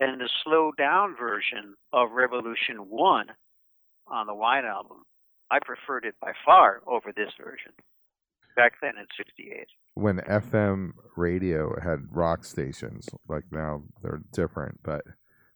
and 0.00 0.20
the 0.20 0.28
slowed 0.42 0.76
down 0.76 1.14
version 1.16 1.74
of 1.92 2.10
Revolution 2.12 2.88
1 2.88 3.26
on 4.08 4.26
the 4.26 4.34
White 4.34 4.64
Album. 4.64 5.02
I 5.50 5.58
preferred 5.64 6.04
it 6.04 6.14
by 6.20 6.32
far 6.44 6.80
over 6.86 7.12
this 7.14 7.30
version 7.40 7.72
back 8.56 8.74
then 8.82 8.92
in 8.98 9.06
68. 9.16 9.66
When 9.94 10.18
FM 10.18 10.92
radio 11.16 11.78
had 11.80 12.14
rock 12.14 12.44
stations, 12.44 13.08
like 13.28 13.44
now 13.50 13.82
they're 14.02 14.22
different, 14.32 14.80
but 14.82 15.02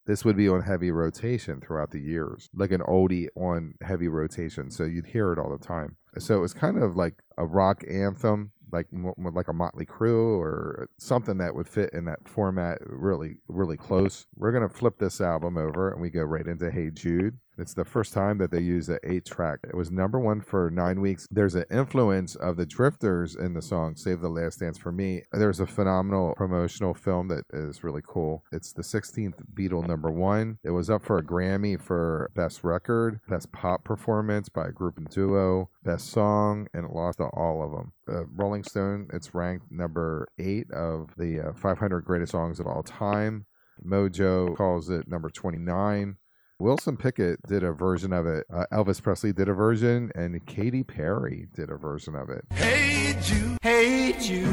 this 0.06 0.24
would 0.24 0.36
be 0.36 0.48
on 0.48 0.62
heavy 0.62 0.90
rotation 0.90 1.60
throughout 1.60 1.90
the 1.90 2.00
years, 2.00 2.50
like 2.54 2.72
an 2.72 2.82
oldie 2.82 3.28
on 3.36 3.74
heavy 3.80 4.08
rotation. 4.08 4.70
So 4.70 4.84
you'd 4.84 5.06
hear 5.06 5.32
it 5.32 5.38
all 5.38 5.50
the 5.50 5.64
time. 5.64 5.96
So 6.18 6.36
it 6.36 6.40
was 6.40 6.54
kind 6.54 6.82
of 6.82 6.96
like 6.96 7.14
a 7.38 7.46
rock 7.46 7.82
anthem, 7.88 8.52
like 8.70 8.86
like 8.92 9.48
a 9.48 9.52
Motley 9.52 9.86
Crue 9.86 10.38
or 10.38 10.88
something 10.98 11.38
that 11.38 11.54
would 11.54 11.68
fit 11.68 11.90
in 11.92 12.04
that 12.04 12.28
format 12.28 12.78
really, 12.86 13.38
really 13.48 13.76
close. 13.76 14.26
We're 14.36 14.52
gonna 14.52 14.68
flip 14.68 14.98
this 14.98 15.20
album 15.20 15.56
over 15.56 15.90
and 15.90 16.00
we 16.00 16.10
go 16.10 16.22
right 16.22 16.46
into 16.46 16.70
Hey 16.70 16.90
Jude. 16.90 17.38
It's 17.56 17.74
the 17.74 17.84
first 17.84 18.12
time 18.12 18.38
that 18.38 18.50
they 18.50 18.60
use 18.60 18.88
an 18.88 18.98
eight 19.04 19.24
track. 19.24 19.60
It 19.64 19.76
was 19.76 19.90
number 19.90 20.18
one 20.18 20.40
for 20.40 20.70
nine 20.70 21.00
weeks. 21.00 21.26
There's 21.30 21.54
an 21.54 21.64
influence 21.70 22.34
of 22.34 22.56
the 22.56 22.66
Drifters 22.66 23.36
in 23.36 23.54
the 23.54 23.62
song 23.62 23.94
Save 23.96 24.20
the 24.20 24.28
Last 24.28 24.60
Dance 24.60 24.78
for 24.78 24.90
me. 24.90 25.22
There's 25.32 25.60
a 25.60 25.66
phenomenal 25.66 26.34
promotional 26.36 26.94
film 26.94 27.28
that 27.28 27.44
is 27.52 27.84
really 27.84 28.02
cool. 28.06 28.42
It's 28.50 28.72
the 28.72 28.82
16th 28.82 29.34
Beatle 29.54 29.86
number 29.86 30.10
one. 30.10 30.58
It 30.64 30.70
was 30.70 30.90
up 30.90 31.04
for 31.04 31.18
a 31.18 31.24
Grammy 31.24 31.80
for 31.80 32.30
Best 32.34 32.64
Record, 32.64 33.20
Best 33.28 33.52
Pop 33.52 33.84
Performance 33.84 34.48
by 34.48 34.68
a 34.68 34.72
group 34.72 34.98
and 34.98 35.08
duo, 35.08 35.70
Best 35.84 36.10
Song, 36.10 36.66
and 36.74 36.84
it 36.84 36.92
lost 36.92 37.18
to 37.18 37.24
all 37.24 37.62
of 37.62 37.70
them. 37.70 37.92
Uh, 38.08 38.24
Rolling 38.34 38.64
Stone, 38.64 39.08
it's 39.12 39.34
ranked 39.34 39.70
number 39.70 40.28
eight 40.38 40.70
of 40.72 41.10
the 41.16 41.40
uh, 41.40 41.52
500 41.52 42.00
greatest 42.04 42.32
songs 42.32 42.58
of 42.58 42.66
all 42.66 42.82
time. 42.82 43.46
Mojo 43.84 44.56
calls 44.56 44.90
it 44.90 45.08
number 45.08 45.30
29. 45.30 46.16
Wilson 46.60 46.96
Pickett 46.96 47.40
did 47.48 47.64
a 47.64 47.72
version 47.72 48.12
of 48.12 48.26
it. 48.26 48.46
Uh, 48.52 48.64
Elvis 48.72 49.02
Presley 49.02 49.32
did 49.32 49.48
a 49.48 49.52
version, 49.52 50.12
and 50.14 50.46
Katy 50.46 50.84
Perry 50.84 51.48
did 51.52 51.68
a 51.68 51.76
version 51.76 52.14
of 52.14 52.30
it. 52.30 52.44
Hey 52.52 53.18
Jude, 53.20 53.58
hey 53.60 54.14
Jude. 54.20 54.50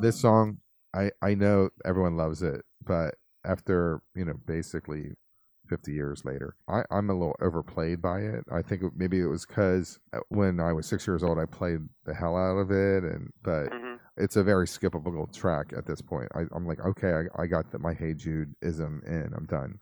This 0.00 0.20
song, 0.20 0.58
I 0.94 1.10
I 1.20 1.34
know 1.34 1.68
everyone 1.84 2.16
loves 2.16 2.40
it, 2.40 2.64
but 2.82 3.16
after 3.44 4.00
you 4.14 4.24
know 4.24 4.34
basically 4.46 5.12
50 5.68 5.92
years 5.92 6.24
later, 6.24 6.56
I 6.68 6.82
I'm 6.90 7.10
a 7.10 7.14
little 7.14 7.36
overplayed 7.40 8.02
by 8.02 8.20
it. 8.20 8.44
I 8.52 8.62
think 8.62 8.82
maybe 8.96 9.20
it 9.20 9.26
was 9.26 9.46
because 9.46 9.98
when 10.28 10.60
I 10.60 10.72
was 10.72 10.86
six 10.86 11.06
years 11.06 11.22
old, 11.22 11.38
I 11.38 11.46
played 11.46 11.80
the 12.04 12.14
hell 12.14 12.36
out 12.36 12.56
of 12.58 12.70
it, 12.70 13.04
and 13.04 13.30
but 13.42 13.72
hmm 13.72 13.96
it's 14.16 14.36
a 14.36 14.42
very 14.42 14.66
skippable 14.66 15.32
track 15.32 15.72
at 15.76 15.86
this 15.86 16.00
point. 16.02 16.28
I, 16.34 16.42
I'm 16.52 16.66
like, 16.66 16.80
okay, 16.84 17.12
I, 17.12 17.42
I 17.42 17.46
got 17.46 17.70
the, 17.70 17.78
my 17.78 17.94
Hey 17.94 18.14
Jude 18.14 18.54
ism 18.62 19.02
in. 19.06 19.32
I'm 19.36 19.46
done. 19.46 19.78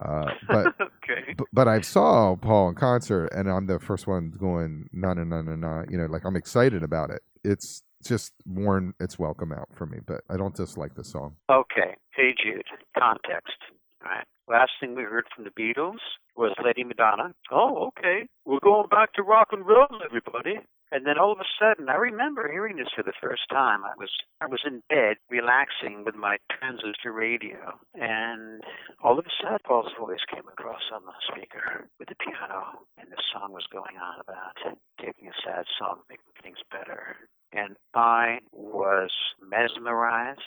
Uh, 0.00 0.32
but 0.50 0.66
okay. 0.80 1.36
but, 1.36 1.46
but 1.52 1.68
I 1.68 1.80
saw 1.80 2.36
Paul 2.36 2.70
in 2.70 2.74
concert, 2.74 3.28
and 3.28 3.50
I'm 3.50 3.66
the 3.66 3.78
first 3.80 4.06
one 4.06 4.30
going 4.38 4.88
no 4.92 5.12
no 5.14 5.24
no 5.24 5.42
no 5.42 5.54
no. 5.56 5.84
You 5.88 5.98
know, 5.98 6.06
like 6.06 6.24
I'm 6.24 6.36
excited 6.36 6.82
about 6.82 7.10
it. 7.10 7.22
It's 7.44 7.82
just 8.04 8.32
worn 8.46 8.94
its 9.00 9.18
welcome 9.18 9.52
out 9.52 9.68
for 9.74 9.86
me, 9.86 9.98
but 10.06 10.22
I 10.30 10.36
don't 10.36 10.54
dislike 10.54 10.94
the 10.94 11.04
song. 11.04 11.36
Okay. 11.50 11.96
Hey 12.14 12.34
Jude. 12.42 12.64
Context. 12.98 13.56
Right. 14.02 14.24
Last 14.48 14.72
thing 14.80 14.94
we 14.94 15.02
heard 15.02 15.26
from 15.34 15.44
the 15.44 15.50
Beatles 15.50 16.00
was 16.36 16.54
Lady 16.64 16.84
Madonna. 16.84 17.34
Oh, 17.52 17.88
okay. 17.88 18.26
We're 18.46 18.60
going 18.60 18.88
back 18.88 19.12
to 19.14 19.22
rock 19.22 19.48
and 19.52 19.66
roll, 19.66 20.00
everybody. 20.04 20.58
And 20.92 21.06
then 21.06 21.18
all 21.18 21.30
of 21.30 21.38
a 21.38 21.46
sudden, 21.60 21.88
I 21.88 21.94
remember 21.94 22.50
hearing 22.50 22.76
this 22.76 22.88
for 22.96 23.04
the 23.04 23.12
first 23.22 23.42
time. 23.48 23.84
I 23.84 23.94
was 23.96 24.10
I 24.40 24.46
was 24.46 24.60
in 24.66 24.82
bed 24.88 25.18
relaxing 25.30 26.02
with 26.04 26.16
my 26.16 26.38
transistor 26.50 27.12
radio, 27.12 27.78
and 27.94 28.60
all 29.02 29.16
of 29.18 29.24
a 29.24 29.30
sudden, 29.40 29.58
Paul's 29.64 29.92
voice 29.98 30.24
came 30.34 30.48
across 30.48 30.82
on 30.92 31.02
the 31.04 31.14
speaker 31.30 31.86
with 32.00 32.08
the 32.08 32.16
piano, 32.16 32.82
and 32.98 33.06
the 33.08 33.22
song 33.32 33.52
was 33.52 33.66
going 33.70 33.96
on 34.02 34.18
about 34.18 34.76
taking 35.00 35.28
a 35.28 35.36
sad 35.44 35.64
song, 35.78 36.00
making 36.08 36.34
things 36.42 36.58
better. 36.72 37.16
And 37.52 37.76
I 37.94 38.38
was 38.50 39.10
mesmerized. 39.40 40.40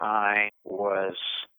I 0.00 0.50
was 0.62 1.16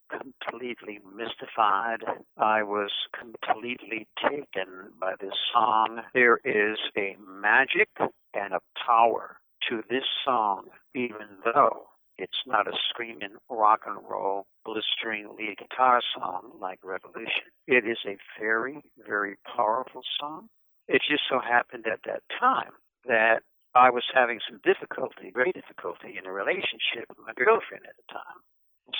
completely 0.09 0.99
mystified. 1.15 2.03
I 2.37 2.63
was 2.63 2.91
completely 3.17 4.07
taken 4.21 4.91
by 4.99 5.13
this 5.19 5.33
song. 5.53 6.01
There 6.13 6.39
is 6.43 6.77
a 6.97 7.15
magic 7.19 7.89
and 8.33 8.53
a 8.53 8.61
power 8.85 9.37
to 9.69 9.83
this 9.89 10.05
song, 10.25 10.65
even 10.95 11.27
though 11.43 11.87
it's 12.17 12.43
not 12.45 12.67
a 12.67 12.77
screaming 12.89 13.37
rock 13.49 13.81
and 13.87 13.97
roll, 14.09 14.45
blistering 14.65 15.29
lead 15.37 15.57
guitar 15.57 16.01
song 16.13 16.51
like 16.59 16.79
Revolution. 16.83 17.47
It 17.67 17.85
is 17.87 17.99
a 18.05 18.17
very, 18.39 18.83
very 19.07 19.37
powerful 19.55 20.01
song. 20.19 20.49
It 20.87 21.01
just 21.09 21.23
so 21.29 21.39
happened 21.39 21.85
at 21.87 21.99
that 22.05 22.23
time 22.39 22.71
that 23.05 23.43
I 23.75 23.89
was 23.89 24.03
having 24.13 24.39
some 24.49 24.59
difficulty, 24.63 25.31
great 25.31 25.53
difficulty, 25.53 26.17
in 26.17 26.25
a 26.25 26.31
relationship 26.31 27.05
with 27.07 27.19
my 27.25 27.33
girlfriend 27.37 27.85
at 27.87 27.95
the 27.95 28.13
time. 28.13 28.41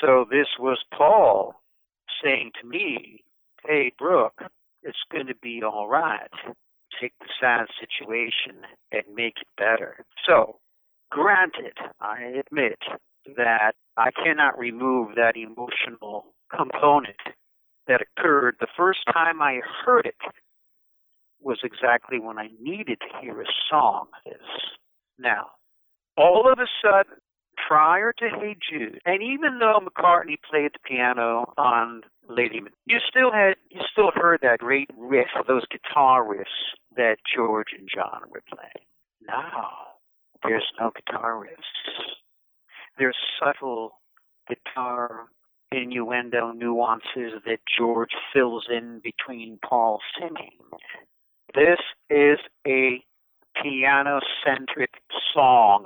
So 0.02 0.26
this 0.30 0.48
was 0.60 0.80
Paul 0.96 1.56
saying 2.24 2.52
to 2.62 2.68
me, 2.68 3.24
Hey, 3.66 3.92
Brooke, 3.98 4.42
it's 4.84 5.04
going 5.12 5.28
to 5.28 5.36
be 5.36 5.62
all 5.64 5.88
right. 5.88 6.30
Take 7.00 7.14
the 7.20 7.28
sad 7.40 7.68
situation 7.80 8.62
and 8.92 9.04
make 9.14 9.36
it 9.42 9.48
better. 9.58 10.06
So, 10.26 10.60
granted, 11.12 11.78
I 12.00 12.22
admit 12.40 12.80
that 13.36 13.74
I 13.98 14.12
cannot 14.12 14.58
remove 14.58 15.16
that 15.16 15.36
emotional 15.36 16.26
component 16.56 17.18
that 17.88 18.02
occurred 18.02 18.56
the 18.60 18.68
first 18.78 19.00
time 19.12 19.42
I 19.42 19.60
heard 19.86 20.06
it 20.06 20.16
was 21.42 21.60
exactly 21.64 22.20
when 22.20 22.38
I 22.38 22.50
needed 22.62 23.00
to 23.02 23.22
hear 23.22 23.42
a 23.42 23.46
song 23.70 24.08
this. 24.26 24.36
Now, 25.18 25.48
all 26.18 26.52
of 26.52 26.60
a 26.60 26.68
sudden, 26.84 27.18
prior 27.68 28.14
to 28.14 28.30
Hey 28.30 28.56
Jude, 28.70 29.00
and 29.06 29.22
even 29.22 29.60
though 29.60 29.80
McCartney 29.80 30.38
played 30.50 30.72
the 30.74 30.80
piano 30.84 31.54
on 31.58 32.02
Lady 32.28 32.62
you 32.86 33.00
still 33.10 33.32
had 33.32 33.56
you 33.70 33.82
still 33.92 34.12
heard 34.14 34.40
that 34.42 34.60
great 34.60 34.90
riff, 34.96 35.28
those 35.48 35.66
guitar 35.72 36.24
riffs 36.24 36.46
that 36.96 37.18
George 37.36 37.70
and 37.78 37.90
John 37.94 38.22
were 38.30 38.44
playing. 38.48 38.86
Now, 39.26 39.70
there's 40.44 40.66
no 40.80 40.92
guitar 40.92 41.34
riffs. 41.34 42.14
There's 42.98 43.18
subtle 43.40 43.94
guitar 44.48 45.28
innuendo 45.72 46.52
nuances 46.52 47.42
that 47.46 47.60
George 47.78 48.12
fills 48.34 48.68
in 48.70 49.02
between 49.04 49.60
Paul 49.68 50.00
singing. 50.20 50.58
This 51.54 51.80
is 52.10 52.40
a 52.68 53.04
piano 53.62 54.20
centric 54.46 54.92
song. 55.34 55.86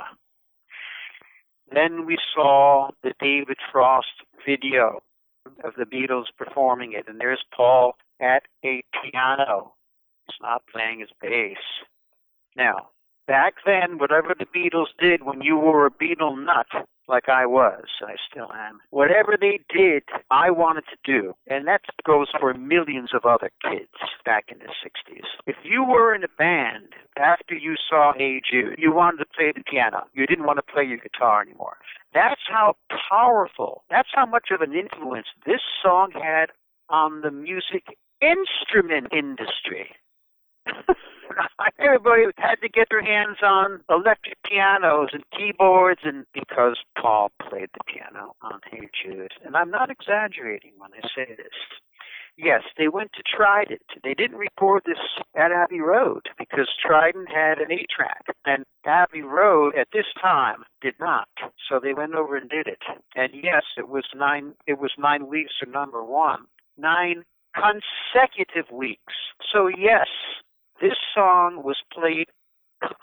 Then 1.74 2.06
we 2.06 2.18
saw 2.36 2.90
the 3.02 3.14
David 3.20 3.58
Frost 3.72 4.08
video, 4.46 5.02
of 5.64 5.74
the 5.78 5.86
Beatles 5.86 6.26
performing 6.38 6.94
it, 6.94 7.06
and 7.08 7.20
there's 7.20 7.44
Paul 7.56 7.96
at 8.22 8.44
a 8.64 8.84
piano. 9.02 9.74
He's 10.28 10.38
not 10.42 10.64
playing 10.72 11.00
his 11.00 11.10
bass. 11.22 11.58
Now, 12.56 12.90
back 13.28 13.56
then, 13.66 13.98
whatever 13.98 14.36
the 14.38 14.46
Beatles 14.46 14.88
did 15.00 15.24
when 15.24 15.42
you 15.42 15.58
were 15.58 15.86
a 15.86 15.92
Beatle 15.92 16.44
nut, 16.44 16.88
like 17.08 17.28
I 17.28 17.46
was, 17.46 17.86
I 18.02 18.16
still 18.30 18.50
am, 18.54 18.80
whatever 18.90 19.38
they 19.40 19.60
did, 19.74 20.04
I 20.32 20.52
wanted 20.52 20.86
to 20.90 20.98
do. 21.04 21.34
And 21.48 21.68
that 21.68 21.82
goes 22.06 22.28
for 22.40 22.54
millions 22.54 23.10
of 23.14 23.26
other 23.26 23.52
kids 23.62 23.92
back 24.26 24.46
in 24.50 24.60
the 24.60 24.66
60s. 24.84 25.26
If 25.46 25.58
you 25.64 25.84
were 25.84 26.16
in 26.16 26.24
a 26.24 26.30
band 26.38 26.94
after 27.18 27.56
you 27.56 27.76
saw 27.90 28.14
Hey 28.16 28.42
Jude, 28.50 28.76
you 28.78 28.94
wanted 28.94 29.18
to 29.18 29.26
play 29.36 29.52
the 29.54 29.64
piano. 29.70 30.04
You 30.14 30.26
didn't 30.26 30.46
want 30.46 30.60
to 30.60 30.74
play 30.74 30.84
your 30.84 30.98
guitar 30.98 31.42
anymore. 31.42 31.78
That's 32.14 32.42
how 32.48 32.76
powerful, 33.10 33.84
that's 33.90 34.10
how 34.14 34.26
much 34.26 34.50
of 34.52 34.62
an 34.62 34.74
influence 34.74 35.28
this 35.46 35.62
song 35.84 36.12
had 36.14 36.48
on 36.90 37.22
the 37.22 37.32
music 37.32 37.98
instrument 38.22 39.12
industry. 39.12 39.96
Everybody 41.80 42.24
had 42.38 42.56
to 42.62 42.70
get 42.70 42.88
their 42.90 43.04
hands 43.04 43.38
on 43.44 43.82
electric 43.90 44.38
pianos 44.44 45.10
and 45.14 45.24
keyboards, 45.36 46.02
and 46.04 46.26
because 46.34 46.78
Paul 47.00 47.32
played 47.50 47.70
the 47.74 47.84
piano 47.86 48.36
on 48.42 48.60
Hey 48.72 48.88
Jude. 48.94 49.34
And 49.44 49.56
I'm 49.56 49.72
not 49.72 49.90
exaggerating 49.90 50.74
when 50.78 50.92
I 50.94 51.08
say 51.16 51.36
this. 51.36 51.54
Yes, 52.38 52.64
they 52.78 52.88
went 52.88 53.12
to 53.14 53.24
Trident. 53.24 53.82
They 54.04 54.16
didn't 54.16 54.38
record 54.38 54.84
this 54.86 54.98
at 55.36 55.52
Abbey 55.52 55.82
Road 55.82 56.24
because 56.40 56.68
Trident 56.84 57.30
had 57.30 57.60
an 57.60 57.72
eight 57.72 57.90
track, 57.96 58.26
and 58.46 58.66
Abbey 58.86 59.22
Road 59.22 59.76
at 59.76 59.90
this 59.94 60.08
time 60.20 60.64
did 60.82 60.96
not. 61.00 61.28
So 61.70 61.80
they 61.80 61.94
went 61.94 62.16
over 62.16 62.36
and 62.36 62.50
did 62.50 62.68
it. 62.68 62.82
And 63.16 63.32
yes, 63.36 63.64
it 63.78 63.88
was 63.88 64.06
nine. 64.16 64.54
It 64.66 64.80
was 64.80 64.92
nine 64.98 65.28
weeks 65.28 65.54
for 65.60 65.70
number 65.70 66.04
one. 66.04 66.46
Nine 66.76 67.24
consecutive 67.54 68.72
weeks. 68.72 69.14
So 69.52 69.68
yes, 69.68 70.08
this 70.84 71.00
song 71.16 71.64
was 71.64 71.78
played 71.94 72.28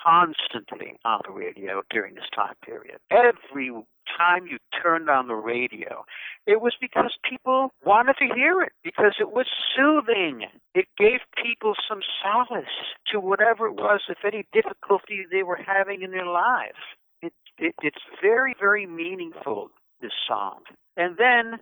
constantly 0.04 1.00
on 1.06 1.20
the 1.26 1.32
radio 1.32 1.80
during 1.88 2.14
this 2.14 2.28
time 2.36 2.52
period. 2.62 2.98
Every 3.10 3.72
time 4.18 4.46
you 4.46 4.58
turned 4.82 5.08
on 5.08 5.28
the 5.28 5.34
radio, 5.34 6.04
it 6.46 6.60
was 6.60 6.74
because 6.78 7.16
people 7.26 7.70
wanted 7.82 8.16
to 8.18 8.34
hear 8.34 8.60
it, 8.60 8.72
because 8.84 9.14
it 9.18 9.32
was 9.32 9.46
soothing. 9.74 10.42
It 10.74 10.88
gave 10.98 11.20
people 11.42 11.72
some 11.88 12.00
solace 12.22 12.66
to 13.12 13.18
whatever 13.18 13.66
it 13.66 13.76
was, 13.76 14.02
if 14.10 14.18
any 14.26 14.44
difficulty 14.52 15.24
they 15.32 15.42
were 15.42 15.58
having 15.64 16.02
in 16.02 16.10
their 16.10 16.26
lives. 16.26 16.84
It, 17.22 17.32
it, 17.56 17.74
it's 17.82 18.04
very, 18.20 18.54
very 18.60 18.86
meaningful, 18.86 19.70
this 20.02 20.12
song. 20.28 20.60
And 20.98 21.16
then 21.16 21.60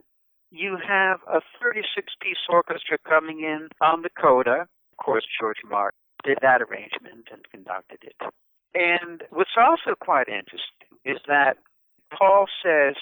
you 0.50 0.78
have 0.84 1.20
a 1.28 1.40
36 1.62 2.12
piece 2.20 2.42
orchestra 2.50 2.98
coming 3.08 3.40
in 3.40 3.68
on 3.80 4.02
the 4.02 4.10
coda. 4.20 4.66
Of 4.98 5.04
course, 5.04 5.24
George 5.40 5.62
Martin 5.68 5.97
did 6.24 6.38
that 6.42 6.62
arrangement 6.62 7.28
and 7.32 7.48
conducted 7.50 7.98
it. 8.02 8.16
And 8.74 9.22
what's 9.30 9.56
also 9.56 9.94
quite 9.98 10.28
interesting 10.28 10.88
is 11.04 11.18
that 11.26 11.56
Paul 12.16 12.46
says, 12.62 12.94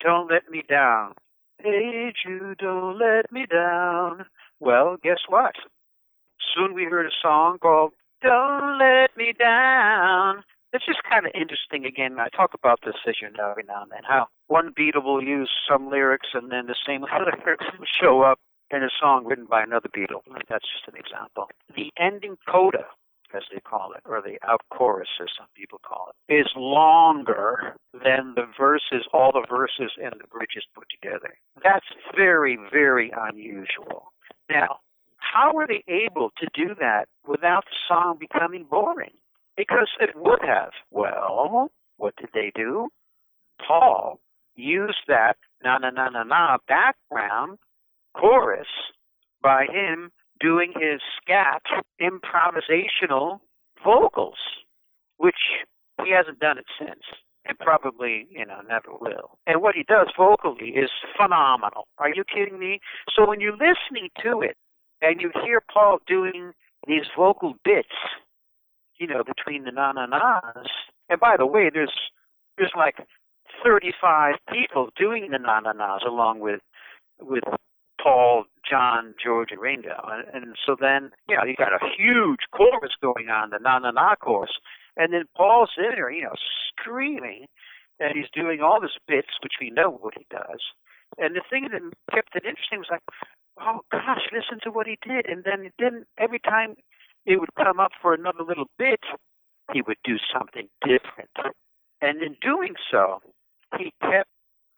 Don't 0.00 0.30
let 0.30 0.50
me 0.50 0.62
down. 0.68 1.14
Hey, 1.58 2.12
Jude, 2.24 2.58
don't 2.58 2.98
let 2.98 3.32
me 3.32 3.46
down. 3.46 4.26
Well, 4.60 4.96
guess 5.02 5.20
what? 5.28 5.54
Soon 6.54 6.74
we 6.74 6.84
heard 6.84 7.06
a 7.06 7.10
song 7.22 7.58
called 7.58 7.92
Don't 8.22 8.78
Let 8.78 9.16
Me 9.16 9.32
Down. 9.38 10.42
It's 10.72 10.84
just 10.84 11.02
kind 11.08 11.26
of 11.26 11.32
interesting 11.34 11.86
again. 11.86 12.18
I 12.18 12.28
talk 12.28 12.52
about 12.52 12.80
this, 12.84 12.96
as 13.08 13.16
you 13.22 13.30
know, 13.30 13.50
every 13.50 13.64
now 13.64 13.82
and 13.82 13.90
then, 13.90 14.02
how 14.06 14.28
one 14.48 14.72
Beatle 14.78 15.02
will 15.02 15.22
use 15.22 15.50
some 15.68 15.88
lyrics 15.90 16.28
and 16.34 16.50
then 16.52 16.66
the 16.66 16.76
same 16.86 17.02
lyrics 17.46 17.64
show 18.00 18.22
up 18.22 18.38
in 18.70 18.82
a 18.82 18.90
song 19.00 19.24
written 19.24 19.46
by 19.46 19.62
another 19.62 19.88
Beatle. 19.88 20.22
That's 20.48 20.64
just 20.64 20.88
an 20.88 20.96
example. 20.96 21.48
The 21.74 21.92
ending 21.98 22.36
coda, 22.48 22.86
as 23.34 23.42
they 23.52 23.60
call 23.60 23.92
it, 23.92 24.02
or 24.04 24.22
the 24.22 24.38
out 24.46 24.62
chorus, 24.70 25.08
as 25.20 25.28
some 25.38 25.46
people 25.54 25.80
call 25.86 26.10
it, 26.10 26.32
is 26.32 26.46
longer 26.56 27.76
than 27.92 28.34
the 28.34 28.46
verses, 28.58 29.06
all 29.12 29.32
the 29.32 29.46
verses 29.48 29.92
and 30.02 30.14
the 30.20 30.26
bridges 30.26 30.64
put 30.74 30.86
together. 30.90 31.34
That's 31.62 31.86
very, 32.16 32.58
very 32.72 33.12
unusual. 33.16 34.12
Now, 34.50 34.80
how 35.18 35.52
were 35.54 35.66
they 35.66 35.84
able 35.88 36.30
to 36.38 36.46
do 36.54 36.74
that 36.80 37.06
without 37.26 37.64
the 37.64 37.76
song 37.88 38.16
becoming 38.18 38.64
boring? 38.70 39.14
Because 39.56 39.88
it 40.00 40.10
would 40.14 40.42
have. 40.42 40.70
Well, 40.90 41.70
what 41.96 42.14
did 42.16 42.30
they 42.34 42.52
do? 42.54 42.88
Paul 43.66 44.20
used 44.54 45.04
that 45.08 45.36
na 45.62 45.78
na 45.78 45.90
na 45.90 46.08
na 46.10 46.22
na 46.24 46.58
background 46.68 47.58
chorus 48.18 48.68
by 49.42 49.66
him 49.66 50.10
doing 50.40 50.72
his 50.78 51.00
scat 51.20 51.62
improvisational 52.00 53.40
vocals, 53.84 54.38
which 55.18 55.36
he 56.04 56.12
hasn't 56.12 56.38
done 56.40 56.58
it 56.58 56.66
since 56.78 57.02
and 57.48 57.58
probably, 57.58 58.26
you 58.30 58.44
know, 58.44 58.60
never 58.68 58.90
will. 59.00 59.38
And 59.46 59.62
what 59.62 59.74
he 59.74 59.84
does 59.84 60.08
vocally 60.16 60.70
is 60.70 60.90
phenomenal. 61.16 61.86
Are 61.98 62.10
you 62.12 62.24
kidding 62.24 62.58
me? 62.58 62.80
So 63.14 63.28
when 63.28 63.40
you're 63.40 63.52
listening 63.52 64.08
to 64.22 64.40
it 64.40 64.56
and 65.00 65.20
you 65.20 65.30
hear 65.44 65.62
Paul 65.72 65.98
doing 66.06 66.52
these 66.86 67.04
vocal 67.16 67.54
bits, 67.64 67.88
you 68.98 69.06
know, 69.06 69.22
between 69.24 69.64
the 69.64 69.70
na 69.70 69.92
na 69.92 70.06
nas, 70.06 70.66
and 71.08 71.20
by 71.20 71.36
the 71.36 71.46
way, 71.46 71.70
there's 71.72 71.92
there's 72.56 72.72
like 72.76 72.96
35 73.64 74.34
people 74.50 74.88
doing 74.98 75.28
the 75.30 75.38
na 75.38 75.60
na 75.60 75.72
nas 75.72 76.02
along 76.06 76.40
with 76.40 76.60
with 77.20 77.44
Paul, 78.02 78.44
John, 78.68 79.14
George, 79.22 79.50
and 79.50 79.60
Ringo. 79.60 79.96
And, 80.08 80.24
and 80.32 80.56
so 80.64 80.76
then, 80.78 81.10
you 81.28 81.36
know, 81.36 81.44
you 81.44 81.54
got 81.56 81.72
a 81.72 81.86
huge 81.96 82.40
chorus 82.52 82.92
going 83.00 83.28
on, 83.28 83.50
the 83.50 83.58
na 83.60 83.78
na 83.78 83.90
na 83.90 84.14
chorus. 84.16 84.52
And 84.96 85.12
then 85.12 85.24
Paul's 85.36 85.70
in 85.76 85.90
there, 85.94 86.10
you 86.10 86.22
know, 86.22 86.34
screaming, 86.68 87.46
and 88.00 88.16
he's 88.16 88.30
doing 88.32 88.60
all 88.60 88.80
these 88.80 88.98
bits, 89.06 89.28
which 89.42 89.54
we 89.60 89.70
know 89.70 89.90
what 89.90 90.14
he 90.16 90.26
does. 90.30 90.60
And 91.18 91.34
the 91.34 91.42
thing 91.48 91.68
that 91.72 91.82
kept 92.14 92.34
it 92.34 92.44
interesting 92.44 92.78
was 92.78 92.88
like, 92.90 93.02
oh 93.60 93.80
gosh, 93.90 94.28
listen 94.32 94.58
to 94.64 94.70
what 94.70 94.86
he 94.86 94.98
did. 95.06 95.26
And 95.26 95.44
then 95.44 95.70
didn't, 95.78 96.06
every 96.18 96.40
time 96.40 96.76
it 97.24 97.40
would 97.40 97.54
come 97.56 97.80
up 97.80 97.92
for 98.00 98.14
another 98.14 98.42
little 98.46 98.68
bit, 98.78 99.00
he 99.72 99.82
would 99.82 99.98
do 100.04 100.16
something 100.32 100.68
different. 100.82 101.30
And 102.00 102.22
in 102.22 102.36
doing 102.40 102.74
so, 102.90 103.20
he 103.78 103.92
kept 104.00 104.30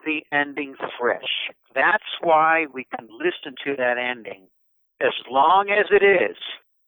the 0.09 0.25
ending 0.35 0.75
fresh. 0.99 1.51
That's 1.75 2.11
why 2.21 2.65
we 2.73 2.85
can 2.95 3.07
listen 3.11 3.53
to 3.65 3.75
that 3.77 3.97
ending 3.99 4.47
as 5.01 5.13
long 5.29 5.69
as 5.69 5.85
it 5.91 6.03
is 6.03 6.37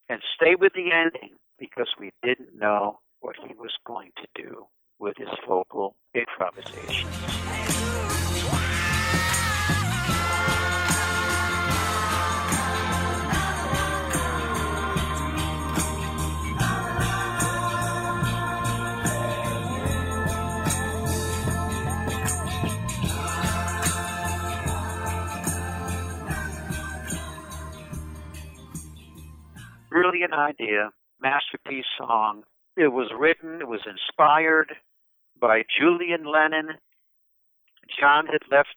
and 0.09 0.19
stay 0.35 0.55
with 0.59 0.73
the 0.73 0.89
ending 0.91 1.35
because 1.59 1.87
we 1.99 2.11
didn't 2.23 2.57
know 2.57 2.99
what 3.19 3.35
he 3.47 3.53
was 3.53 3.71
going 3.85 4.09
to 4.17 4.41
do 4.41 4.65
with 4.99 5.17
his 5.17 5.29
vocal 5.47 5.95
improvisation. 6.15 7.70
Brilliant 30.11 30.33
idea, 30.33 30.89
masterpiece 31.21 31.85
song. 31.97 32.43
It 32.75 32.91
was 32.91 33.07
written, 33.17 33.61
it 33.61 33.67
was 33.69 33.87
inspired 33.87 34.73
by 35.39 35.63
Julian 35.79 36.25
Lennon. 36.25 36.75
John 37.97 38.25
had 38.25 38.41
left 38.51 38.75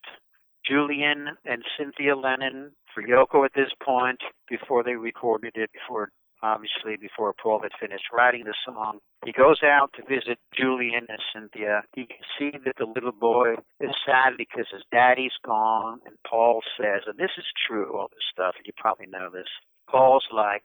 Julian 0.65 1.31
and 1.45 1.65
Cynthia 1.77 2.15
Lennon 2.15 2.71
for 2.95 3.03
Yoko 3.03 3.45
at 3.45 3.51
this 3.57 3.73
point 3.85 4.21
before 4.49 4.85
they 4.85 4.95
recorded 4.95 5.55
it, 5.57 5.71
before 5.73 6.11
obviously 6.41 6.95
before 7.01 7.35
Paul 7.43 7.63
had 7.63 7.73
finished 7.81 8.13
writing 8.13 8.45
the 8.45 8.55
song. 8.65 9.01
He 9.25 9.33
goes 9.33 9.59
out 9.65 9.91
to 9.97 10.03
visit 10.03 10.39
Julian 10.57 11.07
and 11.09 11.19
Cynthia. 11.35 11.83
He 11.97 12.07
can 12.07 12.23
see 12.39 12.57
that 12.65 12.77
the 12.79 12.87
little 12.87 13.11
boy 13.11 13.55
is 13.81 13.91
sad 14.07 14.35
because 14.39 14.67
his 14.71 14.85
daddy's 14.93 15.35
gone. 15.45 15.99
And 16.07 16.15
Paul 16.25 16.61
says, 16.79 17.03
and 17.09 17.19
this 17.19 17.35
is 17.37 17.47
true, 17.67 17.99
all 17.99 18.07
this 18.13 18.23
stuff, 18.31 18.55
you 18.65 18.73
probably 18.77 19.07
know 19.07 19.31
this. 19.33 19.49
Paul's 19.91 20.27
like, 20.33 20.63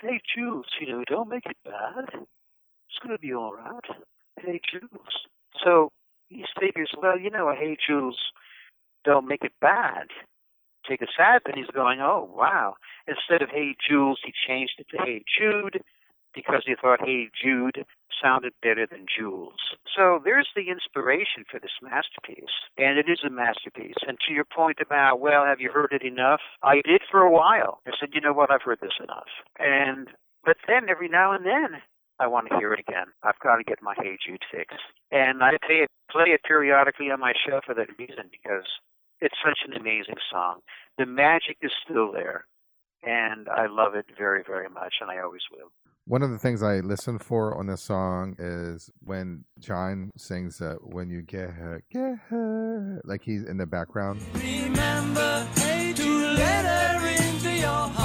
hey, 0.00 0.20
Jules, 0.34 0.66
you 0.80 0.86
know, 0.86 1.04
don't 1.06 1.28
make 1.28 1.46
it 1.46 1.56
bad. 1.64 2.06
It's 2.12 2.98
going 3.02 3.14
to 3.14 3.18
be 3.18 3.34
all 3.34 3.54
right. 3.54 3.84
Hey, 4.40 4.60
Jules. 4.70 5.26
So 5.64 5.90
he 6.28 6.44
figures, 6.60 6.90
well, 7.00 7.18
you 7.18 7.30
know, 7.30 7.52
hey, 7.56 7.76
Jules, 7.86 8.18
don't 9.04 9.26
make 9.26 9.42
it 9.42 9.52
bad. 9.60 10.08
Take 10.88 11.02
a 11.02 11.06
sad, 11.16 11.42
and 11.46 11.56
he's 11.56 11.70
going, 11.74 12.00
oh, 12.00 12.28
wow. 12.34 12.74
Instead 13.06 13.42
of 13.42 13.48
hey, 13.50 13.74
Jules, 13.88 14.20
he 14.24 14.32
changed 14.46 14.74
it 14.78 14.86
to 14.90 14.98
hey, 15.04 15.24
Jude. 15.38 15.82
Because 16.34 16.62
he 16.66 16.74
thought 16.74 17.00
Hey 17.04 17.28
Jude 17.30 17.84
sounded 18.22 18.52
better 18.62 18.86
than 18.86 19.06
Jules. 19.06 19.76
So 19.94 20.20
there's 20.24 20.48
the 20.54 20.70
inspiration 20.70 21.44
for 21.50 21.58
this 21.60 21.78
masterpiece, 21.82 22.54
and 22.78 22.98
it 22.98 23.08
is 23.08 23.20
a 23.26 23.30
masterpiece. 23.30 23.96
And 24.06 24.18
to 24.26 24.32
your 24.32 24.44
point 24.44 24.78
about, 24.80 25.20
well, 25.20 25.44
have 25.44 25.60
you 25.60 25.70
heard 25.70 25.92
it 25.92 26.02
enough? 26.02 26.40
I 26.62 26.76
did 26.84 27.02
for 27.10 27.20
a 27.20 27.30
while. 27.30 27.80
I 27.86 27.92
said, 27.98 28.10
you 28.12 28.20
know 28.20 28.32
what, 28.32 28.50
I've 28.50 28.62
heard 28.62 28.80
this 28.80 28.98
enough. 29.02 29.28
And 29.58 30.08
but 30.44 30.56
then 30.68 30.88
every 30.88 31.08
now 31.08 31.32
and 31.32 31.46
then 31.46 31.80
I 32.20 32.26
want 32.26 32.48
to 32.48 32.58
hear 32.58 32.72
it 32.72 32.80
again. 32.80 33.06
I've 33.22 33.38
got 33.42 33.56
to 33.56 33.64
get 33.64 33.82
my 33.82 33.94
Hey 33.96 34.16
Jude 34.24 34.42
fix. 34.50 34.74
And 35.10 35.42
I 35.42 35.56
play 35.66 35.76
it, 35.76 35.90
play 36.10 36.30
it 36.30 36.42
periodically 36.44 37.10
on 37.10 37.20
my 37.20 37.32
show 37.46 37.60
for 37.64 37.74
that 37.74 37.98
reason 37.98 38.30
because 38.30 38.66
it's 39.20 39.36
such 39.44 39.60
an 39.66 39.74
amazing 39.74 40.16
song. 40.30 40.60
The 40.98 41.06
magic 41.06 41.58
is 41.62 41.72
still 41.84 42.12
there. 42.12 42.46
And 43.06 43.48
I 43.50 43.66
love 43.66 43.94
it 43.94 44.06
very, 44.16 44.42
very 44.46 44.68
much, 44.68 44.94
and 45.00 45.10
I 45.10 45.20
always 45.20 45.42
will. 45.52 45.70
One 46.06 46.22
of 46.22 46.30
the 46.30 46.38
things 46.38 46.62
I 46.62 46.80
listen 46.80 47.18
for 47.18 47.56
on 47.56 47.66
this 47.66 47.80
song 47.80 48.36
is 48.38 48.90
when 49.00 49.44
John 49.58 50.10
sings 50.18 50.60
uh, 50.60 50.74
"When 50.82 51.08
You 51.08 51.22
Get 51.22 51.48
Her, 51.50 51.82
Get 51.90 52.18
Her," 52.28 53.00
like 53.04 53.22
he's 53.22 53.42
in 53.42 53.56
the 53.56 53.64
background. 53.64 54.20
Remember 54.34 55.46
to 55.54 56.16
let 56.36 56.64
her 56.66 57.08
into 57.08 57.50
your 57.52 57.68
heart, 57.70 58.03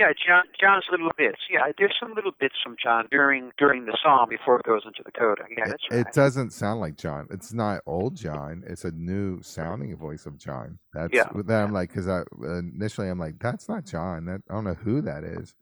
Yeah, 0.00 0.12
John, 0.26 0.44
John's 0.58 0.84
little 0.90 1.10
bits. 1.18 1.36
Yeah, 1.50 1.70
there's 1.78 1.94
some 2.00 2.14
little 2.14 2.32
bits 2.40 2.54
from 2.64 2.74
John 2.82 3.06
during 3.10 3.50
during 3.58 3.84
the 3.84 3.96
song 4.02 4.26
before 4.30 4.58
it 4.58 4.64
goes 4.64 4.80
into 4.86 5.02
the 5.04 5.12
coda. 5.12 5.42
Yeah, 5.54 5.64
that's 5.66 5.84
it, 5.90 5.94
right. 5.94 6.06
it 6.06 6.12
doesn't 6.14 6.50
sound 6.54 6.80
like 6.80 6.96
John. 6.96 7.26
It's 7.30 7.52
not 7.52 7.82
old 7.86 8.16
John. 8.16 8.64
It's 8.66 8.84
a 8.84 8.90
new 8.92 9.42
sounding 9.42 9.94
voice 9.96 10.24
of 10.24 10.38
John. 10.38 10.78
That's 10.94 11.12
Yeah. 11.12 11.28
that 11.44 11.62
I'm 11.62 11.72
like 11.72 11.90
because 11.90 12.08
I 12.08 12.22
initially 12.42 13.08
I'm 13.10 13.18
like 13.18 13.38
that's 13.38 13.68
not 13.68 13.84
John. 13.84 14.24
That 14.24 14.40
I 14.50 14.54
don't 14.54 14.64
know 14.64 14.74
who 14.74 15.02
that 15.02 15.22
is, 15.22 15.54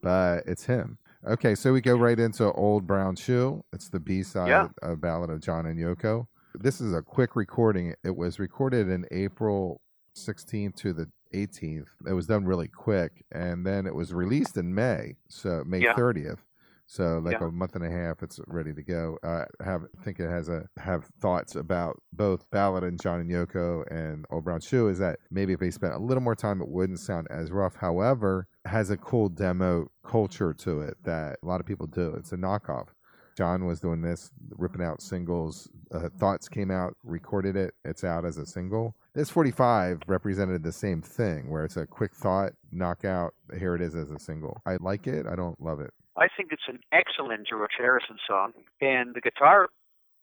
but 0.00 0.44
it's 0.46 0.64
him. 0.64 0.98
Okay, 1.28 1.54
so 1.54 1.72
we 1.72 1.80
go 1.80 1.94
right 1.96 2.18
into 2.18 2.50
Old 2.50 2.86
Brown 2.86 3.14
Shoe. 3.14 3.62
It's 3.74 3.90
the 3.90 4.00
B 4.00 4.22
side 4.22 4.48
Yeah. 4.48 4.68
of 4.82 5.00
Ballad 5.00 5.30
of 5.30 5.40
John 5.40 5.66
and 5.66 5.78
Yoko. 5.78 6.26
This 6.54 6.80
is 6.80 6.92
a 6.94 7.02
quick 7.02 7.36
recording. 7.36 7.94
It 8.02 8.16
was 8.16 8.38
recorded 8.38 8.88
in 8.88 9.06
April 9.12 9.80
16th 10.16 10.74
to 10.76 10.92
the 10.92 11.10
18th. 11.32 11.88
It 12.06 12.12
was 12.12 12.26
done 12.26 12.44
really 12.44 12.68
quick, 12.68 13.24
and 13.32 13.66
then 13.66 13.86
it 13.86 13.94
was 13.94 14.12
released 14.14 14.56
in 14.56 14.74
May, 14.74 15.16
so 15.28 15.62
May 15.66 15.80
Yeah. 15.80 15.94
30th. 15.94 16.44
So 16.86 17.18
like 17.18 17.40
Yeah. 17.40 17.46
a 17.48 17.50
month 17.50 17.74
and 17.74 17.84
a 17.84 17.90
half, 17.90 18.22
it's 18.22 18.38
ready 18.48 18.74
to 18.74 18.82
go. 18.82 19.16
I 19.22 19.46
have 19.64 19.86
think 20.04 20.20
it 20.20 20.28
has 20.28 20.48
a 20.50 20.68
have 20.76 21.06
thoughts 21.20 21.54
about 21.54 22.02
both 22.12 22.50
Ballad 22.50 22.84
and 22.84 23.00
John 23.00 23.20
and 23.20 23.30
Yoko 23.30 23.84
and 23.90 24.26
Old 24.30 24.44
Brown 24.44 24.60
Shoe. 24.60 24.88
Is 24.88 24.98
that 24.98 25.18
maybe 25.30 25.54
if 25.54 25.60
they 25.60 25.70
spent 25.70 25.94
a 25.94 25.98
little 25.98 26.22
more 26.22 26.34
time, 26.34 26.60
it 26.60 26.68
wouldn't 26.68 26.98
sound 27.00 27.28
as 27.30 27.50
rough. 27.50 27.76
However, 27.76 28.46
it 28.66 28.68
has 28.68 28.90
a 28.90 28.98
cool 28.98 29.30
demo 29.30 29.90
culture 30.04 30.52
to 30.52 30.80
it 30.82 30.98
that 31.04 31.38
a 31.42 31.46
lot 31.46 31.60
of 31.60 31.66
people 31.66 31.86
do. 31.86 32.12
It's 32.14 32.32
a 32.32 32.36
knockoff. 32.36 32.88
John 33.36 33.66
was 33.66 33.80
doing 33.80 34.02
this, 34.02 34.30
ripping 34.56 34.82
out 34.82 35.00
singles. 35.02 35.68
Uh, 35.92 36.08
Thoughts 36.18 36.48
came 36.48 36.70
out, 36.70 36.94
recorded 37.04 37.56
it. 37.56 37.74
It's 37.84 38.04
out 38.04 38.24
as 38.24 38.36
a 38.38 38.46
single. 38.46 38.94
This 39.14 39.30
45 39.30 40.00
represented 40.06 40.62
the 40.62 40.72
same 40.72 41.02
thing, 41.02 41.50
where 41.50 41.64
it's 41.64 41.76
a 41.76 41.86
quick 41.86 42.14
thought, 42.14 42.52
knockout. 42.70 43.34
Here 43.58 43.74
it 43.74 43.80
is 43.82 43.94
as 43.94 44.10
a 44.10 44.18
single. 44.18 44.60
I 44.66 44.76
like 44.80 45.06
it. 45.06 45.26
I 45.26 45.34
don't 45.34 45.60
love 45.60 45.80
it. 45.80 45.92
I 46.16 46.28
think 46.36 46.50
it's 46.52 46.62
an 46.68 46.80
excellent 46.92 47.46
George 47.48 47.70
Harrison 47.78 48.16
song, 48.28 48.52
and 48.80 49.14
the 49.14 49.20
guitar, 49.20 49.68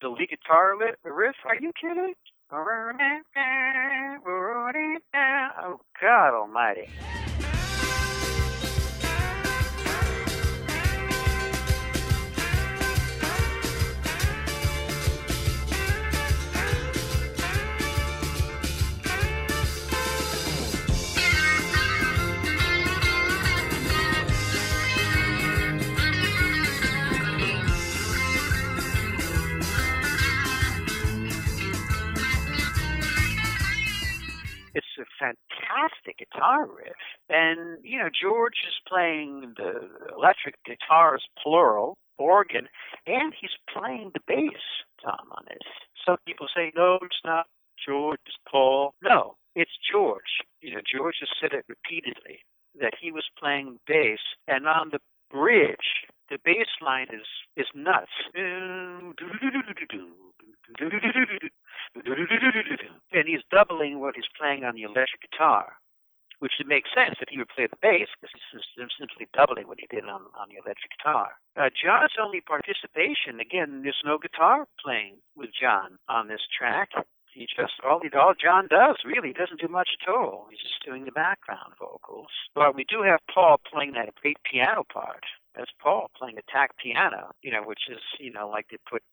the 0.02 0.10
lead 0.10 0.30
guitar 0.30 0.76
li- 0.80 0.94
the 1.04 1.12
riff. 1.12 1.36
Are 1.46 1.56
you 1.56 1.72
kidding? 1.80 2.14
Oh 5.62 5.80
God 6.02 6.34
Almighty! 6.34 6.90
It's 34.74 34.86
a 35.00 35.06
fantastic 35.20 36.18
guitar 36.18 36.68
riff, 36.68 36.98
and 37.30 37.78
you 37.84 37.98
know 37.98 38.10
George 38.10 38.62
is 38.68 38.76
playing 38.88 39.54
the 39.58 39.90
electric 40.16 40.56
guitars 40.66 41.24
plural 41.42 41.98
organ, 42.18 42.68
and 43.08 43.34
he's 43.40 43.56
playing 43.74 44.12
the 44.14 44.20
bass 44.28 44.62
Tom 45.04 45.30
on 45.32 45.46
this. 45.48 45.68
Some 46.06 46.18
people 46.26 46.48
say 46.56 46.72
no, 46.76 47.00
it's 47.02 47.22
not 47.26 47.46
George, 47.86 48.20
it's 48.26 48.38
Paul. 48.50 48.94
No, 49.02 49.36
it's 49.56 49.72
George. 49.92 50.44
You 50.62 50.76
know 50.76 50.82
George 50.86 51.16
has 51.20 51.30
said 51.42 51.54
it 51.54 51.66
repeatedly 51.68 52.40
that 52.80 52.94
he 53.02 53.12
was 53.12 53.26
playing 53.40 53.80
bass, 53.88 54.20
and 54.48 54.68
on 54.68 54.90
the 54.92 55.00
bridge, 55.32 56.06
the 56.30 56.38
bass 56.44 56.70
line 56.82 57.08
is 57.12 57.28
is 57.58 57.68
nuts. 57.76 58.12
And 58.34 59.18
he's 63.28 63.44
doubling 63.52 64.00
what 64.00 64.16
he's 64.16 64.30
playing 64.38 64.64
on 64.64 64.76
the 64.76 64.84
electric 64.84 65.32
guitar, 65.32 65.74
which 66.40 66.54
would 66.60 66.68
make 66.68 66.86
sense 66.94 67.16
if 67.20 67.30
he 67.30 67.38
would 67.38 67.50
play 67.50 67.68
the 67.68 67.82
bass 67.82 68.08
because 68.22 68.34
he's 68.52 68.88
simply 69.00 69.28
doubling 69.34 69.68
what 69.68 69.80
he 69.80 69.88
did 69.90 70.06
on, 70.06 70.22
on 70.38 70.48
the 70.50 70.62
electric 70.62 70.92
guitar. 70.98 71.34
Uh, 71.58 71.70
John's 71.74 72.14
only 72.22 72.42
participation, 72.42 73.40
again, 73.40 73.82
there's 73.84 74.04
no 74.06 74.18
guitar 74.18 74.68
playing 74.84 75.18
with 75.36 75.50
John 75.60 75.98
on 76.08 76.28
this 76.28 76.46
track. 76.56 76.90
He 77.34 77.46
just 77.46 77.74
all 77.86 78.02
he 78.02 78.10
all 78.18 78.34
John 78.34 78.68
does 78.68 78.98
really 79.06 79.34
doesn't 79.34 79.62
do 79.62 79.68
much 79.68 79.90
at 80.02 80.10
all. 80.10 80.48
He's 80.50 80.60
just 80.60 80.84
doing 80.86 81.06
the 81.06 81.12
background 81.12 81.74
vocals. 81.80 82.32
But 82.56 82.76
we 82.76 82.84
do 82.84 83.04
have 83.04 83.20
Paul 83.34 83.62
playing 83.72 83.94
that 83.94 84.14
great 84.22 84.38
piano 84.44 84.84
part. 84.84 85.24
That's 85.60 85.72
Paul 85.84 86.10
playing 86.18 86.38
a 86.38 86.52
tack 86.52 86.72
piano, 86.82 87.32
you 87.42 87.52
know, 87.52 87.64
which 87.64 87.92
is 87.92 88.00
you 88.18 88.32
know 88.32 88.48
like 88.48 88.68
they 88.72 88.78
put 88.90 89.04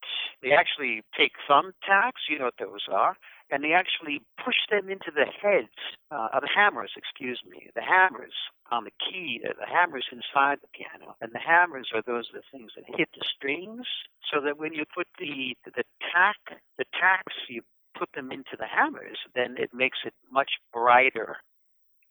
they 0.43 0.53
actually 0.53 1.03
take 1.19 1.33
thumbtacks, 1.51 2.31
you 2.31 2.39
know 2.39 2.45
what 2.47 2.55
those 2.61 2.87
are, 2.89 3.17
and 3.51 3.65
they 3.65 3.73
actually 3.73 4.23
push 4.45 4.55
them 4.71 4.89
into 4.89 5.11
the 5.13 5.27
heads 5.27 5.75
uh, 6.13 6.29
of 6.33 6.43
the 6.43 6.49
hammers. 6.55 6.93
Excuse 6.97 7.41
me, 7.51 7.69
the 7.75 7.83
hammers 7.83 8.35
on 8.71 8.85
the 8.85 8.93
key, 9.03 9.41
uh, 9.45 9.55
the 9.59 9.67
hammers 9.67 10.07
inside 10.13 10.59
the 10.63 10.71
piano, 10.71 11.17
and 11.21 11.33
the 11.33 11.43
hammers 11.43 11.91
are 11.93 12.03
those 12.07 12.31
the 12.33 12.43
things 12.53 12.71
that 12.77 12.85
hit 12.97 13.09
the 13.19 13.27
strings, 13.27 13.87
so 14.33 14.41
that 14.41 14.57
when 14.57 14.73
you 14.73 14.85
put 14.95 15.09
the 15.19 15.57
the 15.65 15.83
tack 16.15 16.63
the 16.79 16.87
tacks 16.95 17.35
you 17.49 17.63
put 17.99 18.09
them 18.15 18.31
into 18.31 18.55
the 18.57 18.67
hammers, 18.67 19.19
then 19.35 19.57
it 19.59 19.71
makes 19.75 19.99
it 20.07 20.15
much 20.31 20.51
brighter, 20.73 21.39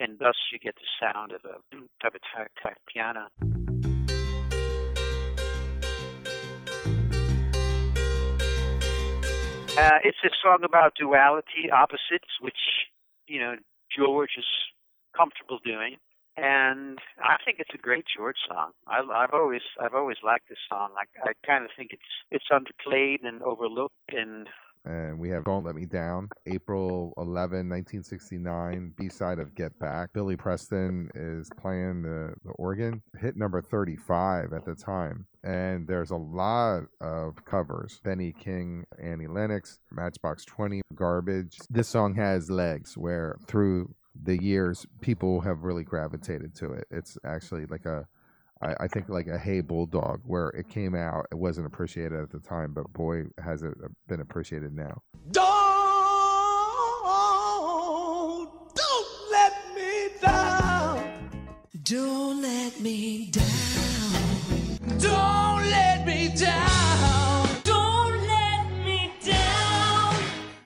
and 0.01 0.19
thus 0.19 0.35
you 0.51 0.59
get 0.59 0.75
the 0.75 0.91
sound 0.99 1.31
of 1.31 1.39
a 1.45 1.55
type 2.03 2.15
of 2.15 2.21
tack 2.35 2.51
tack 2.61 2.77
piano. 2.91 3.29
Uh, 9.77 9.99
it's 10.03 10.17
a 10.23 10.29
song 10.41 10.59
about 10.63 10.93
duality, 10.95 11.69
opposites, 11.71 12.39
which 12.39 12.87
you 13.27 13.39
know 13.39 13.55
George 13.95 14.31
is 14.37 14.45
comfortable 15.15 15.59
doing, 15.65 15.97
and 16.37 16.99
I 17.19 17.35
think 17.43 17.59
it's 17.59 17.73
a 17.73 17.77
great 17.77 18.05
George 18.15 18.37
song. 18.47 18.71
I, 18.87 18.99
I've 18.99 19.33
always 19.33 19.61
I've 19.81 19.93
always 19.93 20.17
liked 20.23 20.49
this 20.49 20.63
song. 20.69 20.91
I, 20.97 21.29
I 21.29 21.33
kind 21.45 21.65
of 21.65 21.71
think 21.75 21.91
it's 21.91 22.11
it's 22.31 22.45
underplayed 22.51 23.25
and 23.27 23.41
overlooked, 23.43 23.95
and 24.09 24.47
And 24.85 25.19
we 25.19 25.29
have 25.29 25.43
Don't 25.45 25.65
Let 25.65 25.75
Me 25.75 25.85
Down, 25.85 26.29
April 26.45 27.13
11, 27.17 27.69
1969, 27.69 28.93
B 28.97 29.09
side 29.09 29.39
of 29.39 29.55
Get 29.55 29.77
Back. 29.79 30.13
Billy 30.13 30.35
Preston 30.35 31.09
is 31.15 31.49
playing 31.59 32.03
the, 32.03 32.33
the 32.43 32.51
organ, 32.51 33.01
hit 33.19 33.35
number 33.35 33.61
35 33.61 34.53
at 34.53 34.65
the 34.65 34.75
time. 34.75 35.25
And 35.43 35.87
there's 35.87 36.11
a 36.11 36.15
lot 36.15 36.83
of 37.01 37.43
covers 37.45 37.99
Benny 38.03 38.31
King, 38.31 38.85
Annie 39.01 39.27
Lennox, 39.27 39.79
Matchbox 39.91 40.45
20, 40.45 40.81
Garbage. 40.93 41.57
This 41.69 41.87
song 41.87 42.15
has 42.15 42.49
legs 42.49 42.97
where 42.97 43.37
through 43.47 43.93
the 44.23 44.41
years, 44.41 44.85
people 45.01 45.41
have 45.41 45.63
really 45.63 45.83
gravitated 45.83 46.55
to 46.55 46.71
it. 46.71 46.87
It's 46.89 47.17
actually 47.25 47.65
like 47.65 47.85
a 47.85 48.07
I, 48.61 48.75
I 48.81 48.87
think 48.87 49.09
like 49.09 49.27
a 49.27 49.37
Hey 49.37 49.61
Bulldog, 49.61 50.21
where 50.25 50.49
it 50.49 50.69
came 50.69 50.95
out, 50.95 51.27
it 51.31 51.35
wasn't 51.35 51.67
appreciated 51.67 52.19
at 52.19 52.31
the 52.31 52.39
time, 52.39 52.73
but 52.73 52.91
boy, 52.93 53.23
has 53.43 53.63
it 53.63 53.73
been 54.07 54.21
appreciated 54.21 54.73
now. 54.73 55.01
Don't, 55.31 55.45
don't 58.73 59.07
let 59.31 59.75
me 59.75 60.09
down. 60.21 61.39
Don't 61.83 62.41
let 62.41 62.79
me 62.79 63.29
down. 63.31 63.45
Don't 64.97 65.63
let 65.69 66.05
me 66.05 66.29
down. 66.29 67.49
Don't 67.63 68.27
let 68.27 68.71
me 68.85 69.11
down. 69.23 70.15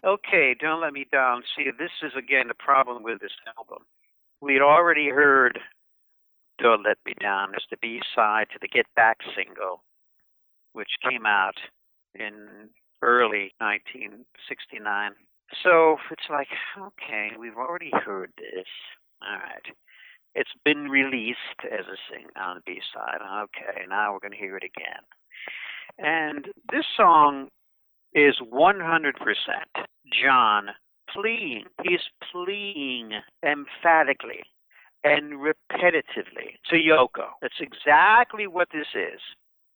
Okay, 0.03 0.55
Don't 0.59 0.81
Let 0.81 0.93
Me 0.93 1.05
Down. 1.11 1.43
See, 1.57 1.71
this 1.77 1.91
is 2.03 2.13
again 2.17 2.47
the 2.47 2.53
problem 2.53 3.03
with 3.03 3.19
this 3.19 3.31
album. 3.57 3.83
We'd 4.41 4.61
already 4.61 5.09
heard 5.09 5.59
Don't 6.62 6.84
Let 6.84 6.97
Me 7.05 7.14
Down 7.20 7.55
as 7.55 7.64
the 7.70 7.78
B 7.82 8.01
side 8.16 8.47
to 8.51 8.60
the 8.62 8.68
Get 8.68 8.86
Back 8.95 9.18
single, 9.36 9.84
which 10.74 10.89
came 11.07 11.26
out 11.26 11.55
in 12.16 12.70
early 13.01 13.53
1969. 13.60 15.12
So 15.64 15.97
it's 16.12 16.30
like, 16.30 16.47
okay, 16.78 17.30
we've 17.39 17.57
already 17.57 17.91
heard 18.05 18.32
this. 18.38 18.68
All 19.22 19.38
right. 19.38 19.76
It's 20.36 20.51
been 20.64 20.89
released 20.89 21.39
as 21.66 21.86
a 21.88 21.97
sing 22.10 22.28
on 22.39 22.62
B 22.66 22.80
side. 22.93 23.20
Okay, 23.43 23.86
now 23.89 24.14
we're 24.14 24.20
going 24.20 24.32
to 24.32 24.38
hear 24.38 24.57
it 24.57 24.64
again. 24.64 25.03
And 25.97 26.45
this 26.72 26.86
song 26.95 27.49
is 28.14 28.36
100% 28.51 29.14
John 30.22 30.68
pleading. 31.12 31.66
He's 31.84 31.99
pleading 32.32 33.12
emphatically 33.43 34.43
and 35.04 35.34
repetitively 35.34 36.58
to 36.70 36.76
Yoko. 36.76 37.28
That's 37.41 37.60
exactly 37.60 38.47
what 38.47 38.70
this 38.72 38.88
is. 38.95 39.20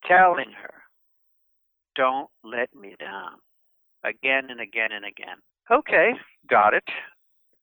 Telling 0.06 0.52
her, 0.62 0.74
don't 1.96 2.30
let 2.44 2.76
me 2.76 2.96
down. 3.00 3.34
Again 4.04 4.50
and 4.50 4.60
again 4.60 4.92
and 4.92 5.06
again. 5.06 5.38
Okay, 5.72 6.12
got 6.50 6.74
it. 6.74 6.84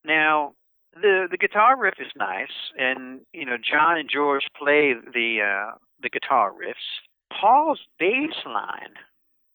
Now, 0.07 0.55
the 0.95 1.29
the 1.31 1.37
guitar 1.37 1.79
riff 1.79 1.95
is 2.01 2.11
nice, 2.17 2.49
and 2.79 3.21
you 3.35 3.45
know 3.45 3.57
John 3.59 3.99
and 3.99 4.09
George 4.11 4.47
play 4.59 4.95
the 4.95 5.41
uh, 5.43 5.77
the 6.03 6.09
guitar 6.09 6.51
riffs. 6.53 7.05
Paul's 7.31 7.81
bass 7.99 8.35
line 8.47 8.95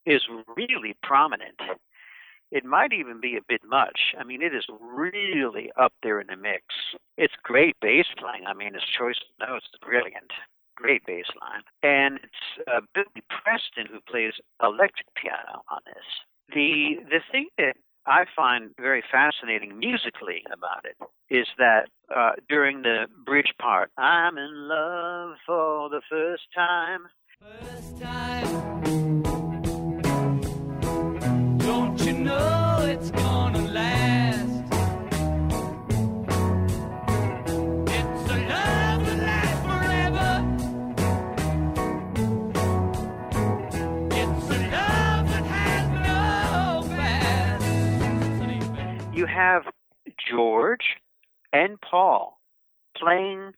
is 0.05 0.21
really 0.55 0.95
prominent. 1.01 1.59
It 2.55 2.63
might 2.63 2.93
even 2.93 3.19
be 3.19 3.35
a 3.35 3.43
bit 3.45 3.59
much. 3.67 4.15
I 4.17 4.23
mean, 4.23 4.41
it 4.41 4.55
is 4.55 4.63
really 4.79 5.73
up 5.77 5.91
there 6.01 6.21
in 6.21 6.27
the 6.27 6.37
mix. 6.37 6.63
It's 7.17 7.33
great 7.43 7.75
bass 7.81 8.05
playing. 8.17 8.45
I 8.47 8.53
mean, 8.53 8.75
his 8.75 8.83
choice 8.97 9.17
of 9.19 9.49
notes 9.49 9.65
is 9.73 9.79
brilliant. 9.81 10.31
Great 10.77 11.05
bass 11.05 11.25
line. 11.41 11.63
And 11.83 12.17
it's 12.23 12.65
uh, 12.65 12.79
Billy 12.93 13.23
Preston 13.27 13.87
who 13.91 13.99
plays 14.09 14.35
electric 14.63 15.07
piano 15.21 15.63
on 15.69 15.79
this. 15.85 16.07
The 16.53 16.95
the 17.09 17.19
thing 17.29 17.49
that 17.57 17.75
I 18.05 18.23
find 18.33 18.71
very 18.79 19.03
fascinating 19.11 19.77
musically 19.77 20.43
about 20.49 20.85
it 20.85 20.95
is 21.29 21.47
that 21.57 21.89
uh, 22.15 22.33
during 22.47 22.83
the 22.83 23.07
bridge 23.25 23.53
part, 23.59 23.91
I'm 23.97 24.37
in 24.37 24.69
love 24.69 25.35
for 25.45 25.89
the 25.89 26.01
first 26.09 26.43
time. 26.55 27.07
First 27.41 27.99
time. 28.01 29.34
You 32.05 32.13
know 32.13 32.77
it's 32.81 33.09
gonna 33.09 33.65
last? 33.71 34.51
It's 37.89 38.29
a 38.29 38.37
love 38.47 39.05
that 39.07 39.19
lasts 39.25 39.65
forever. 39.65 40.31
It's 44.11 44.49
a 44.51 44.59
love 44.69 45.25
that 45.31 45.45
has 45.47 45.85
no 46.05 46.95
past. 46.95 47.65
You 49.15 49.25
have 49.25 49.63
George 50.29 50.85
and 51.53 51.81
Paul 51.81 52.39
playing 52.95 53.53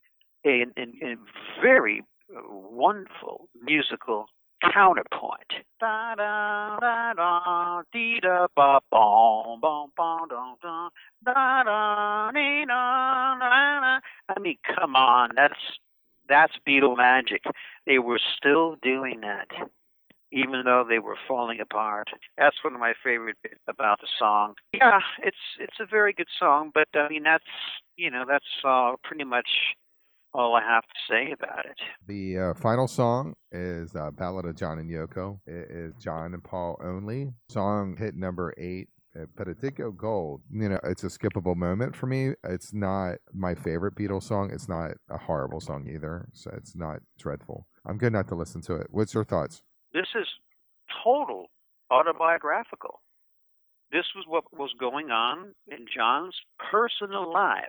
a, 0.46 0.68
a, 0.78 0.84
a 1.06 1.16
very 1.62 2.06
wonderful 2.32 3.50
musical 3.62 4.28
counterpoint. 4.62 5.54
I 14.30 14.40
mean, 14.40 14.58
come 14.76 14.96
on, 14.96 15.30
that's 15.36 15.54
that's 16.28 16.54
Beatle 16.68 16.98
magic. 16.98 17.44
They 17.86 18.00
were 18.00 18.20
still 18.38 18.76
doing 18.82 19.22
that, 19.22 19.48
even 20.32 20.64
though 20.66 20.84
they 20.88 21.00
were 21.00 21.18
falling 21.28 21.60
apart. 21.62 22.10
That's 22.38 22.64
one 22.64 22.74
of 22.74 22.80
my 22.80 22.94
favorite 23.04 23.38
bits 23.44 23.62
about 23.68 24.02
the 24.02 24.08
song. 24.20 24.56
Yeah, 24.74 25.00
it's 25.24 25.38
it's 25.60 25.80
a 25.80 25.86
very 25.86 26.14
good 26.14 26.28
song, 26.40 26.72
but 26.74 26.88
I 26.94 27.08
mean 27.10 27.24
that's 27.24 27.44
you 27.96 28.12
know 28.12 28.26
that's 28.28 28.46
uh, 28.66 28.96
pretty 29.04 29.24
much 29.24 29.48
all 30.34 30.56
I 30.56 30.62
have 30.62 30.84
to 30.84 31.00
say 31.10 31.32
about 31.32 31.66
it. 31.66 31.76
The 32.08 32.38
uh, 32.38 32.54
final 32.54 32.88
song 32.88 33.34
is 33.52 33.96
uh, 33.96 34.12
Ballad 34.12 34.46
of 34.46 34.56
John 34.56 34.78
and 34.80 34.90
Yoko. 34.90 35.40
It 35.48 35.68
is 35.72 35.94
John 36.02 36.34
and 36.34 36.44
Paul 36.44 36.80
only. 36.84 37.32
Song 37.50 37.96
hit 37.98 38.16
number 38.16 38.54
eight. 38.58 38.90
uh, 39.20 39.26
But 39.36 39.48
it 39.48 39.60
did 39.62 39.76
go 39.76 39.92
gold. 39.92 40.42
You 40.52 40.70
know, 40.70 40.80
it's 40.84 41.04
a 41.04 41.08
skippable 41.08 41.56
moment 41.56 41.96
for 41.96 42.06
me. 42.08 42.34
It's 42.44 42.74
not 42.74 43.16
my 43.34 43.56
favorite 43.56 43.96
Beatles 43.96 44.24
song. 44.24 44.52
It's 44.54 44.70
not 44.70 44.92
a 45.10 45.18
horrible 45.18 45.60
song 45.62 45.88
either. 45.92 46.28
So 46.34 46.52
it's 46.56 46.76
not 46.76 47.00
dreadful. 47.18 47.68
I'm 47.86 47.98
good 47.98 48.14
not 48.14 48.28
to 48.28 48.36
listen 48.36 48.62
to 48.64 48.76
it. 48.76 48.88
What's 48.92 49.14
your 49.14 49.24
thoughts? 49.24 49.62
This 49.94 50.08
is 50.20 50.28
total 51.04 51.46
autobiographical. 51.90 53.02
This 53.92 54.06
was 54.16 54.26
what 54.28 54.44
was 54.52 54.72
going 54.80 55.10
on 55.12 55.54
in 55.68 55.86
John's 55.96 56.36
personal 56.72 57.32
life 57.32 57.64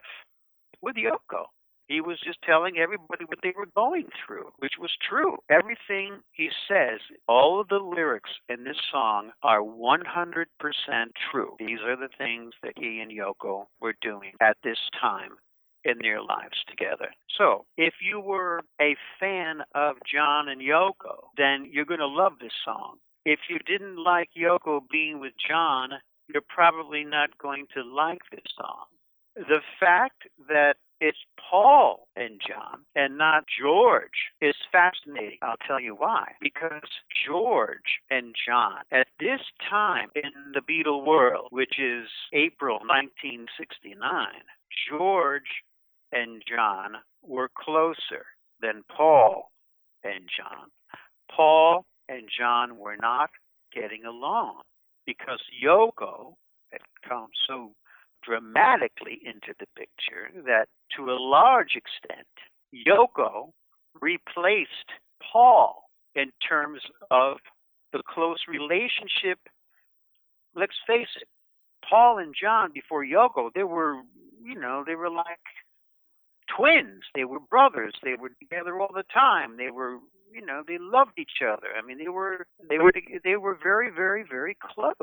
with 0.82 0.96
Yoko. 0.96 1.44
He 1.88 2.02
was 2.02 2.20
just 2.22 2.42
telling 2.42 2.76
everybody 2.76 3.24
what 3.24 3.38
they 3.42 3.54
were 3.56 3.66
going 3.74 4.08
through, 4.24 4.52
which 4.58 4.74
was 4.78 4.90
true. 5.08 5.38
Everything 5.50 6.20
he 6.32 6.50
says, 6.68 7.00
all 7.26 7.60
of 7.60 7.68
the 7.68 7.78
lyrics 7.78 8.30
in 8.50 8.64
this 8.64 8.76
song 8.92 9.32
are 9.42 9.60
100% 9.60 10.04
true. 11.30 11.56
These 11.58 11.78
are 11.84 11.96
the 11.96 12.10
things 12.18 12.52
that 12.62 12.74
he 12.76 13.00
and 13.00 13.10
Yoko 13.10 13.64
were 13.80 13.94
doing 14.02 14.32
at 14.40 14.58
this 14.62 14.78
time 15.00 15.32
in 15.84 15.96
their 16.02 16.20
lives 16.20 16.58
together. 16.68 17.08
So, 17.38 17.64
if 17.78 17.94
you 18.02 18.20
were 18.20 18.62
a 18.80 18.94
fan 19.18 19.60
of 19.74 19.96
John 20.12 20.48
and 20.48 20.60
Yoko, 20.60 21.28
then 21.38 21.66
you're 21.70 21.86
going 21.86 22.00
to 22.00 22.06
love 22.06 22.32
this 22.40 22.52
song. 22.64 22.96
If 23.24 23.40
you 23.48 23.58
didn't 23.66 24.02
like 24.02 24.30
Yoko 24.36 24.80
being 24.90 25.20
with 25.20 25.32
John, 25.48 25.90
you're 26.28 26.42
probably 26.48 27.04
not 27.04 27.38
going 27.38 27.66
to 27.74 27.82
like 27.82 28.20
this 28.30 28.44
song. 28.56 28.84
The 29.36 29.60
fact 29.80 30.24
that 30.48 30.74
it's 31.00 31.18
Paul 31.50 32.08
and 32.16 32.40
John 32.46 32.80
and 32.94 33.16
not 33.18 33.44
George 33.60 34.32
is 34.40 34.54
fascinating. 34.72 35.38
I'll 35.42 35.56
tell 35.66 35.80
you 35.80 35.94
why. 35.94 36.32
Because 36.40 36.88
George 37.26 38.00
and 38.10 38.34
John, 38.46 38.78
at 38.90 39.06
this 39.20 39.40
time 39.70 40.08
in 40.14 40.30
the 40.52 40.60
Beatle 40.60 41.04
world, 41.04 41.48
which 41.50 41.78
is 41.78 42.08
April 42.32 42.78
1969, 42.78 44.26
George 44.90 45.62
and 46.12 46.42
John 46.48 46.96
were 47.22 47.50
closer 47.56 48.26
than 48.60 48.82
Paul 48.94 49.50
and 50.02 50.24
John. 50.36 50.68
Paul 51.34 51.84
and 52.08 52.28
John 52.36 52.78
were 52.78 52.96
not 53.00 53.30
getting 53.72 54.04
along 54.04 54.62
because 55.06 55.40
Yoko 55.64 56.34
had 56.70 56.80
come 57.06 57.28
so 57.48 57.72
dramatically 58.28 59.20
into 59.24 59.54
the 59.58 59.66
picture 59.76 60.30
that 60.44 60.66
to 60.96 61.10
a 61.10 61.18
large 61.18 61.76
extent, 61.76 62.26
Yoko 62.74 63.50
replaced 64.00 64.90
Paul 65.32 65.84
in 66.14 66.30
terms 66.46 66.80
of 67.10 67.38
the 67.92 68.02
close 68.06 68.38
relationship. 68.48 69.38
Let's 70.54 70.76
face 70.86 71.08
it, 71.20 71.28
Paul 71.88 72.18
and 72.18 72.34
John 72.38 72.70
before 72.74 73.04
Yoko, 73.04 73.50
they 73.54 73.62
were, 73.62 74.02
you 74.42 74.58
know, 74.58 74.84
they 74.86 74.94
were 74.94 75.10
like 75.10 75.38
twins. 76.54 77.02
They 77.14 77.24
were 77.24 77.40
brothers. 77.40 77.94
They 78.02 78.14
were 78.20 78.30
together 78.40 78.80
all 78.80 78.92
the 78.94 79.04
time. 79.12 79.56
They 79.56 79.70
were, 79.70 79.98
you 80.32 80.44
know, 80.44 80.62
they 80.66 80.76
loved 80.78 81.18
each 81.18 81.40
other. 81.42 81.68
I 81.76 81.86
mean, 81.86 81.98
they 81.98 82.08
were, 82.08 82.46
they 82.68 82.78
were, 82.78 82.92
they 83.24 83.36
were 83.36 83.58
very, 83.62 83.90
very, 83.90 84.24
very 84.28 84.56
close. 84.60 84.94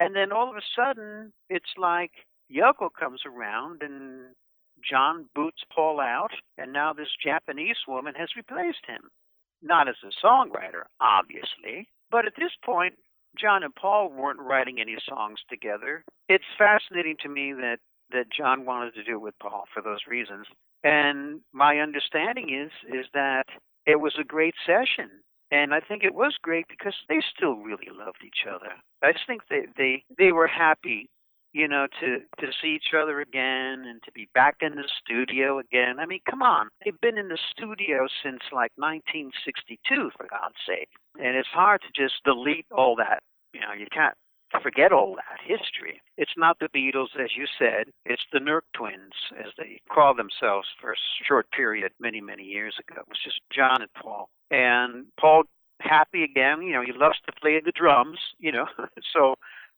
And 0.00 0.14
then 0.16 0.32
all 0.32 0.50
of 0.50 0.56
a 0.56 0.62
sudden, 0.76 1.32
it's 1.48 1.72
like 1.76 2.12
Yoko 2.50 2.88
comes 2.98 3.22
around 3.26 3.82
and 3.82 4.34
John 4.88 5.26
boots 5.34 5.62
Paul 5.74 6.00
out, 6.00 6.32
and 6.58 6.72
now 6.72 6.92
this 6.92 7.08
Japanese 7.22 7.76
woman 7.88 8.14
has 8.16 8.36
replaced 8.36 8.84
him. 8.86 9.08
Not 9.62 9.88
as 9.88 9.96
a 10.04 10.26
songwriter, 10.26 10.84
obviously, 11.00 11.88
but 12.10 12.26
at 12.26 12.34
this 12.36 12.52
point, 12.64 12.94
John 13.38 13.62
and 13.62 13.74
Paul 13.74 14.10
weren't 14.10 14.40
writing 14.40 14.80
any 14.80 14.96
songs 15.08 15.40
together. 15.48 16.04
It's 16.28 16.44
fascinating 16.58 17.16
to 17.22 17.28
me 17.28 17.52
that 17.54 17.78
that 18.10 18.30
John 18.30 18.66
wanted 18.66 18.94
to 18.94 19.02
do 19.02 19.12
it 19.12 19.22
with 19.22 19.38
Paul 19.40 19.64
for 19.72 19.82
those 19.82 20.06
reasons. 20.06 20.46
And 20.84 21.40
my 21.52 21.78
understanding 21.78 22.50
is 22.50 22.70
is 22.94 23.06
that 23.14 23.44
it 23.86 24.00
was 24.00 24.14
a 24.20 24.24
great 24.24 24.54
session. 24.66 25.10
And 25.50 25.74
I 25.74 25.80
think 25.80 26.04
it 26.04 26.14
was 26.14 26.36
great 26.42 26.66
because 26.68 26.94
they 27.08 27.20
still 27.34 27.56
really 27.56 27.88
loved 27.90 28.22
each 28.24 28.46
other. 28.48 28.72
I 29.02 29.12
just 29.12 29.26
think 29.26 29.42
they 29.48 29.66
they, 29.76 30.04
they 30.18 30.32
were 30.32 30.46
happy 30.46 31.08
you 31.54 31.68
know, 31.68 31.86
to 32.00 32.18
to 32.40 32.52
see 32.60 32.74
each 32.74 32.92
other 32.94 33.20
again 33.20 33.84
and 33.86 34.02
to 34.02 34.12
be 34.12 34.28
back 34.34 34.56
in 34.60 34.74
the 34.74 34.88
studio 35.00 35.58
again. 35.60 35.98
I 36.00 36.04
mean, 36.06 36.20
come 36.28 36.42
on, 36.42 36.68
they've 36.84 37.00
been 37.00 37.16
in 37.16 37.28
the 37.28 37.38
studio 37.52 38.06
since 38.22 38.42
like 38.52 38.72
1962, 38.76 40.10
for 40.16 40.26
God's 40.28 40.58
sake, 40.66 40.90
and 41.16 41.36
it's 41.36 41.48
hard 41.48 41.80
to 41.82 42.02
just 42.02 42.22
delete 42.24 42.66
all 42.70 42.96
that. 42.96 43.22
You 43.54 43.60
know, 43.60 43.72
you 43.78 43.86
can't 43.92 44.14
forget 44.62 44.92
all 44.92 45.14
that 45.14 45.38
history. 45.40 46.02
It's 46.16 46.34
not 46.36 46.58
the 46.58 46.68
Beatles, 46.68 47.14
as 47.18 47.30
you 47.36 47.46
said. 47.58 47.92
It's 48.04 48.22
the 48.32 48.40
Nerk 48.40 48.64
twins, 48.74 49.14
as 49.38 49.52
they 49.56 49.80
called 49.92 50.18
themselves 50.18 50.68
for 50.80 50.92
a 50.92 50.96
short 51.26 51.50
period 51.52 51.92
many, 52.00 52.20
many 52.20 52.42
years 52.42 52.74
ago. 52.78 53.00
It 53.00 53.08
was 53.08 53.18
just 53.22 53.40
John 53.54 53.80
and 53.80 53.92
Paul. 53.94 54.28
And 54.50 55.06
Paul, 55.18 55.44
happy 55.80 56.22
again, 56.24 56.62
you 56.62 56.72
know, 56.72 56.82
he 56.82 56.92
loves 56.92 57.18
to 57.26 57.32
play 57.40 57.60
the 57.64 57.72
drums, 57.72 58.18
you 58.38 58.52
know, 58.52 58.66
so 59.12 59.36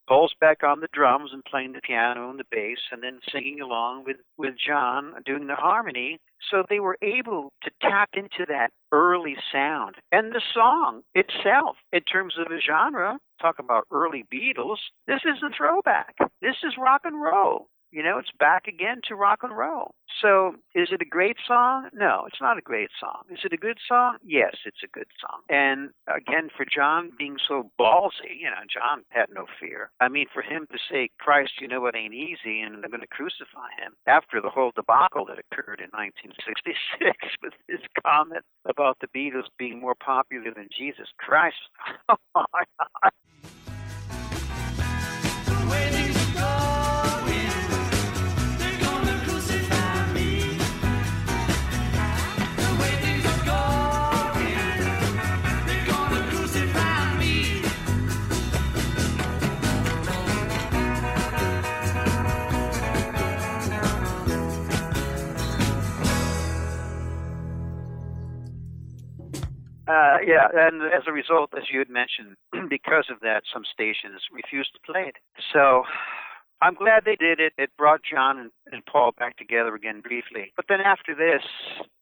Paul's 0.09 0.35
back 0.41 0.63
on 0.63 0.81
the 0.81 0.89
drums 0.93 1.31
and 1.33 1.45
playing 1.45 1.73
the 1.73 1.81
piano 1.81 2.31
and 2.31 2.39
the 2.39 2.45
bass 2.51 2.79
and 2.93 3.03
then 3.03 3.19
singing 3.33 3.61
along 3.61 4.05
with, 4.05 4.19
with 4.39 4.55
John 4.65 5.15
doing 5.25 5.47
the 5.47 5.57
harmony. 5.57 6.19
So 6.51 6.63
they 6.69 6.81
were 6.81 6.99
able 7.03 7.53
to 7.65 7.71
tap 7.83 8.11
into 8.15 8.47
that 8.49 8.71
early 8.93 9.37
sound. 9.53 9.97
And 10.13 10.33
the 10.33 10.43
song 10.55 11.03
itself, 11.15 11.77
in 11.93 12.03
terms 12.03 12.35
of 12.39 12.53
a 12.53 12.61
genre, 12.61 13.19
talk 13.41 13.59
about 13.59 13.87
early 13.91 14.25
Beatles, 14.33 14.79
this 15.07 15.21
is 15.25 15.43
a 15.43 15.55
throwback. 15.57 16.15
This 16.41 16.57
is 16.63 16.75
rock 16.79 17.03
and 17.05 17.21
roll. 17.21 17.69
You 17.97 18.03
know, 18.03 18.19
it's 18.19 18.29
back 18.39 18.69
again 18.69 19.01
to 19.09 19.15
rock 19.15 19.39
and 19.43 19.57
roll. 19.57 19.95
So, 20.21 20.57
is 20.75 20.89
it 20.93 21.01
a 21.01 21.07
great 21.07 21.39
song? 21.49 21.89
No, 21.95 22.25
it's 22.27 22.43
not 22.43 22.59
a 22.59 22.61
great 22.61 22.91
song. 23.01 23.23
Is 23.31 23.39
it 23.43 23.55
a 23.55 23.57
good 23.57 23.79
song? 23.89 24.19
Yes, 24.23 24.55
it's 24.67 24.85
a 24.85 24.87
good 24.87 25.07
song. 25.19 25.41
And 25.49 25.89
again, 26.07 26.51
for 26.55 26.67
John 26.67 27.11
being 27.19 27.39
so 27.49 27.71
ballsy, 27.81 28.37
you 28.39 28.51
know, 28.51 28.61
John 28.69 29.05
had 29.09 29.31
no 29.35 29.47
fear. 29.59 29.89
I 29.99 30.09
mean, 30.09 30.27
for 30.31 30.43
him 30.43 30.67
to 30.73 30.79
say, 30.91 31.09
Christ, 31.19 31.53
you 31.59 31.69
know 31.69 31.87
it 31.87 31.97
ain't 31.97 32.13
easy, 32.13 32.61
and 32.61 32.83
they're 32.83 32.91
going 32.91 33.01
to 33.01 33.07
crucify 33.07 33.73
him 33.81 33.95
after 34.07 34.43
the 34.43 34.51
whole 34.51 34.73
debacle 34.77 35.25
that 35.25 35.41
occurred 35.41 35.81
in 35.81 35.89
1966 35.97 37.17
with 37.43 37.55
his 37.67 37.81
comment 38.05 38.45
about 38.69 38.99
the 39.01 39.09
Beatles 39.09 39.49
being 39.59 39.81
more 39.81 39.95
popular 39.95 40.53
than 40.55 40.69
Jesus 40.77 41.09
Christ. 41.17 41.57
Oh, 42.39 42.45
my 42.53 42.63
God. 42.79 43.13
Uh, 69.87 70.19
yeah, 70.27 70.49
and 70.53 70.83
as 70.83 71.05
a 71.07 71.13
result, 71.13 71.51
as 71.57 71.65
you 71.73 71.79
had 71.79 71.89
mentioned, 71.89 72.37
because 72.71 73.07
of 73.11 73.21
that, 73.21 73.43
some 73.53 73.63
stations 73.71 74.21
refused 74.33 74.71
to 74.75 74.93
play 74.93 75.03
it. 75.07 75.17
So 75.53 75.85
I'm 76.61 76.75
glad 76.75 77.05
they 77.05 77.17
did 77.17 77.39
it. 77.39 77.53
It 77.59 77.71
brought 77.77 78.01
John 78.03 78.39
and, 78.39 78.51
and 78.73 78.85
Paul 78.87 79.13
back 79.19 79.37
together 79.37 79.75
again 79.75 80.01
briefly. 80.01 80.53
But 80.57 80.67
then 80.69 80.81
after 80.81 81.15
this, 81.15 81.45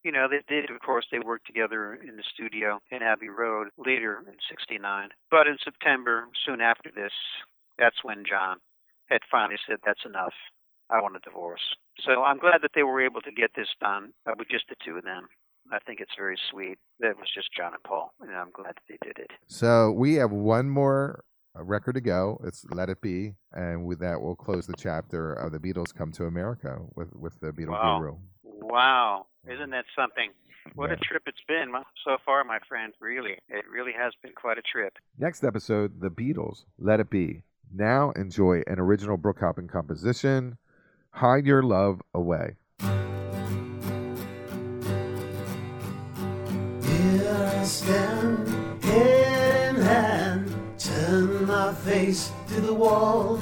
you 0.03 0.13
know, 0.13 0.29
they 0.31 0.41
did, 0.49 0.71
of 0.71 0.81
course, 0.81 1.07
they 1.11 1.19
worked 1.19 1.47
together 1.47 1.95
in 1.95 2.17
the 2.17 2.23
studio 2.33 2.81
in 2.91 3.03
Abbey 3.03 3.29
Road 3.29 3.69
later 3.77 4.23
in 4.27 4.35
69. 4.49 5.09
But 5.31 5.47
in 5.47 5.57
September, 5.63 6.29
soon 6.47 6.61
after 6.61 6.91
this, 6.95 7.13
that's 7.79 8.05
when 8.05 8.25
John 8.29 8.59
had 9.07 9.21
finally 9.31 9.59
said, 9.67 9.79
that's 9.85 10.07
enough. 10.07 10.35
I 10.89 11.01
want 11.01 11.17
a 11.17 11.21
divorce. 11.21 11.75
So 12.01 12.23
I'm 12.23 12.39
glad 12.39 12.63
that 12.63 12.73
they 12.75 12.83
were 12.83 13.05
able 13.05 13.23
to 13.23 13.33
get 13.33 13.51
this 13.57 13.69
done 13.81 14.13
uh, 14.27 14.33
with 14.39 14.49
just 14.49 14.69
the 14.69 14.77
two 14.85 14.97
of 14.97 15.05
them. 15.05 15.29
I 15.73 15.79
think 15.81 16.01
it's 16.01 16.13
very 16.17 16.39
sweet 16.51 16.79
that 17.01 17.11
it 17.11 17.19
was 17.19 17.29
just 17.35 17.51
John 17.53 17.73
and 17.75 17.83
Paul, 17.83 18.13
and 18.21 18.31
I'm 18.35 18.51
glad 18.53 18.75
that 18.77 18.83
they 18.89 18.99
did 19.03 19.19
it. 19.19 19.31
So 19.47 19.91
we 19.91 20.15
have 20.15 20.31
one 20.31 20.69
more 20.69 21.25
uh, 21.59 21.63
record 21.65 21.95
to 21.95 22.01
go. 22.01 22.41
It's 22.45 22.65
"Let 22.71 22.89
It 22.91 23.01
Be," 23.01 23.35
and 23.53 23.85
with 23.85 23.99
that, 24.01 24.21
we'll 24.21 24.37
close 24.37 24.67
the 24.67 24.75
chapter 24.79 25.33
of 25.33 25.53
the 25.53 25.59
Beatles 25.59 25.95
come 25.95 26.13
to 26.13 26.25
America 26.27 26.79
with 26.95 27.15
with 27.17 27.41
the 27.41 27.53
Beatles 27.53 27.71
Wow. 27.81 27.99
Guru. 27.99 28.17
Wow, 28.43 29.27
isn't 29.49 29.71
that 29.71 29.85
something? 29.97 30.31
What 30.75 30.89
Yeah. 30.91 30.95
a 30.95 30.99
trip 30.99 31.23
it's 31.27 31.43
been 31.47 31.73
so 32.05 32.17
far, 32.25 32.43
my 32.45 32.59
friend. 32.69 32.93
Really, 33.01 33.39
it 33.49 33.65
really 33.71 33.93
has 33.93 34.15
been 34.23 34.33
quite 34.33 34.59
a 34.59 34.63
trip. 34.63 34.95
Next 35.19 35.45
episode, 35.45 36.01
the 36.01 36.11
Beatles, 36.11 36.65
"Let 36.79 37.01
It 37.01 37.11
Be." 37.11 37.43
Now 37.73 38.11
enjoy 38.13 38.63
an 38.67 38.79
original 38.79 39.17
Brooke 39.17 39.41
Hoppin 39.41 39.69
composition, 39.69 40.57
"Hide 41.11 41.47
Your 41.47 41.63
Love 41.63 42.01
Away." 42.15 42.57
Stand, 47.65 48.49
head 48.85 49.75
in 49.75 49.83
hand, 49.83 50.55
turn 50.79 51.47
my 51.47 51.73
face 51.73 52.31
to 52.49 52.61
the 52.61 52.75
wall. 52.75 53.41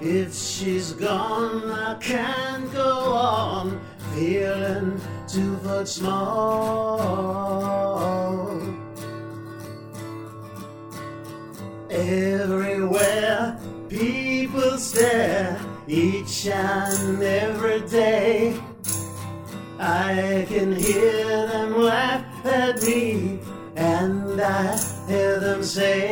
If 0.00 0.34
she's 0.34 0.92
gone, 0.92 1.70
I 1.70 1.94
can't 2.00 2.72
go 2.72 3.12
on, 3.12 3.80
feeling 4.14 5.00
two 5.28 5.56
foot 5.58 5.86
small. 5.86 6.98
Everywhere 11.90 13.58
people 13.88 14.76
stare, 14.78 15.60
each 15.86 16.46
and 16.46 17.22
every 17.22 17.80
day. 17.88 18.60
I 19.78 20.46
can 20.48 20.74
hear 20.74 21.21
say, 25.62 26.08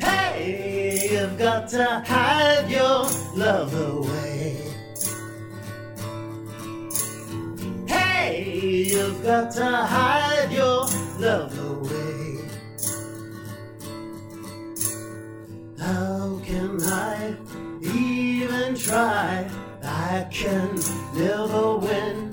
Hey, 0.00 1.08
you've 1.10 1.38
got 1.38 1.68
to 1.70 2.04
hide 2.06 2.70
your 2.70 3.06
love 3.34 3.74
away. 3.74 4.62
Hey, 7.86 8.86
you've 8.88 9.22
got 9.24 9.50
to 9.52 9.64
hide 9.64 10.52
your 10.52 10.86
love 11.18 11.58
away. 11.58 12.38
How 15.78 16.40
can 16.44 16.82
I 16.84 17.34
even 17.82 18.76
try? 18.76 19.50
I 19.82 20.26
can 20.30 20.78
never 21.14 21.78
win. 21.78 22.27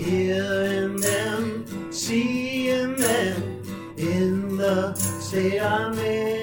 Hearing 0.00 0.96
them, 0.96 1.92
seeing 1.92 2.96
them 2.96 3.62
in 3.98 4.56
the 4.56 4.94
state 4.94 5.60
I'm 5.60 5.98
in. 5.98 6.40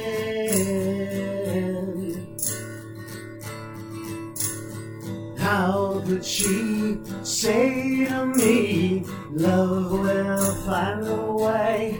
How 5.39 6.03
could 6.05 6.23
she 6.23 6.99
say 7.23 8.05
to 8.05 8.27
me, 8.27 9.03
Love 9.31 9.91
will 9.91 10.55
find 10.67 11.07
a 11.07 11.15
way? 11.33 11.99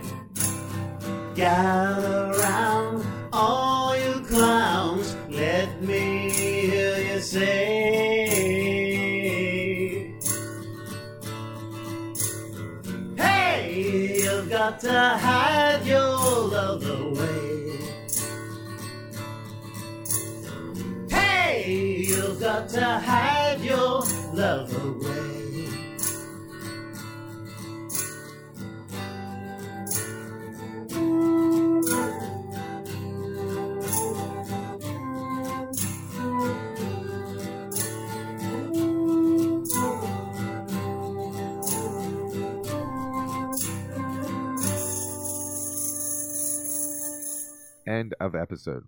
Gather 1.34 2.34
round, 2.40 3.04
all 3.34 3.98
you 3.98 4.22
clowns, 4.28 5.16
let 5.28 5.82
me 5.82 6.30
hear 6.30 6.98
you 7.00 7.20
say. 7.20 8.07
Got 14.58 14.80
to 14.80 14.90
hide 14.90 15.86
your 15.86 16.18
love 16.50 16.84
away. 16.84 17.78
Hey, 21.12 22.06
you've 22.10 22.40
got 22.40 22.68
to 22.70 22.84
hide 22.84 23.62
your 23.62 24.02
love 24.34 24.74
away. 24.84 25.28
End 48.08 48.16
of 48.22 48.36
episode. 48.36 48.86